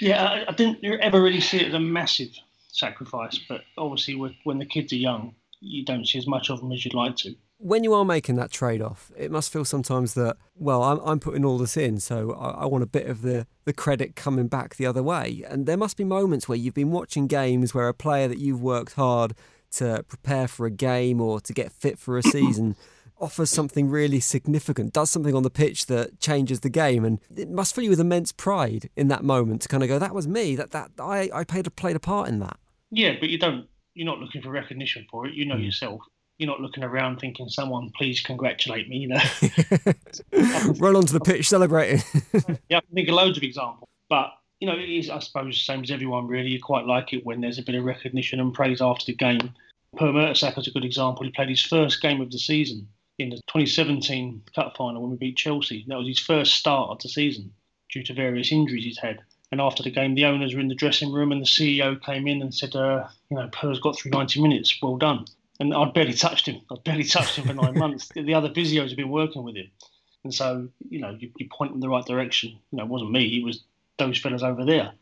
Yeah, 0.00 0.24
I, 0.24 0.44
I 0.48 0.52
didn't 0.52 0.84
ever 0.84 1.22
really 1.22 1.40
see 1.40 1.58
it 1.58 1.68
as 1.68 1.74
a 1.74 1.80
massive 1.80 2.30
sacrifice, 2.68 3.38
but 3.48 3.62
obviously 3.76 4.14
when 4.44 4.58
the 4.58 4.66
kids 4.66 4.92
are 4.92 4.96
young, 4.96 5.34
you 5.60 5.84
don't 5.84 6.06
see 6.06 6.18
as 6.18 6.26
much 6.26 6.50
of 6.50 6.60
them 6.60 6.72
as 6.72 6.84
you'd 6.84 6.94
like 6.94 7.16
to 7.16 7.34
when 7.64 7.82
you 7.82 7.94
are 7.94 8.04
making 8.04 8.34
that 8.36 8.50
trade 8.50 8.82
off, 8.82 9.10
it 9.16 9.30
must 9.30 9.50
feel 9.50 9.64
sometimes 9.64 10.12
that, 10.12 10.36
well, 10.54 10.82
I'm, 10.82 11.00
I'm 11.04 11.18
putting 11.18 11.46
all 11.46 11.56
this 11.56 11.78
in, 11.78 11.98
so 11.98 12.32
I, 12.32 12.62
I, 12.62 12.66
want 12.66 12.84
a 12.84 12.86
bit 12.86 13.06
of 13.06 13.22
the, 13.22 13.46
the 13.64 13.72
credit 13.72 14.16
coming 14.16 14.48
back 14.48 14.76
the 14.76 14.84
other 14.84 15.02
way. 15.02 15.42
And 15.48 15.64
there 15.64 15.78
must 15.78 15.96
be 15.96 16.04
moments 16.04 16.46
where 16.46 16.58
you've 16.58 16.74
been 16.74 16.90
watching 16.90 17.26
games 17.26 17.72
where 17.72 17.88
a 17.88 17.94
player 17.94 18.28
that 18.28 18.38
you've 18.38 18.60
worked 18.60 18.94
hard 18.94 19.34
to 19.76 20.04
prepare 20.06 20.46
for 20.46 20.66
a 20.66 20.70
game 20.70 21.22
or 21.22 21.40
to 21.40 21.52
get 21.54 21.72
fit 21.72 21.98
for 21.98 22.18
a 22.18 22.22
season 22.34 22.76
offers 23.20 23.50
something 23.50 23.88
really 23.88 24.20
significant, 24.20 24.92
does 24.92 25.10
something 25.10 25.34
on 25.34 25.42
the 25.42 25.50
pitch 25.50 25.86
that 25.86 26.20
changes 26.20 26.60
the 26.60 26.70
game. 26.70 27.04
And 27.04 27.20
it 27.34 27.48
must 27.48 27.74
fill 27.74 27.84
you 27.84 27.90
with 27.90 28.00
immense 28.00 28.32
pride 28.32 28.90
in 28.96 29.08
that 29.08 29.24
moment 29.24 29.62
to 29.62 29.68
kind 29.68 29.82
of 29.82 29.88
go, 29.88 29.98
that 29.98 30.14
was 30.14 30.26
me, 30.26 30.56
that, 30.56 30.70
that 30.72 30.90
I, 30.98 31.30
I 31.32 31.44
played, 31.44 31.66
a, 31.66 31.70
played 31.70 31.96
a 31.96 32.00
part 32.00 32.28
in 32.28 32.40
that. 32.40 32.58
Yeah, 32.90 33.14
but 33.18 33.28
you 33.28 33.38
don't, 33.38 33.66
you're 33.94 34.06
not 34.06 34.18
looking 34.18 34.42
for 34.42 34.50
recognition 34.50 35.06
for 35.10 35.26
it. 35.26 35.34
You 35.34 35.46
know 35.46 35.56
mm. 35.56 35.64
yourself 35.64 36.02
you're 36.38 36.48
not 36.48 36.60
looking 36.60 36.82
around 36.82 37.18
thinking, 37.18 37.48
"Someone, 37.48 37.90
please 37.96 38.20
congratulate 38.20 38.88
me." 38.88 38.98
You 38.98 39.08
know, 39.08 39.20
run 40.78 40.96
onto 40.96 41.12
the 41.12 41.22
pitch 41.24 41.48
celebrating. 41.48 42.02
yeah, 42.68 42.78
I 42.78 42.80
can 42.80 42.94
think 42.94 43.08
of 43.08 43.14
loads 43.14 43.36
of 43.36 43.44
examples, 43.44 43.88
but 44.08 44.32
you 44.60 44.66
know, 44.66 44.74
it 44.74 44.88
is, 44.88 45.10
I 45.10 45.18
suppose, 45.20 45.54
the 45.54 45.60
same 45.60 45.82
as 45.82 45.90
everyone. 45.90 46.26
Really, 46.26 46.50
you 46.50 46.60
quite 46.60 46.86
like 46.86 47.12
it 47.12 47.24
when 47.24 47.40
there's 47.40 47.58
a 47.58 47.62
bit 47.62 47.74
of 47.74 47.84
recognition 47.84 48.40
and 48.40 48.52
praise 48.52 48.80
after 48.80 49.06
the 49.06 49.14
game. 49.14 49.54
Per 49.96 50.06
Mertesacker 50.06 50.58
is 50.58 50.66
a 50.66 50.72
good 50.72 50.84
example. 50.84 51.24
He 51.24 51.30
played 51.30 51.50
his 51.50 51.62
first 51.62 52.02
game 52.02 52.20
of 52.20 52.30
the 52.30 52.38
season 52.38 52.88
in 53.18 53.30
the 53.30 53.36
2017 53.36 54.42
Cup 54.54 54.76
final 54.76 55.02
when 55.02 55.10
we 55.12 55.16
beat 55.16 55.36
Chelsea. 55.36 55.84
That 55.88 55.98
was 55.98 56.08
his 56.08 56.18
first 56.18 56.54
start 56.54 56.90
of 56.90 56.98
the 57.00 57.08
season 57.08 57.52
due 57.90 58.02
to 58.04 58.14
various 58.14 58.50
injuries 58.50 58.84
he's 58.84 58.98
had. 58.98 59.20
And 59.52 59.60
after 59.60 59.82
the 59.82 59.90
game, 59.90 60.14
the 60.14 60.24
owners 60.24 60.54
were 60.54 60.60
in 60.60 60.68
the 60.68 60.74
dressing 60.74 61.12
room, 61.12 61.30
and 61.30 61.40
the 61.40 61.46
CEO 61.46 62.02
came 62.02 62.26
in 62.26 62.42
and 62.42 62.52
said, 62.52 62.74
uh, 62.74 63.06
"You 63.30 63.36
know, 63.36 63.48
Per's 63.52 63.78
got 63.78 63.96
through 63.96 64.10
90 64.10 64.42
minutes. 64.42 64.76
Well 64.82 64.96
done." 64.96 65.26
And 65.60 65.72
I'd 65.72 65.94
barely 65.94 66.14
touched 66.14 66.46
him. 66.46 66.60
I'd 66.72 66.82
barely 66.82 67.04
touched 67.04 67.36
him 67.36 67.46
for 67.46 67.54
nine 67.54 67.78
months. 67.78 68.08
The 68.14 68.34
other 68.34 68.48
physios 68.48 68.88
have 68.88 68.96
been 68.96 69.10
working 69.10 69.44
with 69.44 69.54
him, 69.54 69.70
and 70.24 70.34
so 70.34 70.68
you 70.88 70.98
know, 70.98 71.10
you, 71.10 71.30
you 71.36 71.48
point 71.48 71.72
in 71.72 71.80
the 71.80 71.88
right 71.88 72.04
direction. 72.04 72.58
You 72.72 72.78
know, 72.78 72.84
it 72.84 72.90
wasn't 72.90 73.12
me; 73.12 73.38
it 73.38 73.44
was 73.44 73.62
those 73.96 74.18
fellas 74.18 74.42
over 74.42 74.64
there. 74.64 74.92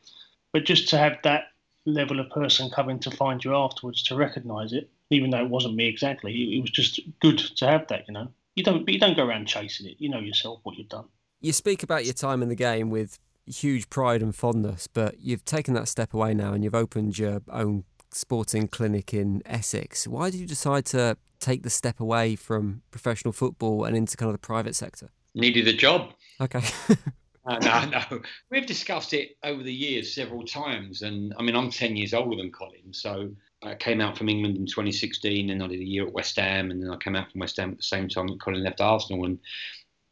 But 0.52 0.66
just 0.66 0.88
to 0.90 0.98
have 0.98 1.16
that 1.22 1.44
level 1.86 2.20
of 2.20 2.28
person 2.28 2.68
coming 2.68 2.98
to 3.00 3.10
find 3.10 3.42
you 3.42 3.56
afterwards 3.56 4.02
to 4.04 4.16
recognise 4.16 4.74
it, 4.74 4.90
even 5.12 5.30
though 5.30 5.42
it 5.42 5.48
wasn't 5.48 5.74
me 5.74 5.86
exactly, 5.86 6.32
it, 6.32 6.58
it 6.58 6.60
was 6.60 6.70
just 6.70 7.00
good 7.20 7.38
to 7.38 7.66
have 7.66 7.86
that. 7.88 8.04
You 8.08 8.14
know, 8.14 8.28
you 8.54 8.62
don't, 8.62 8.84
but 8.84 8.94
you 8.94 9.00
don't 9.00 9.16
go 9.16 9.26
around 9.26 9.46
chasing 9.46 9.86
it. 9.86 9.96
You 9.98 10.08
know 10.08 10.20
yourself 10.20 10.60
what 10.62 10.76
you've 10.76 10.88
done. 10.88 11.06
You 11.40 11.52
speak 11.52 11.82
about 11.82 12.04
your 12.04 12.14
time 12.14 12.42
in 12.42 12.48
the 12.48 12.54
game 12.54 12.90
with 12.90 13.18
huge 13.46 13.90
pride 13.90 14.22
and 14.22 14.34
fondness, 14.34 14.86
but 14.86 15.20
you've 15.20 15.44
taken 15.44 15.74
that 15.74 15.88
step 15.88 16.14
away 16.14 16.34
now 16.34 16.52
and 16.52 16.62
you've 16.62 16.74
opened 16.74 17.18
your 17.18 17.40
own 17.50 17.84
sporting 18.10 18.68
clinic 18.68 19.12
in 19.12 19.42
Essex. 19.46 20.06
Why 20.06 20.30
did 20.30 20.40
you 20.40 20.46
decide 20.46 20.84
to 20.86 21.16
take 21.40 21.62
the 21.62 21.70
step 21.70 21.98
away 21.98 22.36
from 22.36 22.82
professional 22.90 23.32
football 23.32 23.84
and 23.84 23.96
into 23.96 24.16
kind 24.16 24.28
of 24.28 24.34
the 24.34 24.46
private 24.46 24.76
sector? 24.76 25.08
Needed 25.34 25.66
a 25.66 25.72
job. 25.72 26.12
Okay. 26.40 26.62
Uh, 27.44 27.58
no, 27.58 27.84
no. 27.86 28.22
We've 28.50 28.66
discussed 28.66 29.12
it 29.14 29.36
over 29.42 29.64
the 29.64 29.72
years 29.74 30.14
several 30.14 30.44
times. 30.44 31.02
And 31.02 31.34
I 31.36 31.42
mean, 31.42 31.56
I'm 31.56 31.70
10 31.70 31.96
years 31.96 32.14
older 32.14 32.36
than 32.36 32.52
Colin. 32.52 32.92
So 32.92 33.30
I 33.62 33.74
came 33.74 34.00
out 34.00 34.18
from 34.18 34.28
England 34.28 34.56
in 34.56 34.66
2016 34.66 35.50
and 35.50 35.62
I 35.62 35.66
did 35.68 35.80
a 35.80 35.84
year 35.84 36.06
at 36.06 36.12
West 36.12 36.36
Ham. 36.36 36.70
And 36.70 36.82
then 36.82 36.90
I 36.90 36.96
came 36.96 37.14
out 37.14 37.30
from 37.30 37.40
West 37.40 37.56
Ham 37.58 37.70
at 37.70 37.76
the 37.78 37.82
same 37.82 38.08
time 38.08 38.26
that 38.28 38.40
Colin 38.40 38.64
left 38.64 38.80
Arsenal. 38.80 39.24
And 39.24 39.38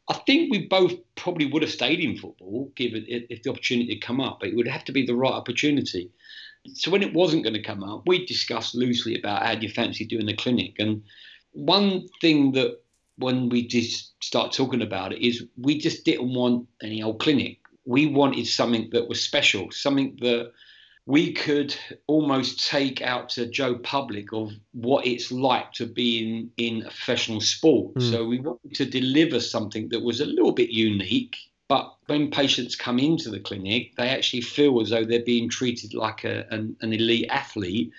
I 0.09 0.13
think 0.25 0.51
we 0.51 0.67
both 0.67 0.93
probably 1.15 1.45
would 1.45 1.61
have 1.61 1.71
stayed 1.71 1.99
in 1.99 2.17
football 2.17 2.71
given 2.75 3.05
if 3.07 3.43
the 3.43 3.49
opportunity 3.49 3.93
had 3.93 4.01
come 4.01 4.21
up, 4.21 4.39
but 4.39 4.49
it 4.49 4.55
would 4.55 4.67
have 4.67 4.85
to 4.85 4.91
be 4.91 5.05
the 5.05 5.15
right 5.15 5.33
opportunity. 5.33 6.11
So 6.73 6.91
when 6.91 7.03
it 7.03 7.13
wasn't 7.13 7.43
going 7.43 7.55
to 7.55 7.61
come 7.61 7.83
up, 7.83 8.03
we 8.05 8.25
discussed 8.25 8.75
loosely 8.75 9.17
about 9.17 9.45
how 9.45 9.55
do 9.55 9.61
you 9.65 9.69
fancy 9.69 10.05
doing 10.05 10.25
the 10.25 10.35
clinic. 10.35 10.75
And 10.79 11.03
one 11.53 12.07
thing 12.21 12.51
that 12.53 12.79
when 13.17 13.49
we 13.49 13.67
just 13.67 14.13
start 14.23 14.51
talking 14.51 14.81
about 14.81 15.13
it 15.13 15.25
is 15.25 15.45
we 15.57 15.77
just 15.77 16.05
didn't 16.05 16.33
want 16.33 16.67
any 16.81 17.01
old 17.03 17.19
clinic. 17.19 17.59
We 17.85 18.05
wanted 18.05 18.47
something 18.47 18.89
that 18.91 19.09
was 19.09 19.23
special, 19.23 19.71
something 19.71 20.17
that 20.21 20.51
we 21.11 21.33
could 21.33 21.75
almost 22.07 22.65
take 22.65 23.01
out 23.01 23.27
to 23.27 23.45
Joe 23.45 23.75
Public 23.75 24.31
of 24.31 24.53
what 24.71 25.05
it's 25.05 25.29
like 25.29 25.73
to 25.73 25.85
be 25.85 26.19
in, 26.23 26.51
in 26.55 26.83
professional 26.83 27.41
sport. 27.41 27.95
Mm. 27.95 28.11
So 28.11 28.25
we 28.25 28.39
wanted 28.39 28.73
to 28.75 28.85
deliver 28.85 29.41
something 29.41 29.89
that 29.89 30.01
was 30.01 30.21
a 30.21 30.25
little 30.25 30.53
bit 30.53 30.69
unique. 30.69 31.35
But 31.67 31.93
when 32.05 32.31
patients 32.31 32.77
come 32.77 32.97
into 32.97 33.29
the 33.29 33.41
clinic, 33.41 33.93
they 33.97 34.07
actually 34.07 34.39
feel 34.39 34.79
as 34.79 34.91
though 34.91 35.03
they're 35.03 35.25
being 35.25 35.49
treated 35.49 35.93
like 35.93 36.23
a, 36.23 36.45
an, 36.49 36.77
an 36.79 36.93
elite 36.93 37.27
athlete, 37.29 37.91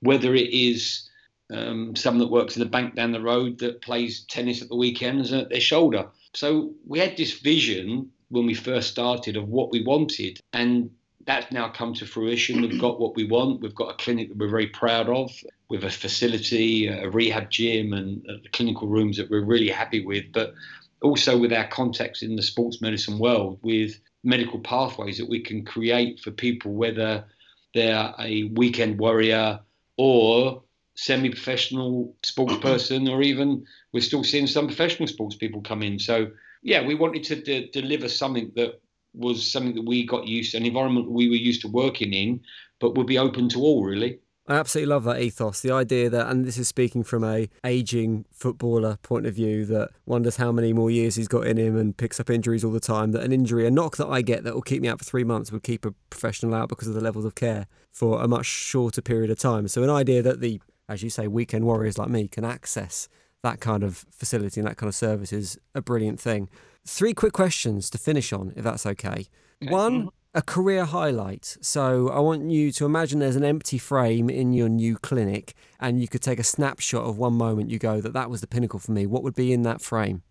whether 0.00 0.34
it 0.34 0.50
is 0.50 1.08
um, 1.50 1.96
someone 1.96 2.18
that 2.18 2.30
works 2.30 2.54
in 2.54 2.60
the 2.60 2.68
bank 2.68 2.94
down 2.94 3.12
the 3.12 3.22
road 3.22 3.60
that 3.60 3.80
plays 3.80 4.26
tennis 4.28 4.60
at 4.60 4.68
the 4.68 4.76
weekends 4.76 5.32
at 5.32 5.48
their 5.48 5.60
shoulder. 5.60 6.06
So 6.34 6.74
we 6.86 6.98
had 6.98 7.16
this 7.16 7.40
vision 7.40 8.10
when 8.28 8.44
we 8.44 8.52
first 8.52 8.90
started 8.90 9.38
of 9.38 9.48
what 9.48 9.72
we 9.72 9.82
wanted, 9.82 10.38
and 10.52 10.90
that's 11.28 11.52
now 11.52 11.68
come 11.68 11.92
to 11.92 12.06
fruition. 12.06 12.62
We've 12.62 12.80
got 12.80 12.98
what 12.98 13.14
we 13.14 13.24
want. 13.24 13.60
We've 13.60 13.74
got 13.74 13.90
a 13.90 14.02
clinic 14.02 14.30
that 14.30 14.38
we're 14.38 14.48
very 14.48 14.68
proud 14.68 15.10
of, 15.10 15.30
with 15.68 15.84
a 15.84 15.90
facility, 15.90 16.86
a 16.86 17.10
rehab 17.10 17.50
gym, 17.50 17.92
and 17.92 18.26
uh, 18.30 18.36
clinical 18.54 18.88
rooms 18.88 19.18
that 19.18 19.28
we're 19.28 19.44
really 19.44 19.68
happy 19.68 20.02
with. 20.02 20.24
But 20.32 20.54
also 21.02 21.36
with 21.36 21.52
our 21.52 21.68
contacts 21.68 22.22
in 22.22 22.34
the 22.34 22.42
sports 22.42 22.80
medicine 22.80 23.18
world, 23.18 23.58
with 23.60 24.00
medical 24.24 24.58
pathways 24.58 25.18
that 25.18 25.28
we 25.28 25.40
can 25.40 25.66
create 25.66 26.18
for 26.18 26.30
people, 26.30 26.72
whether 26.72 27.26
they're 27.74 28.14
a 28.18 28.44
weekend 28.54 28.98
warrior 28.98 29.60
or 29.98 30.62
semi-professional 30.94 32.16
sports 32.22 32.56
person, 32.62 33.06
or 33.06 33.20
even 33.20 33.66
we're 33.92 34.00
still 34.00 34.24
seeing 34.24 34.46
some 34.46 34.66
professional 34.66 35.06
sports 35.06 35.36
people 35.36 35.60
come 35.60 35.82
in. 35.82 35.98
So 35.98 36.30
yeah, 36.62 36.86
we 36.86 36.94
wanted 36.94 37.24
to 37.24 37.42
de- 37.42 37.70
deliver 37.70 38.08
something 38.08 38.50
that 38.56 38.80
was 39.14 39.50
something 39.50 39.74
that 39.74 39.86
we 39.86 40.06
got 40.06 40.26
used 40.26 40.52
to, 40.52 40.58
an 40.58 40.66
environment 40.66 41.10
we 41.10 41.28
were 41.28 41.36
used 41.36 41.60
to 41.62 41.68
working 41.68 42.12
in, 42.12 42.40
but 42.80 42.94
would 42.94 43.06
be 43.06 43.18
open 43.18 43.48
to 43.50 43.60
all 43.60 43.84
really. 43.84 44.18
I 44.46 44.54
absolutely 44.54 44.88
love 44.88 45.04
that 45.04 45.20
ethos. 45.20 45.60
The 45.60 45.72
idea 45.72 46.08
that, 46.08 46.26
and 46.30 46.46
this 46.46 46.56
is 46.56 46.68
speaking 46.68 47.04
from 47.04 47.22
a 47.22 47.50
aging 47.64 48.24
footballer 48.32 48.96
point 49.02 49.26
of 49.26 49.34
view, 49.34 49.66
that 49.66 49.90
wonders 50.06 50.36
how 50.36 50.52
many 50.52 50.72
more 50.72 50.90
years 50.90 51.16
he's 51.16 51.28
got 51.28 51.46
in 51.46 51.58
him 51.58 51.76
and 51.76 51.94
picks 51.94 52.18
up 52.18 52.30
injuries 52.30 52.64
all 52.64 52.72
the 52.72 52.80
time. 52.80 53.12
That 53.12 53.24
an 53.24 53.32
injury, 53.32 53.66
a 53.66 53.70
knock 53.70 53.98
that 53.98 54.06
I 54.06 54.22
get 54.22 54.44
that 54.44 54.54
will 54.54 54.62
keep 54.62 54.80
me 54.80 54.88
out 54.88 55.00
for 55.00 55.04
three 55.04 55.24
months, 55.24 55.52
would 55.52 55.64
keep 55.64 55.84
a 55.84 55.92
professional 56.08 56.54
out 56.54 56.70
because 56.70 56.88
of 56.88 56.94
the 56.94 57.02
levels 57.02 57.26
of 57.26 57.34
care 57.34 57.66
for 57.92 58.22
a 58.22 58.28
much 58.28 58.46
shorter 58.46 59.02
period 59.02 59.30
of 59.30 59.38
time. 59.38 59.68
So 59.68 59.82
an 59.82 59.90
idea 59.90 60.22
that 60.22 60.40
the 60.40 60.62
as 60.88 61.02
you 61.02 61.10
say, 61.10 61.28
weekend 61.28 61.64
warriors 61.64 61.98
like 61.98 62.08
me 62.08 62.28
can 62.28 62.44
access 62.44 63.08
that 63.42 63.60
kind 63.60 63.84
of 63.84 64.04
facility 64.10 64.60
and 64.60 64.68
that 64.68 64.76
kind 64.76 64.88
of 64.88 64.94
service 64.94 65.32
is 65.32 65.58
a 65.74 65.82
brilliant 65.82 66.18
thing. 66.18 66.48
Three 66.88 67.12
quick 67.12 67.34
questions 67.34 67.90
to 67.90 67.98
finish 67.98 68.32
on, 68.32 68.54
if 68.56 68.64
that's 68.64 68.86
okay. 68.86 69.26
okay. 69.62 69.70
One, 69.70 70.08
a 70.34 70.40
career 70.40 70.86
highlight. 70.86 71.58
So 71.60 72.08
I 72.08 72.18
want 72.20 72.50
you 72.50 72.72
to 72.72 72.86
imagine 72.86 73.18
there's 73.18 73.36
an 73.36 73.44
empty 73.44 73.76
frame 73.76 74.30
in 74.30 74.54
your 74.54 74.70
new 74.70 74.96
clinic, 74.96 75.52
and 75.78 76.00
you 76.00 76.08
could 76.08 76.22
take 76.22 76.38
a 76.38 76.44
snapshot 76.44 77.04
of 77.04 77.18
one 77.18 77.34
moment 77.34 77.70
you 77.70 77.78
go 77.78 78.00
that 78.00 78.14
that 78.14 78.30
was 78.30 78.40
the 78.40 78.46
pinnacle 78.46 78.78
for 78.78 78.92
me. 78.92 79.04
What 79.04 79.22
would 79.22 79.34
be 79.34 79.52
in 79.52 79.62
that 79.62 79.82
frame? 79.82 80.22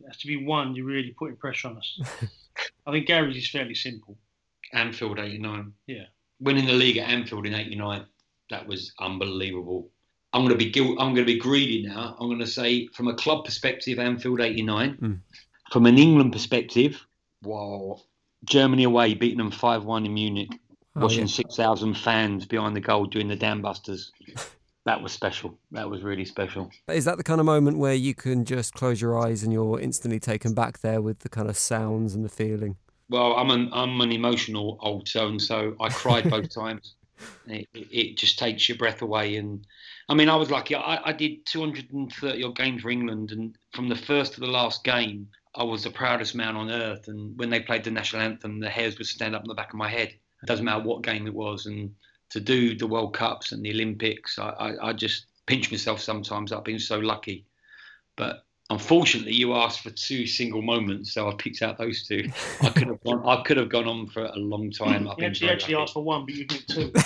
It 0.00 0.06
has 0.08 0.18
to 0.18 0.26
be 0.26 0.44
one. 0.44 0.76
You're 0.76 0.84
really 0.84 1.14
putting 1.18 1.36
pressure 1.36 1.68
on 1.68 1.78
us. 1.78 2.00
I 2.86 2.92
think 2.92 3.06
Gary's 3.06 3.38
is 3.38 3.48
fairly 3.48 3.74
simple. 3.74 4.18
Anfield 4.74 5.18
'89. 5.18 5.72
Yeah. 5.86 6.04
Winning 6.38 6.66
the 6.66 6.74
league 6.74 6.98
at 6.98 7.08
Anfield 7.08 7.46
in 7.46 7.54
'89. 7.54 8.04
That 8.50 8.66
was 8.66 8.92
unbelievable. 9.00 9.90
I'm 10.34 10.42
going 10.42 10.52
to 10.52 10.62
be 10.62 10.70
guilt, 10.70 10.98
I'm 11.00 11.14
going 11.14 11.26
to 11.26 11.32
be 11.32 11.38
greedy 11.38 11.86
now. 11.86 12.16
I'm 12.20 12.26
going 12.26 12.40
to 12.40 12.46
say 12.46 12.88
from 12.88 13.08
a 13.08 13.14
club 13.14 13.44
perspective, 13.44 13.98
Anfield 13.98 14.40
'89. 14.40 14.98
Mm. 15.00 15.20
From 15.72 15.86
an 15.86 15.98
England 15.98 16.32
perspective, 16.32 17.04
wow, 17.42 18.00
Germany 18.44 18.84
away 18.84 19.14
beating 19.14 19.38
them 19.38 19.50
five 19.50 19.84
one 19.84 20.06
in 20.06 20.14
Munich, 20.14 20.50
oh, 20.96 21.00
watching 21.02 21.20
yeah. 21.20 21.26
six 21.26 21.56
thousand 21.56 21.94
fans 21.94 22.46
behind 22.46 22.76
the 22.76 22.80
goal 22.80 23.06
doing 23.06 23.28
the 23.28 23.36
dambusters. 23.36 24.10
that 24.84 25.02
was 25.02 25.12
special. 25.12 25.58
That 25.72 25.88
was 25.88 26.02
really 26.02 26.24
special. 26.24 26.70
Is 26.88 27.04
that 27.06 27.16
the 27.16 27.24
kind 27.24 27.40
of 27.40 27.46
moment 27.46 27.78
where 27.78 27.94
you 27.94 28.14
can 28.14 28.44
just 28.44 28.74
close 28.74 29.00
your 29.00 29.18
eyes 29.18 29.42
and 29.42 29.52
you're 29.52 29.80
instantly 29.80 30.20
taken 30.20 30.54
back 30.54 30.80
there 30.80 31.00
with 31.00 31.20
the 31.20 31.28
kind 31.28 31.48
of 31.48 31.56
sounds 31.56 32.14
and 32.14 32.24
the 32.24 32.28
feeling? 32.28 32.76
Well, 33.08 33.34
I'm 33.34 33.50
an 33.50 33.70
I'm 33.72 34.00
an 34.00 34.12
emotional 34.12 34.78
old 34.80 35.08
so 35.08 35.38
so 35.38 35.74
I 35.80 35.88
cried 35.88 36.30
both 36.30 36.50
times. 36.54 36.94
It, 37.46 37.68
it, 37.72 38.16
just 38.16 38.38
takes 38.38 38.68
your 38.68 38.76
breath 38.76 39.00
away. 39.00 39.36
And 39.36 39.66
I 40.08 40.14
mean, 40.14 40.28
I 40.28 40.36
was 40.36 40.50
lucky. 40.50 40.74
I, 40.74 41.00
I 41.04 41.12
did 41.12 41.46
230 41.46 42.42
odd 42.42 42.56
games 42.56 42.82
for 42.82 42.90
England, 42.90 43.30
and 43.30 43.56
from 43.72 43.88
the 43.88 43.96
first 43.96 44.34
to 44.34 44.40
the 44.40 44.46
last 44.46 44.84
game, 44.84 45.28
I 45.56 45.62
was 45.62 45.84
the 45.84 45.90
proudest 45.90 46.34
man 46.34 46.56
on 46.56 46.70
earth. 46.70 47.08
And 47.08 47.38
when 47.38 47.50
they 47.50 47.60
played 47.60 47.84
the 47.84 47.90
national 47.90 48.22
anthem, 48.22 48.60
the 48.60 48.70
hairs 48.70 48.98
would 48.98 49.06
stand 49.06 49.34
up 49.34 49.42
in 49.42 49.48
the 49.48 49.54
back 49.54 49.72
of 49.72 49.78
my 49.78 49.88
head. 49.88 50.08
It 50.08 50.46
doesn't 50.46 50.64
matter 50.64 50.82
what 50.82 51.02
game 51.02 51.26
it 51.26 51.34
was. 51.34 51.66
And 51.66 51.94
to 52.30 52.40
do 52.40 52.76
the 52.76 52.86
World 52.86 53.14
Cups 53.14 53.52
and 53.52 53.64
the 53.64 53.70
Olympics, 53.70 54.38
I, 54.38 54.48
I, 54.50 54.88
I 54.88 54.92
just 54.92 55.26
pinch 55.46 55.70
myself 55.70 56.00
sometimes. 56.00 56.52
I've 56.52 56.64
been 56.64 56.78
so 56.78 56.98
lucky. 56.98 57.46
But 58.16 58.44
Unfortunately, 58.70 59.34
you 59.34 59.52
asked 59.54 59.80
for 59.80 59.90
two 59.90 60.26
single 60.26 60.62
moments, 60.62 61.12
so 61.12 61.28
I 61.28 61.34
picked 61.34 61.60
out 61.60 61.76
those 61.76 62.06
two. 62.08 62.30
I 62.62 62.70
could 62.70 62.88
have 62.88 63.04
gone. 63.04 63.22
I 63.26 63.42
could 63.42 63.58
have 63.58 63.68
gone 63.68 63.86
on 63.86 64.06
for 64.06 64.24
a 64.24 64.36
long 64.36 64.70
time. 64.70 65.06
I've 65.06 65.18
you 65.18 65.26
actually, 65.26 65.50
actually 65.50 65.74
asked 65.74 65.92
for 65.92 66.02
one, 66.02 66.24
but 66.24 66.34
you 66.34 66.46
did 66.46 66.66
two. 66.66 66.90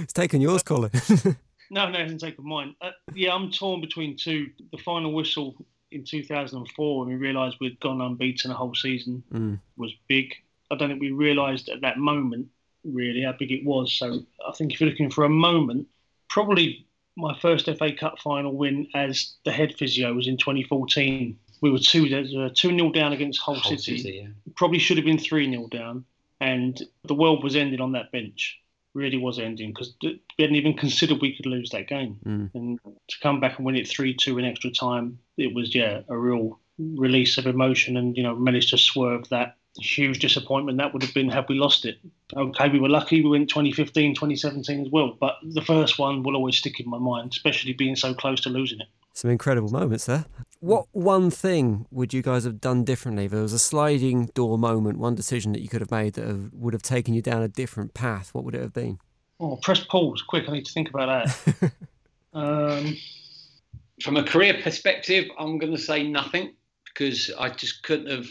it's 0.00 0.12
taken 0.12 0.40
yours, 0.40 0.62
Colin. 0.62 0.92
no, 1.70 1.90
no, 1.90 1.98
it 1.98 2.02
hasn't 2.02 2.20
taken 2.20 2.46
mine. 2.46 2.76
Uh, 2.80 2.92
yeah, 3.14 3.34
I'm 3.34 3.50
torn 3.50 3.80
between 3.80 4.16
two. 4.16 4.50
The 4.70 4.78
final 4.78 5.12
whistle 5.12 5.56
in 5.92 6.04
2004, 6.04 6.98
when 6.98 7.08
we 7.08 7.14
realised 7.14 7.56
we'd 7.60 7.80
gone 7.80 8.00
unbeaten 8.00 8.50
a 8.50 8.54
whole 8.54 8.74
season, 8.74 9.22
mm. 9.32 9.58
was 9.76 9.92
big. 10.08 10.34
I 10.70 10.76
don't 10.76 10.88
think 10.88 11.00
we 11.00 11.10
realised 11.10 11.68
at 11.68 11.82
that 11.82 11.98
moment 11.98 12.48
really 12.84 13.22
how 13.22 13.32
big 13.32 13.52
it 13.52 13.64
was. 13.64 13.92
So 13.92 14.20
I 14.46 14.52
think 14.52 14.72
if 14.72 14.80
you're 14.80 14.90
looking 14.90 15.10
for 15.10 15.24
a 15.24 15.28
moment, 15.28 15.86
probably 16.28 16.86
my 17.16 17.38
first 17.40 17.66
FA 17.66 17.92
Cup 17.92 18.18
final 18.18 18.56
win 18.56 18.88
as 18.94 19.34
the 19.44 19.52
head 19.52 19.74
physio 19.76 20.14
was 20.14 20.26
in 20.26 20.36
2014. 20.36 21.38
We 21.60 21.70
were 21.70 21.78
two 21.78 22.06
uh, 22.06 22.50
two 22.54 22.72
nil 22.72 22.90
down 22.90 23.12
against 23.12 23.40
Hull, 23.40 23.54
Hull 23.54 23.76
City. 23.76 23.98
City 23.98 24.20
yeah. 24.22 24.52
Probably 24.56 24.78
should 24.78 24.96
have 24.96 25.06
been 25.06 25.18
three 25.18 25.46
nil 25.46 25.68
down, 25.68 26.04
and 26.40 26.80
the 27.04 27.14
world 27.14 27.44
was 27.44 27.54
ended 27.54 27.80
on 27.80 27.92
that 27.92 28.10
bench. 28.10 28.58
Really 28.94 29.16
was 29.16 29.38
ending 29.38 29.70
because 29.70 29.94
we 30.02 30.20
hadn't 30.38 30.56
even 30.56 30.74
considered 30.74 31.20
we 31.20 31.34
could 31.34 31.46
lose 31.46 31.70
that 31.70 31.88
game. 31.88 32.18
Mm. 32.26 32.50
And 32.54 32.78
to 33.08 33.16
come 33.20 33.40
back 33.40 33.56
and 33.56 33.64
win 33.64 33.76
it 33.76 33.88
three 33.88 34.14
two 34.14 34.38
in 34.38 34.44
extra 34.44 34.70
time, 34.70 35.18
it 35.36 35.54
was 35.54 35.74
yeah 35.74 36.02
a 36.08 36.16
real 36.16 36.58
release 36.78 37.38
of 37.38 37.46
emotion, 37.46 37.96
and 37.96 38.16
you 38.16 38.22
know 38.22 38.36
managed 38.36 38.70
to 38.70 38.78
swerve 38.78 39.28
that 39.30 39.56
huge 39.78 40.18
disappointment 40.18 40.78
that 40.78 40.92
would 40.92 41.02
have 41.02 41.14
been 41.14 41.30
had 41.30 41.48
we 41.48 41.54
lost 41.54 41.84
it. 41.84 41.98
Okay, 42.36 42.68
we 42.68 42.78
were 42.78 42.88
lucky 42.88 43.22
we 43.22 43.30
went 43.30 43.48
2015, 43.48 44.14
2017 44.14 44.86
as 44.86 44.92
well, 44.92 45.16
but 45.18 45.36
the 45.42 45.62
first 45.62 45.98
one 45.98 46.22
will 46.22 46.36
always 46.36 46.56
stick 46.56 46.78
in 46.80 46.88
my 46.88 46.98
mind, 46.98 47.32
especially 47.32 47.72
being 47.72 47.96
so 47.96 48.12
close 48.14 48.40
to 48.42 48.50
losing 48.50 48.80
it. 48.80 48.88
Some 49.12 49.30
incredible 49.30 49.68
moments 49.68 50.06
there. 50.06 50.24
What 50.60 50.86
one 50.92 51.30
thing 51.30 51.86
would 51.90 52.14
you 52.14 52.22
guys 52.22 52.44
have 52.44 52.60
done 52.60 52.84
differently? 52.84 53.26
If 53.26 53.32
there 53.32 53.42
was 53.42 53.52
a 53.52 53.58
sliding 53.58 54.26
door 54.26 54.56
moment, 54.56 54.98
one 54.98 55.14
decision 55.14 55.52
that 55.52 55.60
you 55.60 55.68
could 55.68 55.80
have 55.80 55.90
made 55.90 56.14
that 56.14 56.26
have, 56.26 56.52
would 56.52 56.72
have 56.72 56.82
taken 56.82 57.12
you 57.14 57.20
down 57.20 57.42
a 57.42 57.48
different 57.48 57.94
path, 57.94 58.32
what 58.32 58.44
would 58.44 58.54
it 58.54 58.62
have 58.62 58.72
been? 58.72 58.98
Oh, 59.40 59.56
press 59.56 59.84
pause 59.84 60.22
quick. 60.22 60.48
I 60.48 60.52
need 60.52 60.64
to 60.64 60.72
think 60.72 60.88
about 60.88 61.26
that. 61.26 61.72
um, 62.32 62.96
From 64.02 64.16
a 64.16 64.24
career 64.24 64.60
perspective, 64.62 65.26
I'm 65.38 65.58
going 65.58 65.74
to 65.74 65.82
say 65.82 66.08
nothing 66.08 66.54
because 66.84 67.30
I 67.38 67.48
just 67.50 67.82
couldn't 67.82 68.10
have 68.10 68.28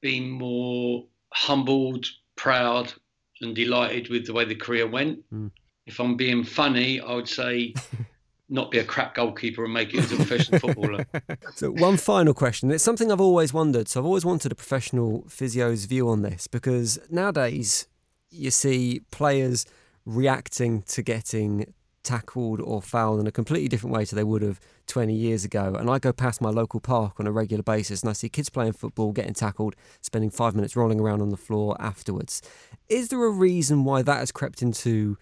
been 0.00 0.30
more 0.30 1.04
humbled, 1.34 2.06
proud, 2.36 2.92
and 3.40 3.54
delighted 3.54 4.08
with 4.08 4.26
the 4.26 4.32
way 4.32 4.44
the 4.44 4.54
career 4.54 4.86
went. 4.86 5.20
Mm. 5.32 5.50
If 5.86 6.00
I'm 6.00 6.16
being 6.16 6.44
funny, 6.44 7.00
I 7.00 7.14
would 7.14 7.28
say 7.28 7.74
not 8.48 8.70
be 8.70 8.78
a 8.78 8.84
crap 8.84 9.14
goalkeeper 9.14 9.64
and 9.64 9.72
make 9.72 9.94
it 9.94 10.04
as 10.04 10.12
a 10.12 10.16
professional 10.16 10.60
footballer. 10.60 11.06
So, 11.54 11.70
one 11.70 11.96
final 11.96 12.34
question. 12.34 12.70
It's 12.70 12.84
something 12.84 13.10
I've 13.10 13.20
always 13.20 13.52
wondered. 13.52 13.88
So, 13.88 14.00
I've 14.00 14.06
always 14.06 14.24
wanted 14.24 14.52
a 14.52 14.54
professional 14.54 15.24
physio's 15.28 15.84
view 15.84 16.08
on 16.08 16.22
this 16.22 16.46
because 16.46 16.98
nowadays 17.10 17.86
you 18.30 18.50
see 18.50 19.00
players 19.10 19.64
reacting 20.04 20.82
to 20.82 21.02
getting 21.02 21.72
tackled 22.02 22.60
or 22.60 22.82
fouled 22.82 23.18
in 23.18 23.26
a 23.26 23.32
completely 23.32 23.66
different 23.66 23.94
way 23.94 24.04
to 24.04 24.14
they 24.14 24.22
would 24.22 24.42
have 24.42 24.60
20 24.86 25.12
years 25.14 25.44
ago. 25.44 25.74
And 25.74 25.90
I 25.90 25.98
go 25.98 26.12
past 26.12 26.40
my 26.40 26.50
local 26.50 26.78
park 26.78 27.18
on 27.18 27.26
a 27.26 27.32
regular 27.32 27.62
basis 27.62 28.02
and 28.02 28.10
I 28.10 28.12
see 28.12 28.28
kids 28.28 28.50
playing 28.50 28.74
football, 28.74 29.12
getting 29.12 29.34
tackled, 29.34 29.74
spending 30.02 30.30
five 30.30 30.54
minutes 30.54 30.76
rolling 30.76 31.00
around 31.00 31.22
on 31.22 31.30
the 31.30 31.36
floor 31.36 31.76
afterwards. 31.80 32.42
Is 32.88 33.08
there 33.08 33.24
a 33.24 33.30
reason 33.30 33.84
why 33.84 34.02
that 34.02 34.18
has 34.18 34.30
crept 34.30 34.62
into 34.62 35.16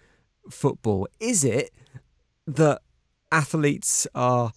football? 0.49 1.07
Is 1.19 1.43
it 1.43 1.71
that 2.45 2.81
athletes 3.33 4.07
are 4.13 4.53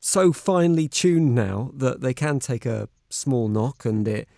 so 0.00 0.32
finely 0.32 0.88
tuned 0.88 1.34
now 1.34 1.70
that 1.74 2.00
they 2.00 2.14
can 2.14 2.38
take 2.38 2.66
a 2.66 2.88
small 3.08 3.48
knock 3.48 3.84
and 3.84 4.06
it 4.06 4.28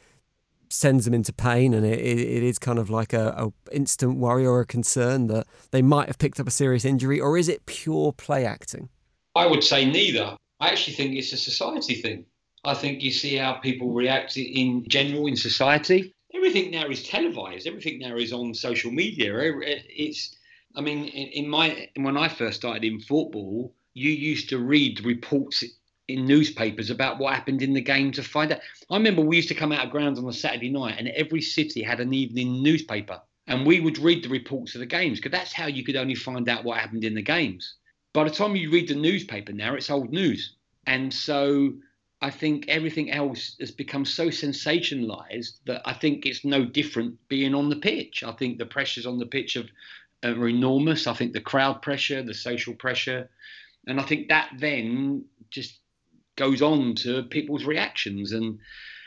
sends 0.69 1.05
them 1.05 1.15
into 1.15 1.33
pain 1.33 1.73
and 1.73 1.87
it, 1.87 1.99
it, 1.99 2.19
it 2.19 2.43
is 2.43 2.59
kind 2.59 2.79
of 2.79 2.91
like 2.91 3.13
a, 3.13 3.29
a 3.39 3.75
instant 3.75 4.19
worry 4.19 4.47
or 4.47 4.61
a 4.61 4.67
concern 4.67 5.27
that 5.29 5.47
they 5.71 5.83
might 5.83 6.09
have 6.09 6.19
picked 6.19 6.41
up 6.41 6.47
a 6.47 6.51
serious 6.51 6.85
injury 6.85 7.21
or 7.21 7.39
is 7.39 7.49
it 7.49 7.65
pure 7.67 8.13
play 8.13 8.45
acting 8.45 8.89
I 9.37 9.47
would 9.47 9.63
say 9.63 9.85
neither. 9.85 10.37
I 10.61 10.69
actually 10.69 10.95
think 10.95 11.15
it's 11.15 11.33
a 11.33 11.37
society 11.37 11.95
thing. 11.95 12.25
I 12.65 12.73
think 12.73 13.03
you 13.03 13.11
see 13.11 13.37
how 13.37 13.53
people 13.55 13.93
react 13.93 14.37
in 14.39 14.89
general 14.89 15.27
in 15.27 15.37
society. 15.37 16.15
Everything 16.35 16.71
now 16.71 16.89
is 16.89 17.07
televised. 17.07 17.67
Everything 17.67 17.99
now 17.99 18.17
is 18.17 18.33
on 18.33 18.55
social 18.55 18.91
media. 18.91 19.37
It's, 19.39 20.37
I 20.77 20.83
mean, 20.83 21.07
in, 21.07 21.49
my 21.49 21.89
when 21.97 22.17
I 22.19 22.29
first 22.29 22.59
started 22.59 22.85
in 22.85 23.01
football, 23.01 23.75
you 23.95 24.11
used 24.11 24.51
to 24.51 24.59
read 24.59 25.05
reports 25.05 25.65
in 26.09 26.27
newspapers 26.27 26.91
about 26.91 27.19
what 27.19 27.35
happened 27.35 27.63
in 27.63 27.73
the 27.73 27.81
game 27.81 28.13
to 28.13 28.23
find 28.23 28.53
out. 28.53 28.61
I 28.91 28.97
remember 28.97 29.23
we 29.23 29.37
used 29.37 29.49
to 29.49 29.55
come 29.55 29.73
out 29.73 29.87
of 29.87 29.91
grounds 29.91 30.19
on 30.19 30.29
a 30.29 30.33
Saturday 30.33 30.69
night, 30.69 30.97
and 30.99 31.09
every 31.09 31.41
city 31.41 31.83
had 31.83 32.01
an 32.01 32.13
evening 32.13 32.63
newspaper, 32.63 33.21
and 33.47 33.67
we 33.67 33.81
would 33.81 33.99
read 33.99 34.23
the 34.23 34.29
reports 34.29 34.75
of 34.75 34.81
the 34.81 34.87
games 34.87 35.19
because 35.19 35.33
that's 35.33 35.53
how 35.53 35.67
you 35.67 35.83
could 35.83 35.97
only 35.97 36.15
find 36.15 36.49
out 36.49 36.63
what 36.63 36.79
happened 36.79 37.05
in 37.05 37.15
the 37.15 37.23
games. 37.23 37.77
By 38.13 38.25
the 38.25 38.31
time 38.31 38.55
you 38.55 38.71
read 38.71 38.89
the 38.89 38.95
newspaper 38.95 39.53
now, 39.53 39.75
it's 39.75 39.91
old 39.91 40.13
news, 40.13 40.57
and 40.87 41.13
so 41.13 41.73
I 42.21 42.31
think 42.31 42.69
everything 42.69 43.11
else 43.11 43.57
has 43.61 43.71
become 43.71 44.05
so 44.05 44.29
sensationalized 44.29 45.59
that 45.67 45.83
I 45.85 45.93
think 45.93 46.25
it's 46.25 46.45
no 46.45 46.65
different 46.65 47.17
being 47.29 47.55
on 47.55 47.69
the 47.69 47.77
pitch. 47.77 48.23
I 48.25 48.33
think 48.33 48.59
the 48.59 48.67
pressures 48.67 49.07
on 49.07 49.19
the 49.19 49.27
pitch 49.27 49.55
have, 49.55 49.69
are 50.31 50.49
enormous. 50.49 51.07
I 51.07 51.15
think 51.15 51.33
the 51.33 51.41
crowd 51.41 51.83
pressure, 51.83 52.23
the 52.23 52.35
social 52.35 52.75
pressure, 52.75 53.29
and 53.87 54.01
I 54.01 54.03
think 54.03 54.29
that 54.29 54.51
then 54.59 55.25
just 55.51 55.79
goes 56.37 56.63
on 56.63 56.95
to 56.97 57.23
people's 57.25 57.65
reactions. 57.65 58.33
And 58.33 58.59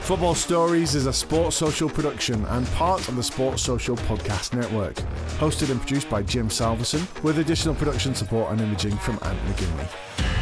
Football 0.00 0.34
Stories 0.34 0.94
is 0.94 1.06
a 1.06 1.12
Sports 1.12 1.56
Social 1.56 1.88
production 1.88 2.44
and 2.46 2.66
part 2.68 3.06
of 3.08 3.16
the 3.16 3.22
Sports 3.22 3.62
Social 3.62 3.96
Podcast 3.96 4.54
Network. 4.54 4.96
Hosted 5.38 5.70
and 5.70 5.80
produced 5.80 6.08
by 6.08 6.22
Jim 6.22 6.48
Salverson, 6.48 7.06
with 7.22 7.38
additional 7.38 7.74
production 7.74 8.14
support 8.14 8.52
and 8.52 8.60
imaging 8.60 8.96
from 8.98 9.18
Ant 9.22 9.38
McGinley. 9.46 10.37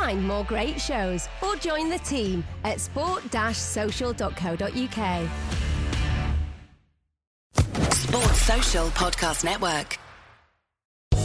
Find 0.00 0.26
more 0.26 0.44
great 0.44 0.80
shows 0.80 1.28
or 1.42 1.56
join 1.56 1.90
the 1.90 1.98
team 1.98 2.44
at 2.62 2.80
sport-social.co.uk. 2.80 5.28
Sports 7.92 8.42
Social 8.42 8.86
Podcast 8.88 9.44
Network. 9.44 9.98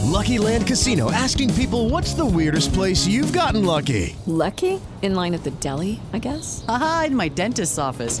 Lucky 0.02 0.38
Land 0.38 0.66
Casino 0.66 1.12
asking 1.12 1.54
people 1.54 1.88
what's 1.88 2.14
the 2.14 2.26
weirdest 2.26 2.72
place 2.72 3.06
you've 3.06 3.32
gotten 3.32 3.64
lucky? 3.64 4.16
Lucky? 4.26 4.80
In 5.02 5.14
line 5.14 5.34
at 5.34 5.44
the 5.44 5.50
deli, 5.52 6.00
I 6.12 6.18
guess? 6.18 6.64
Aha, 6.68 7.04
in 7.06 7.16
my 7.16 7.28
dentist's 7.28 7.78
office. 7.78 8.20